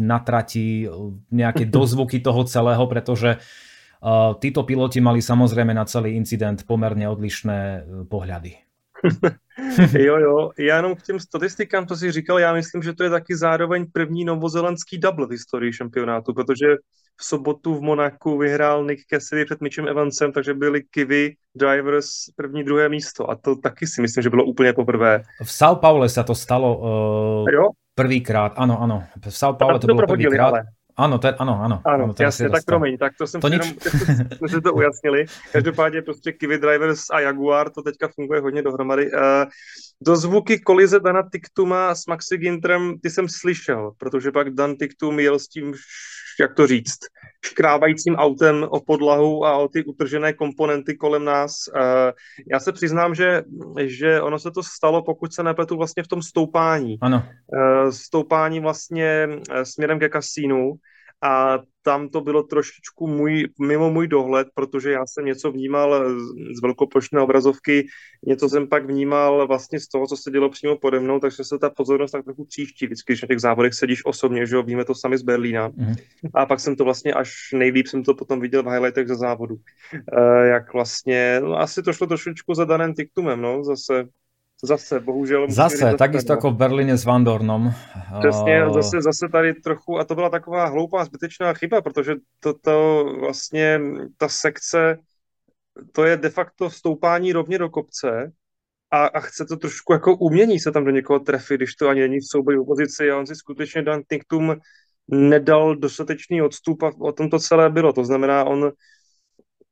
na 0.01 0.17
trati, 0.25 0.89
nejaké 1.29 1.69
dozvuky 1.77 2.25
toho 2.25 2.41
celého, 2.49 2.81
pretože 2.89 3.37
títo 4.39 4.63
piloti 4.63 4.99
mali 4.99 5.23
samozrejme 5.23 5.71
na 5.71 5.87
celý 5.87 6.19
incident 6.19 6.67
pomerne 6.67 7.07
odlišné 7.07 7.59
e, 7.59 7.79
pohľady. 8.03 8.59
jo, 9.99 10.17
jo, 10.17 10.51
já 10.59 10.75
jenom 10.75 10.95
k 10.95 11.01
těm 11.01 11.19
statistikám, 11.19 11.87
co 11.87 11.95
jsi 11.95 12.11
říkal, 12.11 12.39
já 12.39 12.53
myslím, 12.53 12.83
že 12.83 12.93
to 12.93 13.03
je 13.03 13.09
taky 13.09 13.35
zároveň 13.35 13.85
první 13.93 14.25
novozelandský 14.25 14.97
double 14.97 15.27
v 15.27 15.31
historii 15.31 15.73
šampionátu, 15.73 16.33
protože 16.33 16.67
v 17.17 17.25
sobotu 17.25 17.75
v 17.75 17.81
Monaku 17.81 18.37
vyhrál 18.37 18.85
Nick 18.85 19.01
Cassidy 19.09 19.45
před 19.45 19.61
Mitchem 19.61 19.87
Evansem, 19.87 20.31
takže 20.31 20.53
byli 20.53 20.83
Kivy 20.83 21.35
Drivers 21.55 22.09
první, 22.35 22.63
druhé 22.63 22.89
místo 22.89 23.29
a 23.29 23.35
to 23.35 23.55
taky 23.55 23.87
si 23.87 24.01
myslím, 24.01 24.23
že 24.23 24.29
bylo 24.29 24.45
úplně 24.45 24.73
poprvé. 24.73 25.23
V 25.43 25.47
São 25.47 25.75
Paulo 25.75 26.09
se 26.09 26.23
to 26.23 26.35
stalo 26.35 26.77
uh, 26.77 27.69
prvýkrát, 27.95 28.53
ano, 28.55 28.81
ano. 28.81 29.03
V 29.25 29.27
São 29.27 29.55
Paulo 29.55 29.79
to, 29.79 29.87
to 29.87 29.95
bylo 29.95 30.07
prvýkrát. 30.07 30.47
Ale. 30.47 30.63
Ano, 30.97 31.19
je, 31.23 31.35
ano, 31.35 31.59
ano. 31.61 31.81
Ano, 31.85 32.03
ano 32.03 32.13
jasně, 32.19 32.49
tak 32.49 32.65
promiň, 32.65 32.97
tak 32.97 33.13
to 33.17 33.27
jsem 33.27 33.41
to 33.41 33.47
jenom, 33.47 33.67
jsme 34.37 34.49
si 34.49 34.61
to 34.61 34.73
ujasnili. 34.73 35.25
Každopádně 35.51 36.01
prostě 36.01 36.31
Kiwi 36.31 36.57
Drivers 36.57 37.09
a 37.09 37.19
Jaguar, 37.19 37.69
to 37.69 37.81
teďka 37.81 38.07
funguje 38.15 38.41
hodně 38.41 38.61
dohromady. 38.61 39.11
Uh, 39.11 39.19
do 40.01 40.15
zvuky 40.15 40.59
kolize 40.59 40.99
Dana 40.99 41.29
Tiktuma 41.31 41.95
s 41.95 42.05
Maxi 42.05 42.37
Gintrem, 42.37 42.99
ty 42.99 43.09
jsem 43.09 43.29
slyšel, 43.29 43.91
protože 43.97 44.31
pak 44.31 44.49
Dan 44.49 44.75
Tiktum 44.75 45.19
jel 45.19 45.39
s 45.39 45.47
tím, 45.47 45.73
jak 46.39 46.53
to 46.53 46.67
říct, 46.67 46.99
škrábajícím 47.45 48.15
autem 48.15 48.67
o 48.69 48.81
podlahu 48.81 49.45
a 49.45 49.57
o 49.57 49.67
ty 49.67 49.83
utržené 49.83 50.33
komponenty 50.33 50.95
kolem 50.95 51.25
nás. 51.25 51.55
Uh, 51.75 51.81
já 52.51 52.59
se 52.59 52.71
přiznám, 52.71 53.15
že, 53.15 53.43
že 53.85 54.21
ono 54.21 54.39
se 54.39 54.51
to 54.51 54.63
stalo, 54.63 55.03
pokud 55.03 55.33
se 55.33 55.43
nepletu, 55.43 55.77
vlastně 55.77 56.03
v 56.03 56.07
tom 56.07 56.21
stoupání. 56.21 56.97
Ano. 57.01 57.23
Uh, 57.47 57.89
stoupání 57.89 58.59
vlastně 58.59 59.27
směrem 59.63 59.99
ke 59.99 60.09
kasínu 60.09 60.73
a 61.23 61.59
tam 61.83 62.09
to 62.09 62.21
bylo 62.21 62.43
trošičku 62.43 63.07
můj, 63.07 63.47
mimo 63.59 63.89
můj 63.89 64.07
dohled, 64.07 64.47
protože 64.53 64.91
já 64.91 65.05
jsem 65.05 65.25
něco 65.25 65.51
vnímal 65.51 66.19
z 66.57 66.61
velkoplošné 66.61 67.21
obrazovky, 67.21 67.87
něco 68.25 68.49
jsem 68.49 68.67
pak 68.67 68.85
vnímal 68.85 69.47
vlastně 69.47 69.79
z 69.79 69.87
toho, 69.87 70.07
co 70.07 70.17
se 70.17 70.31
dělo 70.31 70.49
přímo 70.49 70.77
pode 70.77 70.99
mnou, 70.99 71.19
takže 71.19 71.43
se 71.43 71.59
ta 71.59 71.69
pozornost 71.69 72.11
tak 72.11 72.25
trochu 72.25 72.45
příští, 72.45 72.85
vždycky, 72.85 73.13
když 73.13 73.21
na 73.21 73.27
těch 73.27 73.39
závodech 73.39 73.73
sedíš 73.73 74.05
osobně, 74.05 74.45
že 74.45 74.55
jo, 74.55 74.63
víme 74.63 74.85
to 74.85 74.95
sami 74.95 75.17
z 75.17 75.21
Berlína. 75.21 75.67
Mm. 75.67 75.95
A 76.33 76.45
pak 76.45 76.59
jsem 76.59 76.75
to 76.75 76.83
vlastně 76.83 77.13
až 77.13 77.31
nejlíp 77.53 77.87
jsem 77.87 78.03
to 78.03 78.13
potom 78.13 78.39
viděl 78.39 78.63
v 78.63 78.67
highlightech 78.67 79.07
ze 79.07 79.15
závodu. 79.15 79.55
Uh, 79.55 80.43
jak 80.43 80.73
vlastně, 80.73 81.39
no 81.43 81.59
asi 81.59 81.83
to 81.83 81.93
šlo 81.93 82.07
trošičku 82.07 82.53
za 82.53 82.65
daným 82.65 82.93
tiktumem, 82.93 83.41
no, 83.41 83.63
zase 83.63 84.07
Zase, 84.65 84.99
bohužel. 84.99 85.47
Zase, 85.49 85.93
takisto 85.97 86.33
jako 86.33 86.51
v 86.51 86.55
Berlíně 86.55 86.97
s 86.97 87.05
Vandornom. 87.05 87.73
Přesně, 88.19 88.63
zase, 88.73 89.01
zase 89.01 89.27
tady 89.31 89.53
trochu, 89.53 89.99
a 89.99 90.03
to 90.03 90.15
byla 90.15 90.29
taková 90.29 90.65
hloupá, 90.65 91.05
zbytečná 91.05 91.53
chyba, 91.53 91.81
protože 91.81 92.15
to, 92.39 92.53
to 92.53 93.05
vlastně, 93.19 93.81
ta 94.17 94.27
sekce, 94.27 94.97
to 95.91 96.05
je 96.05 96.17
de 96.17 96.29
facto 96.29 96.69
stoupání 96.69 97.33
rovně 97.33 97.57
do 97.57 97.69
kopce 97.69 98.31
a, 98.91 99.05
a 99.05 99.19
chce 99.19 99.45
to 99.45 99.57
trošku 99.57 99.93
jako 99.93 100.15
umění 100.15 100.59
se 100.59 100.71
tam 100.71 100.85
do 100.85 100.91
někoho 100.91 101.19
trefit, 101.19 101.57
když 101.57 101.75
to 101.75 101.89
ani 101.89 102.01
není 102.01 102.19
v 102.19 102.29
souboji 102.31 102.57
opozici 102.57 103.11
a 103.11 103.17
on 103.17 103.27
si 103.27 103.35
skutečně 103.35 103.81
Dan 103.81 104.01
Tinktum 104.09 104.55
nedal 105.07 105.75
dostatečný 105.75 106.41
odstup 106.41 106.83
a 106.83 106.91
o 106.99 107.11
tom 107.11 107.29
to 107.29 107.39
celé 107.39 107.69
bylo. 107.69 107.93
To 107.93 108.05
znamená, 108.05 108.43
on 108.43 108.71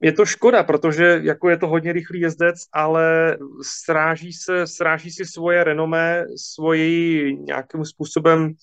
je 0.02 0.12
to 0.12 0.26
škoda, 0.26 0.64
protože 0.64 1.20
jako 1.24 1.50
je 1.50 1.58
to 1.58 1.68
hodně 1.68 1.94
rychlý 1.94 2.20
jezdec, 2.20 2.56
ale 2.74 3.38
sráží, 3.62 4.34
se, 4.34 4.68
sráží 4.68 5.12
si 5.12 5.26
svoje 5.26 5.64
renomé, 5.64 6.26
svoji 6.36 7.36
nějakým 7.38 7.86
způsobem 7.86 8.54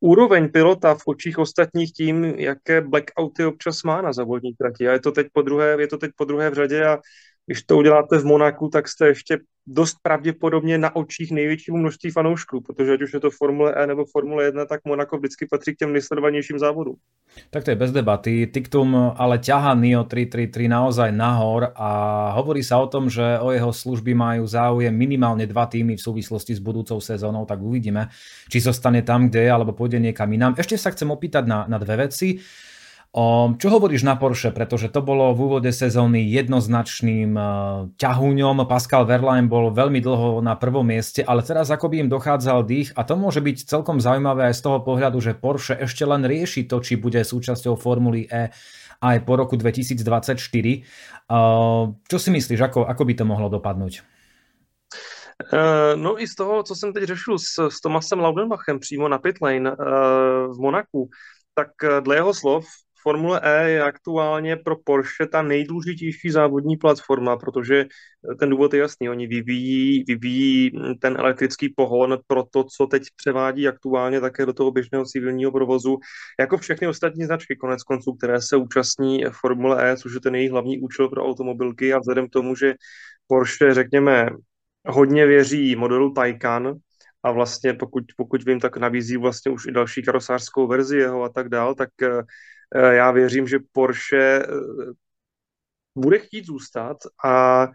úroveň 0.00 0.48
pilota 0.48 0.94
v 0.94 1.02
očích 1.06 1.38
ostatních 1.38 1.92
tím, 1.92 2.24
jaké 2.24 2.80
blackouty 2.80 3.44
občas 3.44 3.82
má 3.82 4.02
na 4.02 4.12
závodní 4.12 4.54
trati. 4.54 4.88
A 4.88 4.92
je 4.92 5.00
to 5.00 5.12
teď 5.12 5.26
po 5.32 5.42
druhé, 5.42 5.76
je 5.80 5.86
to 5.86 5.98
teď 5.98 6.10
po 6.16 6.24
druhé 6.24 6.50
v 6.50 6.54
řadě 6.54 6.86
a 6.86 6.98
když 7.46 7.62
to 7.62 7.76
uděláte 7.76 8.18
v 8.18 8.24
Monaku, 8.24 8.68
tak 8.68 8.88
jste 8.88 9.06
ještě 9.06 9.38
dost 9.66 9.96
pravděpodobně 10.02 10.78
na 10.78 10.96
očích 10.96 11.30
největšímu 11.30 11.76
množství 11.78 12.10
fanoušků, 12.10 12.60
protože 12.60 12.92
ať 12.92 13.02
už 13.02 13.12
je 13.14 13.20
to 13.20 13.30
Formule 13.30 13.74
E 13.76 13.86
nebo 13.86 14.04
Formule 14.04 14.44
1, 14.44 14.66
tak 14.66 14.80
Monaco 14.84 15.16
vždycky 15.18 15.46
patří 15.46 15.74
k 15.74 15.78
těm 15.78 15.92
nejsledovanějším 15.92 16.58
závodům. 16.58 16.96
Tak 17.50 17.64
to 17.64 17.70
je 17.70 17.76
bez 17.76 17.92
debaty. 17.92 18.46
Tiktum 18.46 18.96
ale 19.16 19.38
ťaha 19.38 19.74
NIO 19.74 20.04
333 20.04 20.68
naozaj 20.68 21.10
nahor 21.12 21.72
a 21.74 21.88
hovorí 22.36 22.60
sa 22.60 22.76
o 22.82 22.86
tom, 22.86 23.08
že 23.08 23.38
o 23.40 23.54
jeho 23.54 23.72
služby 23.72 24.12
majú 24.14 24.44
záujem 24.46 24.92
minimálne 24.92 25.46
dva 25.46 25.64
týmy 25.66 25.96
v 25.96 26.02
súvislosti 26.02 26.52
s 26.52 26.60
budúcou 26.60 27.00
sezónou, 27.00 27.46
tak 27.46 27.62
uvidíme, 27.62 28.10
či 28.50 28.60
zostane 28.60 29.00
tam, 29.00 29.30
kde 29.30 29.48
je, 29.48 29.50
alebo 29.50 29.72
pôjde 29.72 30.02
niekam 30.02 30.28
inám. 30.28 30.58
Ešte 30.58 30.76
sa 30.76 30.92
chcem 30.92 31.08
opýtať 31.08 31.48
na, 31.48 31.64
na 31.70 31.78
dve 31.80 32.04
veci. 32.04 32.42
O, 33.12 33.52
čo 33.60 33.68
hovoríš 33.68 34.08
na 34.08 34.16
Porsche, 34.16 34.48
pretože 34.56 34.88
to 34.88 35.04
bolo 35.04 35.36
v 35.36 35.44
úvode 35.44 35.68
sezóny 35.68 36.24
jednoznačným 36.32 37.36
uh, 37.36 37.44
ťahúňom. 38.00 38.64
Pascal 38.64 39.04
Verlaine 39.04 39.52
bol 39.52 39.68
veľmi 39.68 40.00
dlho 40.00 40.40
na 40.40 40.56
prvom 40.56 40.80
mieste, 40.80 41.20
ale 41.20 41.44
teraz 41.44 41.68
ako 41.68 41.92
by 41.92 41.96
im 42.00 42.08
dochádzal 42.08 42.64
dých 42.64 42.96
a 42.96 43.04
to 43.04 43.12
môže 43.20 43.44
byť 43.44 43.68
celkom 43.68 44.00
zaujímavé 44.00 44.48
aj 44.48 44.56
z 44.56 44.64
toho 44.64 44.80
pohľadu, 44.80 45.20
že 45.20 45.36
Porsche 45.36 45.76
ešte 45.76 46.08
len 46.08 46.24
rieši 46.24 46.64
to, 46.64 46.80
či 46.80 46.96
bude 46.96 47.20
súčasťou 47.20 47.76
Formuly 47.76 48.32
E 48.32 48.48
aj 49.04 49.16
po 49.28 49.36
roku 49.36 49.60
2024. 49.60 50.32
Uh, 51.28 51.92
čo 52.08 52.16
si 52.16 52.32
myslíš, 52.32 52.64
ako, 52.64 52.88
ako 52.88 53.02
by 53.04 53.12
to 53.12 53.24
mohlo 53.28 53.52
dopadnúť? 53.52 54.00
Uh, 55.52 56.00
no 56.00 56.16
i 56.16 56.24
z 56.24 56.32
toho, 56.32 56.64
co 56.64 56.72
jsem 56.72 56.92
teď 56.96 57.04
řešil 57.04 57.36
s, 57.38 57.68
s 57.68 57.76
Tomasem 57.84 58.20
Laudenbachem 58.20 58.80
přímo 58.80 59.04
na 59.08 59.18
pitlane 59.20 59.68
uh, 59.68 59.76
v 60.48 60.56
Monaku, 60.56 61.12
tak 61.52 61.76
dle 62.00 62.16
jeho 62.16 62.32
slov 62.32 62.64
Formule 63.02 63.40
E 63.42 63.70
je 63.70 63.82
aktuálně 63.82 64.56
pro 64.56 64.76
Porsche 64.84 65.26
ta 65.26 65.42
nejdůležitější 65.42 66.30
závodní 66.30 66.76
platforma, 66.76 67.36
protože 67.36 67.86
ten 68.38 68.50
důvod 68.50 68.74
je 68.74 68.80
jasný. 68.80 69.10
Oni 69.10 69.26
vyvíjí, 69.26 70.04
vyvíjí 70.04 70.70
ten 71.00 71.16
elektrický 71.18 71.68
pohon 71.68 72.18
pro 72.26 72.42
to, 72.42 72.64
co 72.64 72.86
teď 72.86 73.02
převádí 73.16 73.68
aktuálně 73.68 74.20
také 74.20 74.46
do 74.46 74.52
toho 74.52 74.70
běžného 74.70 75.04
civilního 75.04 75.52
provozu, 75.52 75.98
jako 76.40 76.58
všechny 76.58 76.88
ostatní 76.88 77.24
značky 77.24 77.56
konec 77.56 77.82
konců, 77.82 78.12
které 78.12 78.42
se 78.42 78.56
účastní 78.56 79.24
Formule 79.40 79.92
E, 79.92 79.96
což 79.96 80.14
je 80.14 80.20
ten 80.20 80.34
jejich 80.34 80.50
hlavní 80.50 80.80
účel 80.80 81.08
pro 81.08 81.24
automobilky 81.24 81.92
a 81.92 81.98
vzhledem 81.98 82.28
k 82.28 82.32
tomu, 82.32 82.56
že 82.56 82.74
Porsche, 83.26 83.74
řekněme, 83.74 84.28
hodně 84.86 85.26
věří 85.26 85.76
modelu 85.76 86.12
Taycan, 86.12 86.74
a 87.22 87.30
vlastně 87.30 87.74
pokud, 87.74 88.04
pokud 88.16 88.44
vím, 88.44 88.60
tak 88.60 88.76
nabízí 88.76 89.16
vlastně 89.16 89.52
už 89.52 89.66
i 89.66 89.72
další 89.72 90.02
karosářskou 90.02 90.66
verzi 90.66 90.96
jeho 90.96 91.22
a 91.22 91.28
tak 91.28 91.48
dál, 91.48 91.74
tak 91.74 91.88
Eh, 92.02 92.22
já 92.78 93.10
věřím, 93.10 93.46
že 93.48 93.58
Porsche 93.72 94.42
eh, 94.42 94.46
bude 95.96 96.18
chtít 96.18 96.46
zůstat 96.46 96.96
a 97.24 97.66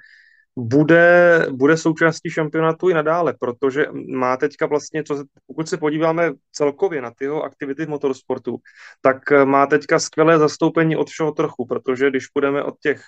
bude, 0.60 1.40
bude 1.52 1.78
součástí 1.78 2.30
šampionátu 2.30 2.90
i 2.90 2.94
nadále, 2.94 3.34
protože 3.40 3.86
má 4.16 4.38
teďka 4.38 4.66
vlastně, 4.66 5.04
co, 5.04 5.24
pokud 5.48 5.70
se 5.70 5.78
podíváme 5.78 6.32
celkově 6.52 7.02
na 7.02 7.12
tyho 7.12 7.44
aktivity 7.44 7.86
v 7.86 7.90
motorsportu, 7.90 8.58
tak 9.02 9.32
eh, 9.32 9.46
má 9.46 9.66
teďka 9.66 10.00
skvělé 10.00 10.40
zastoupení 10.40 10.96
od 10.96 11.10
všeho 11.10 11.32
trochu, 11.32 11.66
protože 11.66 12.10
když 12.10 12.28
půjdeme 12.28 12.64
od 12.64 12.80
těch, 12.80 13.02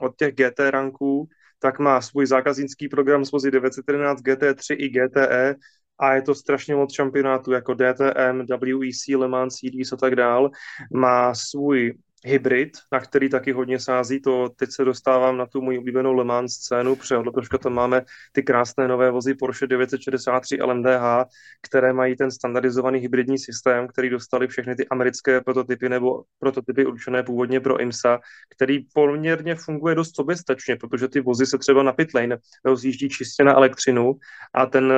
od 0.00 0.16
těch 0.16 0.34
GT 0.34 0.60
ranků, 0.60 1.28
tak 1.58 1.78
má 1.78 2.00
svůj 2.00 2.26
zákaznický 2.26 2.88
program 2.88 3.24
s 3.24 3.32
vozy 3.32 3.50
911 3.50 4.20
GT3 4.20 4.76
i 4.78 4.88
GTE, 4.88 5.54
a 5.98 6.14
je 6.14 6.22
to 6.22 6.34
strašně 6.34 6.74
moc 6.74 6.94
šampionátů 6.94 7.52
jako 7.52 7.74
DTM, 7.74 8.38
WEC, 8.48 9.08
Le 9.16 9.28
Mans 9.28 9.58
Series 9.58 9.92
a 9.92 9.96
tak 9.96 10.16
dál. 10.16 10.50
Má 10.94 11.34
svůj 11.34 11.94
hybrid, 12.24 12.70
na 12.92 13.00
který 13.00 13.28
taky 13.28 13.52
hodně 13.52 13.78
sází, 13.78 14.20
to 14.20 14.48
teď 14.56 14.70
se 14.70 14.84
dostávám 14.84 15.36
na 15.36 15.46
tu 15.46 15.60
můj 15.60 15.78
oblíbenou 15.78 16.12
Le 16.12 16.24
Mans 16.24 16.52
scénu, 16.52 16.96
protože 16.96 17.16
letoška 17.16 17.58
tam 17.58 17.72
máme 17.72 18.02
ty 18.32 18.42
krásné 18.42 18.88
nové 18.88 19.10
vozy 19.10 19.34
Porsche 19.34 19.66
963 19.66 20.62
LMDH, 20.62 21.24
které 21.62 21.92
mají 21.92 22.16
ten 22.16 22.30
standardizovaný 22.30 22.98
hybridní 22.98 23.38
systém, 23.38 23.88
který 23.88 24.10
dostali 24.10 24.48
všechny 24.48 24.76
ty 24.76 24.88
americké 24.88 25.40
prototypy 25.40 25.88
nebo 25.88 26.22
prototypy 26.38 26.86
určené 26.86 27.22
původně 27.22 27.60
pro 27.60 27.80
IMSA, 27.80 28.20
který 28.54 28.78
poměrně 28.94 29.54
funguje 29.54 29.94
dost 29.94 30.16
soběstačně, 30.16 30.76
protože 30.76 31.08
ty 31.08 31.20
vozy 31.20 31.46
se 31.46 31.58
třeba 31.58 31.82
na 31.82 31.92
pitlane 31.92 32.38
rozjíždí 32.64 33.08
čistě 33.08 33.44
na 33.44 33.54
elektřinu 33.54 34.14
a 34.54 34.66
ten, 34.66 34.92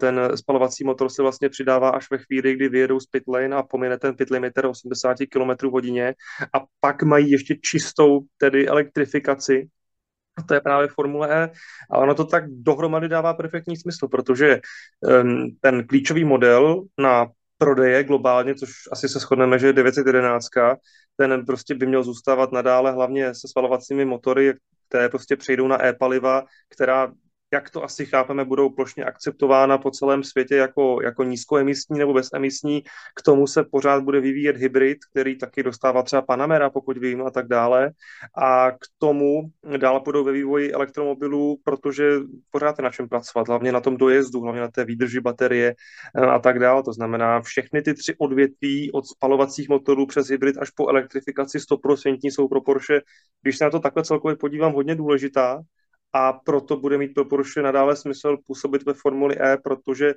ten 0.00 0.20
spalovací 0.34 0.84
motor 0.84 1.08
se 1.08 1.22
vlastně 1.22 1.48
přidává 1.48 1.90
až 1.90 2.10
ve 2.10 2.18
chvíli, 2.18 2.54
kdy 2.54 2.68
vyjedou 2.68 3.00
z 3.00 3.06
pitlane 3.06 3.56
a 3.56 3.62
pomine 3.62 3.98
ten 3.98 4.16
pitlimiter 4.16 4.66
80 4.66 5.16
km 5.32 5.68
hodině 5.68 6.14
a 6.58 6.64
pak 6.80 7.02
mají 7.02 7.30
ještě 7.30 7.56
čistou 7.62 8.20
tedy 8.38 8.68
elektrifikaci, 8.68 9.68
a 10.38 10.42
to 10.42 10.54
je 10.54 10.60
právě 10.60 10.88
Formule 10.88 11.44
E. 11.44 11.50
A 11.90 11.98
ono 11.98 12.14
to 12.14 12.24
tak 12.24 12.44
dohromady 12.48 13.08
dává 13.08 13.34
perfektní 13.34 13.76
smysl, 13.76 14.08
protože 14.08 14.60
um, 15.00 15.56
ten 15.60 15.86
klíčový 15.86 16.24
model 16.24 16.84
na 16.98 17.26
prodeje 17.58 18.04
globálně, 18.04 18.54
což 18.54 18.70
asi 18.92 19.08
se 19.08 19.18
shodneme, 19.18 19.58
že 19.58 19.66
je 19.66 19.72
911, 19.72 20.46
ten 21.16 21.46
prostě 21.46 21.74
by 21.74 21.86
měl 21.86 22.02
zůstávat 22.02 22.52
nadále 22.52 22.92
hlavně 22.92 23.34
se 23.34 23.48
spalovacími 23.48 24.04
motory, 24.04 24.54
které 24.88 25.08
prostě 25.08 25.36
přejdou 25.36 25.68
na 25.68 25.84
e-paliva, 25.84 26.44
která 26.68 27.12
jak 27.52 27.70
to 27.70 27.84
asi 27.84 28.06
chápeme, 28.06 28.44
budou 28.44 28.70
plošně 28.70 29.04
akceptována 29.04 29.78
po 29.78 29.90
celém 29.90 30.24
světě 30.24 30.56
jako, 30.56 31.02
jako 31.02 31.22
nízkoemisní 31.22 31.98
nebo 31.98 32.14
bezemisní. 32.14 32.82
K 33.16 33.22
tomu 33.22 33.46
se 33.46 33.64
pořád 33.64 34.02
bude 34.02 34.20
vyvíjet 34.20 34.56
hybrid, 34.56 34.98
který 35.10 35.38
taky 35.38 35.62
dostává 35.62 36.02
třeba 36.02 36.22
Panamera, 36.22 36.70
pokud 36.70 36.98
vím, 36.98 37.22
a 37.22 37.30
tak 37.30 37.48
dále. 37.48 37.90
A 38.36 38.70
k 38.70 38.84
tomu 38.98 39.42
dál 39.76 40.00
budou 40.00 40.24
ve 40.24 40.32
vývoji 40.32 40.72
elektromobilů, 40.72 41.60
protože 41.64 42.10
pořád 42.50 42.78
je 42.78 42.82
na 42.82 42.90
čem 42.90 43.08
pracovat, 43.08 43.48
hlavně 43.48 43.72
na 43.72 43.80
tom 43.80 43.96
dojezdu, 43.96 44.40
hlavně 44.40 44.60
na 44.60 44.68
té 44.68 44.84
výdrži 44.84 45.20
baterie 45.20 45.74
eh, 46.16 46.26
a 46.26 46.38
tak 46.38 46.58
dále. 46.58 46.82
To 46.82 46.92
znamená, 46.92 47.40
všechny 47.40 47.82
ty 47.82 47.94
tři 47.94 48.14
odvětví 48.18 48.92
od 48.92 49.06
spalovacích 49.06 49.68
motorů 49.68 50.06
přes 50.06 50.28
hybrid 50.28 50.58
až 50.58 50.70
po 50.70 50.88
elektrifikaci 50.88 51.58
100% 51.58 52.18
jsou 52.22 52.48
pro 52.48 52.60
Porsche, 52.60 53.00
když 53.42 53.58
se 53.58 53.64
na 53.64 53.70
to 53.70 53.80
takhle 53.80 54.04
celkově 54.04 54.36
podívám, 54.36 54.72
hodně 54.72 54.94
důležitá 54.94 55.62
a 56.12 56.32
proto 56.32 56.76
bude 56.76 56.98
mít 56.98 57.14
pro 57.14 57.24
Porsche 57.24 57.62
nadále 57.62 57.96
smysl 57.96 58.36
působit 58.46 58.82
ve 58.86 58.94
Formuli 58.94 59.36
E, 59.40 59.56
protože 59.56 60.14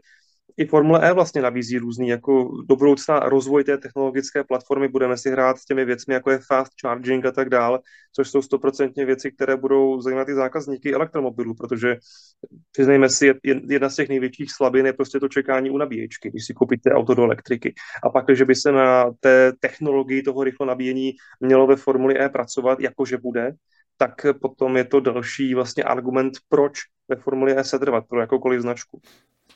i 0.57 0.65
Formule 0.65 1.09
E 1.09 1.13
vlastně 1.13 1.41
nabízí 1.41 1.77
různý, 1.77 2.07
jako 2.07 2.51
do 2.69 2.75
budoucna 2.75 3.19
rozvoj 3.19 3.63
té 3.63 3.77
technologické 3.77 4.43
platformy, 4.43 4.87
budeme 4.87 5.17
si 5.17 5.29
hrát 5.29 5.57
s 5.57 5.65
těmi 5.65 5.85
věcmi, 5.85 6.13
jako 6.13 6.31
je 6.31 6.39
fast 6.47 6.71
charging 6.81 7.25
a 7.25 7.31
tak 7.31 7.49
dále, 7.49 7.79
což 8.15 8.29
jsou 8.29 8.41
stoprocentně 8.41 9.05
věci, 9.05 9.31
které 9.31 9.57
budou 9.57 10.01
zajímat 10.01 10.29
i 10.29 10.33
zákazníky 10.33 10.93
elektromobilů, 10.93 11.55
protože 11.55 11.97
přiznejme 12.71 13.09
si, 13.09 13.33
jedna 13.69 13.89
z 13.89 13.95
těch 13.95 14.09
největších 14.09 14.51
slabin 14.51 14.85
je 14.85 14.93
prostě 14.93 15.19
to 15.19 15.27
čekání 15.27 15.69
u 15.69 15.77
nabíječky, 15.77 16.29
když 16.29 16.45
si 16.45 16.53
koupíte 16.53 16.91
auto 16.91 17.13
do 17.13 17.23
elektriky. 17.23 17.73
A 18.03 18.09
pak, 18.09 18.25
že 18.35 18.45
by 18.45 18.55
se 18.55 18.71
na 18.71 19.11
té 19.19 19.53
technologii 19.59 20.21
toho 20.21 20.43
rychlo 20.43 20.65
nabíjení 20.65 21.11
mělo 21.39 21.67
ve 21.67 21.75
Formuli 21.75 22.21
E 22.21 22.29
pracovat, 22.29 22.79
jakože 22.79 23.17
bude, 23.17 23.51
tak 24.01 24.25
potom 24.41 24.77
je 24.77 24.85
to 24.85 24.99
další 24.99 25.55
vlastně 25.55 25.83
argument, 25.83 26.33
proč 26.49 26.79
ve 27.07 27.15
Formuli 27.15 27.57
E 27.57 27.63
setrvat 27.63 28.07
pro 28.07 28.21
jakoukoliv 28.21 28.61
značku. 28.61 29.01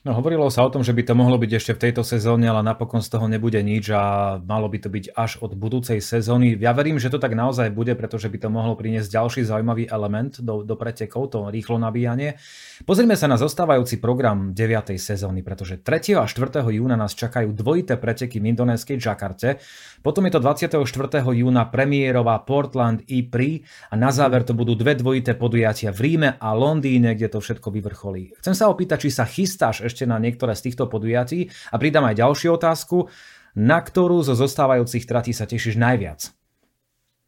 No 0.06 0.14
hovorilo 0.14 0.45
sa 0.53 0.62
o 0.62 0.70
tom, 0.70 0.86
že 0.86 0.93
by 0.93 1.01
to 1.01 1.18
mohlo 1.18 1.34
byť 1.41 1.51
ešte 1.58 1.74
v 1.74 1.89
tejto 1.89 2.06
sezóne, 2.06 2.45
ale 2.45 2.62
napokon 2.62 3.01
z 3.01 3.10
toho 3.10 3.26
nebude 3.26 3.58
nič 3.58 3.89
a 3.89 4.38
malo 4.38 4.70
by 4.70 4.78
to 4.78 4.93
byť 4.93 5.18
až 5.18 5.41
od 5.41 5.58
budúcej 5.58 5.97
sezóny. 5.97 6.53
Ja 6.62 6.78
verím, 6.78 7.01
že 7.01 7.10
to 7.10 7.18
tak 7.18 7.34
naozaj 7.34 7.74
bude, 7.74 7.97
pretože 7.97 8.30
by 8.30 8.38
to 8.38 8.53
mohlo 8.53 8.78
priniesť 8.78 9.10
ďalší 9.10 9.49
zaujímavý 9.49 9.89
element 9.89 10.38
do, 10.45 10.62
do 10.62 10.78
pretekov, 10.78 11.34
to 11.34 11.49
rýchlo 11.49 11.82
nabíjanie. 11.82 12.38
Pozrime 12.86 13.18
sa 13.18 13.26
na 13.26 13.41
zostávajúci 13.41 13.97
program 13.97 14.53
9. 14.53 14.93
sezóny, 14.93 15.41
pretože 15.41 15.82
3. 15.82 16.22
a 16.22 16.30
4. 16.30 16.62
júna 16.70 16.93
nás 16.93 17.18
čakajú 17.18 17.49
dvojité 17.58 17.97
preteky 17.97 18.38
v 18.38 18.53
indonéskej 18.53 19.01
Jakarte, 19.01 19.58
potom 20.06 20.22
je 20.30 20.38
to 20.38 20.39
24. 20.45 20.86
júna 21.34 21.66
premiérová 21.74 22.38
Portland 22.45 23.01
i 23.10 23.26
Prix 23.26 23.66
a 23.89 23.97
na 23.97 24.14
záver 24.14 24.45
to 24.45 24.53
budú 24.53 24.78
dve 24.78 24.93
dvojité 24.93 25.34
podujatia 25.34 25.89
v 25.89 26.14
Ríme 26.14 26.30
a 26.38 26.53
Londýne, 26.53 27.18
kde 27.18 27.34
to 27.34 27.41
všetko 27.41 27.74
vyvrcholí. 27.74 28.38
Chcem 28.38 28.53
sa 28.53 28.70
opýtať, 28.70 29.10
či 29.10 29.10
sa 29.10 29.26
chystáš 29.26 29.82
ešte 29.96 30.04
na 30.04 30.20
niektoré 30.20 30.52
z 30.52 30.68
týchto 30.68 30.91
podujatí 30.91 31.48
a 31.72 31.80
pridám 31.80 32.12
aj 32.12 32.20
ďalšiu 32.20 32.60
otázku. 32.60 33.08
Na 33.56 33.80
ktorú 33.80 34.20
zo 34.20 34.36
zostávajúcich 34.36 35.08
tratí 35.08 35.32
sa 35.32 35.48
tešíš 35.48 35.80
najviac? 35.80 36.36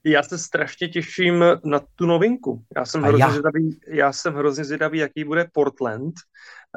Já 0.03 0.23
se 0.23 0.37
strašně 0.37 0.87
těším 0.87 1.43
na 1.63 1.79
tu 1.95 2.05
novinku. 2.05 2.63
Já 2.75 2.85
jsem, 2.85 3.01
hrozně 3.01 3.23
já. 3.23 3.31
Zvědavý, 3.31 3.79
já 3.87 4.13
jsem 4.13 4.33
hrozně 4.33 4.65
zvědavý, 4.65 4.97
jaký 4.99 5.23
bude 5.23 5.47
Portland. 5.53 6.13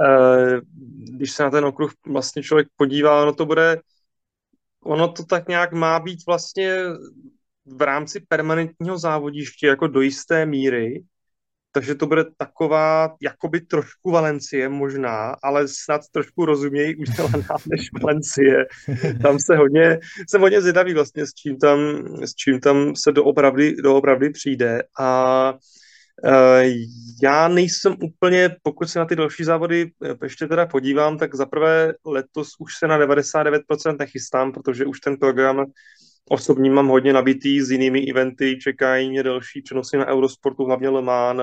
Eh, 0.07 0.61
když 1.14 1.30
se 1.30 1.43
na 1.43 1.51
ten 1.51 1.64
okruh 1.64 1.93
vlastně 2.07 2.43
člověk 2.43 2.68
podívá, 2.76 3.24
no 3.24 3.32
to 3.32 3.47
bude, 3.47 3.80
ono 4.84 5.09
to 5.09 5.24
tak 5.24 5.49
nějak 5.49 5.72
má 5.72 6.01
být 6.01 6.26
vlastně 6.26 6.84
v 7.66 7.82
rámci 7.82 8.20
permanentního 8.28 8.99
závodiště 8.99 9.66
jako 9.66 9.86
do 9.86 10.01
jisté 10.01 10.47
míry, 10.47 11.03
takže 11.72 11.94
to 11.94 12.06
bude 12.06 12.24
taková 12.36 13.16
jakoby 13.22 13.60
trošku 13.60 14.10
Valencie 14.10 14.68
možná, 14.68 15.36
ale 15.42 15.68
snad 15.68 16.00
trošku 16.12 16.44
rozumějí 16.44 16.96
udělaná 16.96 17.56
než 17.66 17.88
Valencie. 18.02 18.66
Tam 19.22 19.38
se 19.38 19.56
hodně, 19.56 19.98
jsem 20.28 20.40
hodně 20.40 20.60
zvědavý 20.60 20.94
vlastně, 20.94 21.26
s 21.26 21.34
čím 21.34 21.58
tam, 21.58 21.78
s 22.24 22.34
čím 22.34 22.60
tam 22.60 22.96
se 22.96 23.12
doopravdy, 23.12 23.76
doopravdy 23.82 24.30
přijde 24.30 24.82
a 24.98 25.54
Uh, 26.24 26.70
já 27.22 27.48
nejsem 27.48 27.96
úplně, 28.02 28.56
pokud 28.62 28.88
se 28.88 28.98
na 28.98 29.04
ty 29.04 29.16
další 29.16 29.44
závody 29.44 29.90
eh, 30.04 30.16
ještě 30.22 30.46
teda 30.46 30.66
podívám, 30.66 31.18
tak 31.18 31.34
zaprvé 31.34 31.94
letos 32.06 32.48
už 32.58 32.72
se 32.78 32.86
na 32.86 32.98
99% 32.98 33.96
nechystám, 33.98 34.52
protože 34.52 34.86
už 34.86 35.00
ten 35.00 35.16
program 35.16 35.64
osobní 36.28 36.70
mám 36.70 36.88
hodně 36.88 37.12
nabitý 37.12 37.60
s 37.60 37.70
jinými 37.70 38.10
eventy, 38.10 38.58
čekají 38.58 39.10
mě 39.10 39.22
další 39.22 39.62
přenosy 39.62 39.96
na 39.96 40.06
Eurosportu, 40.06 40.64
hlavně 40.64 40.88
Le 40.88 41.02
Mans, 41.02 41.40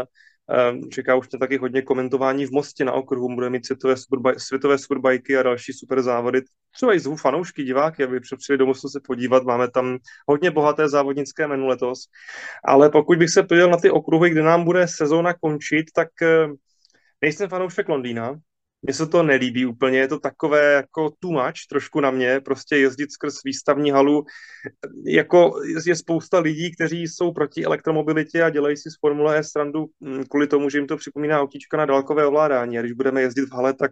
ehm, 0.49 0.81
čeká 0.91 1.15
už 1.15 1.27
mě 1.31 1.39
taky 1.39 1.57
hodně 1.57 1.81
komentování 1.81 2.45
v 2.45 2.51
Mostě 2.51 2.85
na 2.85 2.91
okruhu, 2.91 3.35
bude 3.35 3.49
mít 3.49 3.65
světové, 3.65 3.97
superbaj, 3.97 4.33
světové 4.37 4.77
superbajky 4.77 5.37
a 5.37 5.43
další 5.43 5.73
super 5.73 6.01
závody. 6.01 6.41
Třeba 6.75 6.93
i 6.93 6.99
zvu 6.99 7.15
fanoušky, 7.15 7.63
diváky, 7.63 8.03
aby 8.03 8.19
přijeli 8.19 8.57
do 8.57 8.65
Mostu 8.65 8.89
se 8.89 8.99
podívat, 9.07 9.43
máme 9.43 9.71
tam 9.71 9.97
hodně 10.27 10.51
bohaté 10.51 10.89
závodnické 10.89 11.47
menu 11.47 11.67
letos. 11.67 11.99
Ale 12.65 12.89
pokud 12.89 13.17
bych 13.17 13.29
se 13.29 13.43
podíval 13.43 13.69
na 13.69 13.77
ty 13.77 13.91
okruhy, 13.91 14.29
kde 14.29 14.43
nám 14.43 14.63
bude 14.63 14.87
sezóna 14.87 15.33
končit, 15.33 15.85
tak 15.95 16.07
ehm, 16.21 16.53
nejsem 17.21 17.49
fanoušek 17.49 17.89
Londýna, 17.89 18.39
mně 18.81 18.93
se 18.93 19.07
to 19.07 19.23
nelíbí 19.23 19.65
úplně, 19.65 19.99
je 19.99 20.07
to 20.07 20.19
takové 20.19 20.73
jako 20.73 21.13
too 21.19 21.31
much 21.31 21.67
trošku 21.69 21.99
na 21.99 22.11
mě, 22.11 22.41
prostě 22.41 22.77
jezdit 22.77 23.11
skrz 23.11 23.33
výstavní 23.45 23.91
halu, 23.91 24.25
jako 25.05 25.53
je 25.85 25.95
spousta 25.95 26.39
lidí, 26.39 26.75
kteří 26.75 27.01
jsou 27.01 27.31
proti 27.31 27.65
elektromobilitě 27.65 28.43
a 28.43 28.49
dělají 28.49 28.77
si 28.77 28.91
z 28.91 28.99
Formule 28.99 29.37
E 29.37 29.43
strandu 29.43 29.85
mm, 29.99 30.23
kvůli 30.23 30.47
tomu, 30.47 30.69
že 30.69 30.77
jim 30.77 30.87
to 30.87 30.97
připomíná 30.97 31.41
autíčka 31.41 31.77
na 31.77 31.85
dálkové 31.85 32.25
ovládání. 32.25 32.77
A 32.77 32.81
když 32.81 32.93
budeme 32.93 33.21
jezdit 33.21 33.45
v 33.45 33.53
hale, 33.53 33.73
tak 33.73 33.91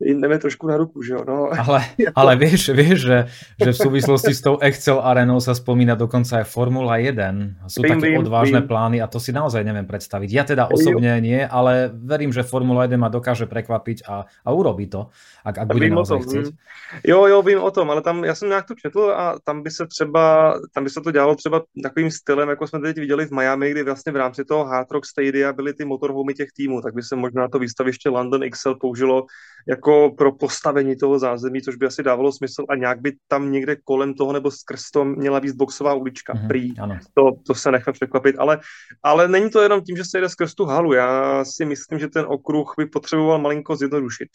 jdeme 0.00 0.38
trošku 0.38 0.66
na 0.66 0.76
ruku, 0.76 1.02
že 1.02 1.12
jo. 1.12 1.24
No. 1.28 1.52
Ale, 1.52 1.84
ale 2.20 2.32
vieš, 2.36 2.72
vieš 2.72 2.98
že, 3.04 3.18
že 3.60 3.70
v 3.72 3.78
súvislosti 3.78 4.32
s 4.32 4.40
tou 4.40 4.56
Excel 4.58 4.96
arenou 4.96 5.40
sa 5.44 5.52
spomína 5.52 5.92
dokonca 5.92 6.40
aj 6.40 6.46
Formula 6.48 6.96
1. 6.96 7.68
Sú 7.68 7.84
vím, 7.84 7.90
také 8.00 8.16
vím, 8.16 8.24
odvážne 8.24 8.64
vím. 8.64 8.68
plány 8.68 8.96
a 9.04 9.06
to 9.06 9.20
si 9.20 9.36
naozaj 9.36 9.60
neviem 9.60 9.84
predstaviť. 9.84 10.28
Ja 10.32 10.44
teda 10.48 10.72
osobne 10.72 11.20
nie, 11.20 11.44
ale 11.44 11.92
verím, 11.92 12.32
že 12.32 12.48
Formula 12.48 12.88
1 12.88 12.96
ma 12.96 13.12
dokáže 13.12 13.44
prekvapiť 13.44 14.08
a, 14.08 14.24
a 14.24 14.48
urobí 14.48 14.88
to, 14.88 15.12
ak, 15.44 15.60
ak 15.60 15.68
bude 15.68 15.92
naozaj 15.92 16.18
chcieť. 16.24 16.46
Hm. 16.48 16.56
Jo, 17.04 17.26
jo, 17.26 17.38
vím 17.42 17.60
o 17.60 17.70
tom, 17.70 17.90
ale 17.90 18.02
tam, 18.02 18.24
já 18.24 18.34
jsem 18.34 18.48
nějak 18.48 18.66
to 18.66 18.74
četl 18.74 19.12
a 19.16 19.36
tam 19.44 19.62
by 19.62 19.70
se 19.70 19.86
třeba, 19.86 20.54
tam 20.74 20.84
by 20.84 20.90
se 20.90 21.00
to 21.00 21.10
dělalo 21.10 21.34
třeba 21.34 21.62
takovým 21.82 22.10
stylem, 22.10 22.48
jako 22.48 22.66
jsme 22.66 22.80
teď 22.80 22.96
viděli 22.96 23.26
v 23.26 23.30
Miami, 23.30 23.70
kdy 23.70 23.82
vlastně 23.82 24.12
v 24.12 24.16
rámci 24.16 24.44
toho 24.44 24.64
Hard 24.64 24.90
Rock 24.90 25.06
Stadia 25.06 25.52
byly 25.52 25.74
ty 25.74 25.84
motorhomy 25.84 26.34
těch 26.34 26.48
týmů, 26.56 26.80
tak 26.80 26.94
by 26.94 27.02
se 27.02 27.16
možná 27.16 27.48
to 27.48 27.58
výstaviště 27.58 28.08
London 28.08 28.40
XL 28.50 28.74
použilo 28.74 29.26
jako 29.68 29.89
pro 30.10 30.32
postavení 30.32 30.96
toho 30.96 31.18
zázemí, 31.18 31.62
což 31.62 31.76
by 31.76 31.86
asi 31.86 32.02
dávalo 32.02 32.32
smysl 32.32 32.64
a 32.68 32.74
nějak 32.74 33.00
by 33.00 33.12
tam 33.28 33.52
někde 33.52 33.76
kolem 33.84 34.14
toho 34.14 34.32
nebo 34.32 34.50
skrz 34.50 34.90
to 34.90 35.04
měla 35.04 35.40
být 35.40 35.56
boxová 35.56 35.94
ulička. 35.94 36.34
Mm-hmm, 36.34 36.48
prý. 36.48 36.78
Ano. 36.78 36.98
To, 37.14 37.22
to 37.46 37.54
se 37.54 37.70
nechme 37.70 37.92
překvapit, 37.92 38.36
ale, 38.38 38.58
ale 39.02 39.28
není 39.28 39.50
to 39.50 39.62
jenom 39.62 39.80
tím, 39.80 39.96
že 39.96 40.04
se 40.04 40.20
jde 40.20 40.28
skrz 40.28 40.54
tu 40.54 40.64
halu. 40.64 40.92
Já 40.92 41.44
si 41.44 41.64
myslím, 41.64 41.98
že 41.98 42.08
ten 42.08 42.24
okruh 42.28 42.74
by 42.78 42.86
potřeboval 42.86 43.38
malinko 43.38 43.76
zjednodušit 43.76 44.28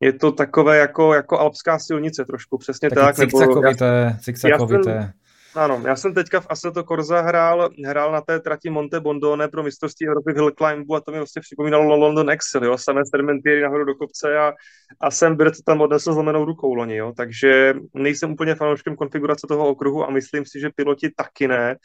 je 0.00 0.12
to 0.12 0.32
takové 0.32 0.78
jako, 0.78 1.14
jako 1.14 1.38
alpská 1.38 1.78
silnice 1.78 2.24
trošku, 2.24 2.58
přesně 2.58 2.90
Taky 2.90 3.00
tak. 3.00 3.16
Cikcakovité, 3.16 4.16
cikcakovité. 4.22 5.12
Ano, 5.54 5.82
já 5.86 5.96
jsem 5.96 6.14
teďka 6.14 6.40
v 6.40 6.46
Assetto 6.48 6.84
Corsa 6.84 7.20
hrál, 7.20 7.70
hrál 7.86 8.12
na 8.12 8.20
té 8.20 8.40
trati 8.40 8.70
Monte 8.70 9.00
Bondone 9.00 9.48
pro 9.48 9.62
mistrovství 9.62 10.06
Evropy 10.06 10.32
v 10.32 10.34
Hill 10.34 10.50
Climbu 10.50 10.94
a 10.94 11.00
to 11.00 11.12
mi 11.12 11.18
vlastně 11.18 11.42
připomínalo 11.42 11.96
London 11.96 12.30
Excel, 12.30 12.64
jo, 12.64 12.78
samé 12.78 13.02
sermentíry 13.10 13.62
nahoru 13.62 13.84
do 13.84 13.94
kopce 13.94 14.38
a, 14.38 14.52
a 15.00 15.10
jsem 15.10 15.36
Bird 15.36 15.54
tam 15.66 15.80
odnesl 15.80 16.12
zlomenou 16.12 16.44
rukou 16.44 16.74
loni, 16.74 16.96
jo, 16.96 17.12
takže 17.16 17.74
nejsem 17.94 18.32
úplně 18.32 18.54
fanouškem 18.54 18.96
konfigurace 18.96 19.46
toho 19.46 19.68
okruhu 19.68 20.04
a 20.04 20.10
myslím 20.10 20.46
si, 20.46 20.60
že 20.60 20.70
piloti 20.74 21.10
taky 21.16 21.48
ne. 21.48 21.76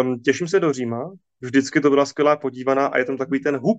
Um, 0.00 0.20
těším 0.20 0.48
se 0.48 0.60
do 0.60 0.72
Říma, 0.72 1.10
vždycky 1.40 1.80
to 1.80 1.90
byla 1.90 2.06
skvělá 2.06 2.36
podívaná 2.36 2.86
a 2.86 2.98
je 2.98 3.04
tam 3.04 3.16
takový 3.16 3.40
ten 3.40 3.56
hub, 3.56 3.78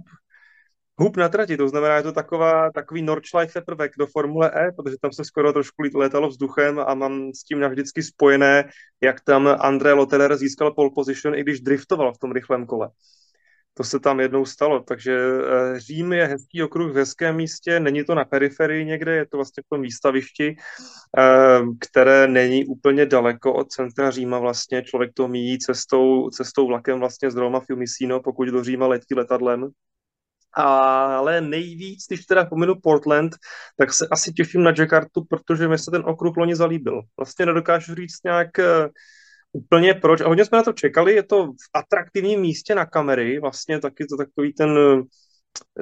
hub 1.00 1.18
na 1.18 1.30
trati, 1.30 1.58
to 1.58 1.68
znamená, 1.68 1.96
je 1.96 2.04
to 2.04 2.12
taková, 2.12 2.72
takový 2.72 3.02
Nordschleife 3.02 3.62
prvek 3.62 3.92
do 4.00 4.08
Formule 4.08 4.52
E, 4.56 4.72
protože 4.72 4.96
tam 5.02 5.12
se 5.12 5.26
skoro 5.26 5.54
trošku 5.54 5.84
létalo 5.96 6.28
vzduchem 6.28 6.80
a 6.80 6.94
mám 6.94 7.34
s 7.34 7.44
tím 7.44 7.60
navždycky 7.60 8.04
spojené, 8.04 8.70
jak 9.02 9.22
tam 9.22 9.48
André 9.60 9.94
Lotterer 9.94 10.38
získal 10.38 10.72
pole 10.72 10.90
position, 10.96 11.36
i 11.36 11.42
když 11.42 11.62
driftoval 11.62 12.14
v 12.14 12.18
tom 12.18 12.32
rychlém 12.32 12.66
kole. 12.66 12.90
To 13.76 13.84
se 13.84 14.00
tam 14.00 14.20
jednou 14.20 14.46
stalo, 14.46 14.80
takže 14.80 15.18
eh, 15.18 15.80
Řím 15.80 16.14
je 16.14 16.26
hezký 16.26 16.64
okruh 16.64 16.92
v 16.92 16.96
hezkém 16.96 17.36
místě, 17.36 17.80
není 17.80 18.04
to 18.04 18.16
na 18.16 18.26
periferii 18.26 18.86
někde, 18.86 19.16
je 19.16 19.26
to 19.26 19.38
vlastně 19.38 19.64
v 19.66 19.70
tom 19.70 19.82
výstavišti, 19.82 20.56
eh, 21.18 21.62
které 21.80 22.28
není 22.28 22.66
úplně 22.66 23.06
daleko 23.06 23.54
od 23.54 23.72
centra 23.72 24.12
Říma 24.12 24.40
vlastně, 24.40 24.84
člověk 24.84 25.12
to 25.14 25.28
míjí 25.28 25.60
cestou, 25.60 26.30
cestou 26.30 26.68
vlakem 26.68 27.00
vlastně 27.00 27.32
z 27.32 27.36
Roma 27.36 27.60
Fiumicino, 27.60 28.22
pokud 28.22 28.48
do 28.48 28.64
Říma 28.64 28.88
letí 28.88 29.16
letadlem, 29.16 29.70
ale 30.56 31.42
nejvíc, 31.42 32.06
když 32.08 32.26
teda 32.26 32.46
pominu 32.46 32.76
Portland, 32.84 33.36
tak 33.78 33.94
se 33.94 34.08
asi 34.12 34.34
těším 34.34 34.64
na 34.64 34.74
Jakartu, 34.78 35.24
protože 35.30 35.68
mi 35.68 35.78
se 35.78 35.92
ten 35.92 36.04
okruh 36.06 36.38
loni 36.38 36.56
zalíbil. 36.56 37.02
Vlastně 37.18 37.46
nedokážu 37.46 37.96
říct 37.96 38.24
nějak 38.24 38.50
uh, 38.58 38.88
úplně 39.52 39.94
proč. 39.94 40.22
A 40.22 40.28
hodně 40.28 40.46
jsme 40.46 40.58
na 40.58 40.64
to 40.64 40.74
čekali, 40.74 41.14
je 41.14 41.24
to 41.24 41.46
v 41.46 41.70
atraktivním 41.74 42.40
místě 42.40 42.76
na 42.76 42.86
kamery, 42.86 43.40
vlastně 43.40 43.80
taky 43.80 44.06
to 44.06 44.18
takový 44.18 44.54
ten 44.54 45.04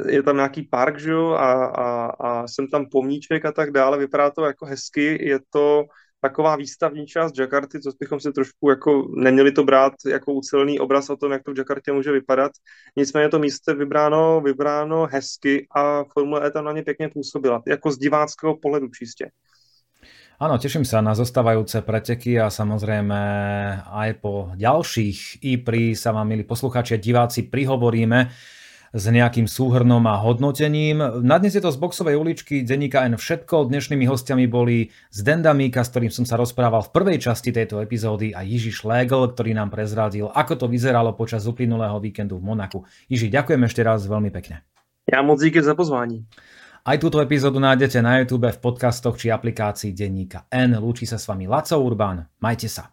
je 0.08 0.24
tam 0.24 0.36
nějaký 0.36 0.64
park, 0.64 1.00
že 1.00 1.12
jo, 1.12 1.30
a, 1.30 1.66
a, 1.66 2.06
a 2.06 2.48
jsem 2.48 2.68
tam 2.68 2.86
pomníček 2.92 3.46
a 3.46 3.52
tak 3.52 3.72
dále, 3.72 3.98
vypadá 3.98 4.32
to 4.32 4.46
jako 4.46 4.66
hezky, 4.66 5.28
je 5.28 5.40
to 5.50 5.84
taková 6.22 6.56
výstavní 6.56 7.06
část 7.06 7.40
Jakarty, 7.40 7.80
co 7.80 7.92
bychom 8.00 8.20
si 8.20 8.32
trošku 8.32 8.70
jako 8.70 9.08
neměli 9.16 9.52
to 9.52 9.64
brát 9.64 9.94
jako 10.06 10.34
ucelený 10.34 10.80
obraz 10.80 11.10
o 11.10 11.18
tom, 11.18 11.32
jak 11.32 11.44
to 11.44 11.54
v 11.54 11.58
Jakartě 11.58 11.92
může 11.92 12.12
vypadat. 12.12 12.52
Nicméně 12.96 13.30
to 13.30 13.40
místo 13.40 13.76
vybráno, 13.76 14.42
vybráno 14.42 15.08
hezky 15.12 15.68
a 15.76 16.04
Formule 16.04 16.48
E 16.48 16.52
tam 16.52 16.66
na 16.66 16.72
ně 16.72 16.84
pěkně 16.84 17.10
působila, 17.10 17.64
jako 17.68 17.92
z 17.92 17.98
diváckého 17.98 18.58
pohledu 18.58 18.88
čistě. 18.88 19.32
Áno, 20.42 20.58
teším 20.58 20.82
sa 20.82 21.06
na 21.06 21.14
zostávajúce 21.14 21.86
preteky 21.86 22.42
a 22.42 22.50
samozrejme 22.50 23.22
aj 23.86 24.10
po 24.26 24.50
ďalších 24.58 25.46
IPRI 25.46 25.94
sa 25.94 26.10
vám, 26.18 26.34
milí 26.34 26.42
poslucháči 26.42 26.98
a 26.98 27.04
diváci, 27.04 27.46
prihovoríme 27.46 28.26
s 28.92 29.04
nejakým 29.08 29.48
súhrnom 29.48 30.04
a 30.04 30.20
hodnotením. 30.20 31.24
Na 31.24 31.40
dnes 31.40 31.56
je 31.56 31.64
to 31.64 31.72
z 31.72 31.80
boxovej 31.80 32.20
uličky 32.20 32.68
Deníka 32.68 33.08
N 33.08 33.16
všetko. 33.16 33.72
Dnešnými 33.72 34.04
hostiami 34.04 34.52
boli 34.52 34.92
Zdenda 35.16 35.56
Míka, 35.56 35.88
s 35.88 35.96
ktorým 35.96 36.12
som 36.12 36.28
sa 36.28 36.36
rozprával 36.36 36.84
v 36.84 36.92
prvej 36.92 37.18
časti 37.24 37.56
tejto 37.56 37.80
epizódy 37.80 38.36
a 38.36 38.44
Jiži 38.44 38.76
Šlegl, 38.76 39.32
ktorý 39.32 39.56
nám 39.56 39.72
prezradil, 39.72 40.28
ako 40.28 40.54
to 40.60 40.66
vyzeralo 40.68 41.16
počas 41.16 41.48
uplynulého 41.48 41.96
víkendu 42.04 42.36
v 42.36 42.52
Monaku. 42.52 42.84
Jiži, 43.08 43.32
ďakujem 43.32 43.64
ešte 43.64 43.82
raz 43.82 44.04
veľmi 44.04 44.28
pekne. 44.28 44.68
Ja 45.08 45.24
moc 45.24 45.40
díky 45.40 45.64
za 45.64 45.72
pozvání. 45.72 46.28
Aj 46.82 46.98
túto 46.98 47.22
epizódu 47.22 47.62
nájdete 47.62 48.02
na 48.02 48.20
YouTube, 48.20 48.50
v 48.50 48.60
podcastoch 48.60 49.16
či 49.16 49.30
aplikácii 49.30 49.94
denníka 49.96 50.50
N. 50.50 50.82
Lúči 50.82 51.08
sa 51.08 51.16
s 51.16 51.30
vami 51.30 51.48
Laco 51.48 51.78
Urban. 51.78 52.26
Majte 52.42 52.68
sa. 52.68 52.90